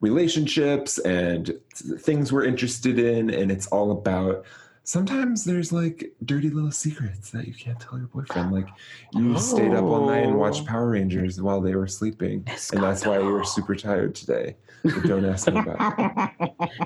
relationships 0.00 0.98
and 0.98 1.52
things 1.98 2.32
we're 2.32 2.44
interested 2.44 2.98
in. 2.98 3.30
And 3.30 3.50
it's 3.50 3.66
all 3.68 3.90
about 3.90 4.44
sometimes 4.84 5.44
there's 5.44 5.72
like 5.72 6.12
dirty 6.24 6.50
little 6.50 6.70
secrets 6.70 7.30
that 7.30 7.48
you 7.48 7.54
can't 7.54 7.80
tell 7.80 7.98
your 7.98 8.08
boyfriend. 8.08 8.52
Like 8.52 8.68
you 9.12 9.38
stayed 9.38 9.72
up 9.72 9.84
all 9.84 10.06
night 10.06 10.24
and 10.24 10.38
watched 10.38 10.62
Oh. 10.62 10.66
Power 10.66 10.90
Rangers 10.90 11.40
while 11.40 11.60
they 11.60 11.74
were 11.74 11.88
sleeping, 11.88 12.46
and 12.72 12.82
that's 12.82 13.06
why 13.06 13.18
you 13.18 13.28
were 13.28 13.44
super 13.44 13.74
tired 13.74 14.14
today. 14.14 14.56
But 14.82 15.04
don't 15.04 15.24
ask 15.24 15.50
me 15.50 15.58
about 15.60 15.94
it. 15.98 16.70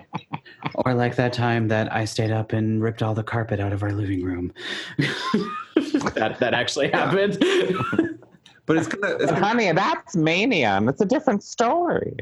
Or 0.84 0.94
like 0.94 1.16
that 1.16 1.32
time 1.32 1.68
that 1.68 1.92
I 1.92 2.04
stayed 2.04 2.30
up 2.30 2.52
and 2.52 2.82
ripped 2.82 3.02
all 3.02 3.14
the 3.14 3.22
carpet 3.22 3.58
out 3.58 3.72
of 3.72 3.82
our 3.82 3.92
living 3.92 4.22
room. 4.22 4.52
that 6.14 6.38
that 6.40 6.54
actually 6.54 6.90
happened. 6.90 7.38
But 8.66 8.76
it's 8.76 8.86
gonna, 8.86 9.14
it's 9.14 9.32
gonna 9.32 9.46
Honey, 9.46 9.72
that's 9.72 10.14
mania. 10.14 10.76
and 10.76 10.90
It's 10.90 11.00
a 11.00 11.06
different 11.06 11.42
story. 11.42 12.14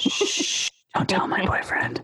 Shh, 0.00 0.70
don't 0.94 1.06
tell 1.06 1.28
my 1.28 1.44
boyfriend. 1.44 2.02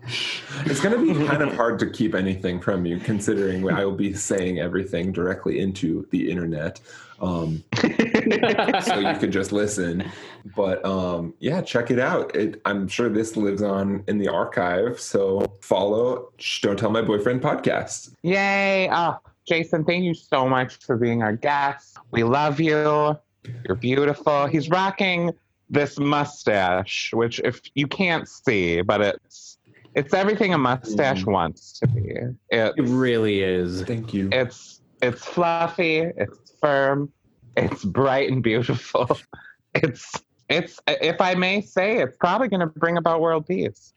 It's 0.65 0.79
going 0.79 0.95
to 0.95 1.13
be 1.19 1.25
kind 1.25 1.41
of 1.41 1.55
hard 1.55 1.79
to 1.79 1.89
keep 1.89 2.13
anything 2.13 2.61
from 2.61 2.85
you, 2.85 2.99
considering 2.99 3.67
I 3.69 3.83
will 3.83 3.95
be 3.95 4.13
saying 4.13 4.59
everything 4.59 5.11
directly 5.11 5.59
into 5.59 6.07
the 6.11 6.29
internet. 6.29 6.79
Um, 7.19 7.63
so 7.81 8.99
you 8.99 9.17
can 9.17 9.31
just 9.31 9.51
listen. 9.51 10.09
But 10.55 10.85
um, 10.85 11.33
yeah, 11.39 11.61
check 11.61 11.89
it 11.89 11.97
out. 11.97 12.35
It, 12.35 12.61
I'm 12.65 12.87
sure 12.87 13.09
this 13.09 13.35
lives 13.35 13.63
on 13.63 14.03
in 14.07 14.19
the 14.19 14.27
archive. 14.27 14.99
So 14.99 15.57
follow 15.61 16.29
Shh, 16.37 16.61
Don't 16.61 16.77
Tell 16.77 16.91
My 16.91 17.01
Boyfriend 17.01 17.41
podcast. 17.41 18.13
Yay. 18.21 18.89
Oh, 18.91 19.17
Jason, 19.47 19.85
thank 19.85 20.03
you 20.03 20.13
so 20.13 20.47
much 20.47 20.75
for 20.77 20.97
being 20.97 21.23
our 21.23 21.33
guest. 21.33 21.97
We 22.11 22.23
love 22.23 22.59
you. 22.59 23.17
You're 23.65 23.75
beautiful. 23.79 24.45
He's 24.47 24.69
rocking 24.69 25.31
this 25.69 25.97
mustache, 25.97 27.11
which 27.13 27.39
if 27.39 27.61
you 27.75 27.87
can't 27.87 28.27
see, 28.27 28.81
but 28.81 29.01
it's 29.01 29.57
it's 29.95 30.13
everything 30.13 30.53
a 30.53 30.57
mustache 30.57 31.23
Mhm. 31.23 31.31
wants 31.31 31.79
to 31.79 31.87
be. 31.87 32.13
It 32.51 32.73
really 32.77 33.41
is. 33.41 33.83
Thank 33.83 34.13
you. 34.13 34.29
it's 34.31 34.81
it's 35.01 35.23
fluffy, 35.23 35.99
it's 35.99 36.53
firm, 36.61 37.11
it's 37.55 37.85
bright 37.85 38.29
and 38.31 38.43
beautiful. 38.43 39.17
It's 39.75 40.11
it's 40.49 40.79
if 40.87 41.21
I 41.21 41.35
may 41.35 41.61
say, 41.61 41.97
it's 41.99 42.17
probably 42.17 42.47
gonna 42.47 42.65
bring 42.67 42.97
about 42.97 43.21
world 43.21 43.45
peace. 43.45 43.93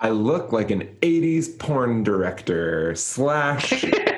I 0.00 0.08
look 0.10 0.50
like 0.52 0.70
an 0.72 0.88
80s 1.00 1.58
porn 1.60 2.02
director 2.02 2.94
slash 2.96 3.84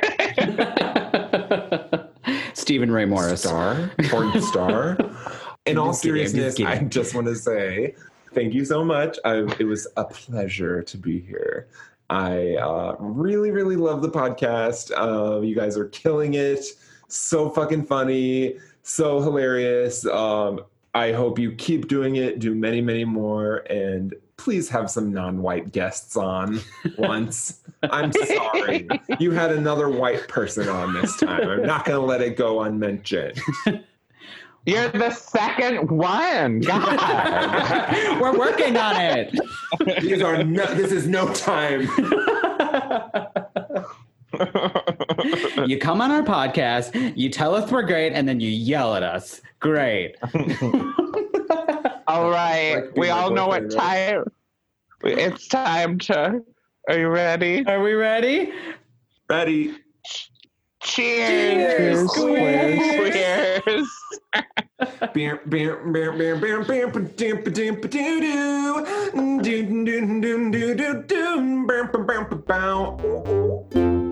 Stephen 2.54 2.90
Ray 2.90 3.04
Morris. 3.04 3.42
star, 3.42 3.90
porn 4.04 4.40
star. 4.42 4.96
In 5.66 5.78
all 5.78 5.92
Just 5.92 6.02
kidding, 6.02 6.20
I'm 6.20 6.26
just 6.26 6.56
seriousness, 6.56 6.60
I 6.60 6.84
just 6.84 7.14
want 7.14 7.26
to 7.26 7.34
say 7.34 7.94
thank 8.34 8.52
you 8.52 8.64
so 8.64 8.84
much. 8.84 9.18
I, 9.24 9.38
it 9.58 9.66
was 9.66 9.86
a 9.96 10.04
pleasure 10.04 10.82
to 10.82 10.98
be 10.98 11.20
here. 11.20 11.68
I 12.10 12.56
uh, 12.56 12.96
really, 12.98 13.50
really 13.50 13.76
love 13.76 14.02
the 14.02 14.10
podcast. 14.10 14.90
Uh, 14.94 15.40
you 15.40 15.54
guys 15.54 15.78
are 15.78 15.86
killing 15.86 16.34
it. 16.34 16.64
So 17.08 17.48
fucking 17.48 17.86
funny, 17.86 18.58
so 18.82 19.20
hilarious. 19.20 20.04
Um, 20.06 20.64
I 20.94 21.12
hope 21.12 21.38
you 21.38 21.52
keep 21.52 21.88
doing 21.88 22.16
it, 22.16 22.40
do 22.40 22.54
many, 22.54 22.80
many 22.80 23.04
more, 23.04 23.58
and 23.70 24.14
please 24.36 24.68
have 24.68 24.90
some 24.90 25.12
non 25.12 25.42
white 25.42 25.72
guests 25.72 26.16
on 26.16 26.60
once. 26.98 27.60
I'm 27.82 28.12
sorry. 28.12 28.88
You 29.18 29.30
had 29.30 29.52
another 29.52 29.88
white 29.88 30.28
person 30.28 30.68
on 30.68 30.94
this 30.94 31.16
time. 31.16 31.48
I'm 31.48 31.62
not 31.62 31.84
going 31.84 32.00
to 32.00 32.04
let 32.04 32.20
it 32.20 32.36
go 32.36 32.62
unmentioned. 32.62 33.40
You're 34.66 34.88
the 34.88 35.10
second 35.10 35.90
one. 35.90 36.60
God. 36.60 38.20
We're 38.20 38.38
working 38.38 38.78
on 38.78 38.96
it. 38.96 39.38
These 40.00 40.22
are 40.22 40.42
no, 40.42 40.64
this 40.74 40.90
is 40.90 41.06
no 41.06 41.30
time. 41.34 41.82
you 45.66 45.78
come 45.78 46.00
on 46.00 46.10
our 46.10 46.22
podcast, 46.22 47.14
you 47.14 47.28
tell 47.28 47.54
us 47.54 47.70
we're 47.70 47.82
great, 47.82 48.14
and 48.14 48.26
then 48.26 48.40
you 48.40 48.48
yell 48.48 48.94
at 48.94 49.02
us. 49.02 49.42
Great. 49.60 50.16
All 52.14 52.30
right. 52.30 52.76
Like 52.76 52.96
we 52.96 53.10
all 53.10 53.30
know 53.30 53.48
what 53.48 53.70
time 53.70 54.24
it's 55.02 55.48
time 55.48 55.98
to 55.98 56.40
are 56.88 56.98
you 56.98 57.08
ready? 57.08 57.64
Are 57.66 57.82
we 57.82 57.94
ready? 57.94 58.52
Ready? 59.28 59.74
Cheers. 60.82 62.12
Cheers. 62.14 63.62
Cheers. 63.64 63.88
Beer, 65.14 65.40
beer, 65.48 65.76
beer, 65.90 66.12
beer, 66.12 66.36
beer, 66.36 66.64
beer, 66.64 66.88
ba-dum, 66.88 67.42
ba-dum, 67.42 67.80
ba-doo-doo. 67.80 68.84
Do, 69.14 69.42
do, 69.42 69.84
do, 69.84 70.20
do, 70.20 70.50
do, 70.50 70.74
do, 70.74 71.02
do. 71.02 71.66
Bam, 71.66 71.90
bam, 71.90 72.06
bam, 72.06 72.28
ba-bow. 72.28 74.03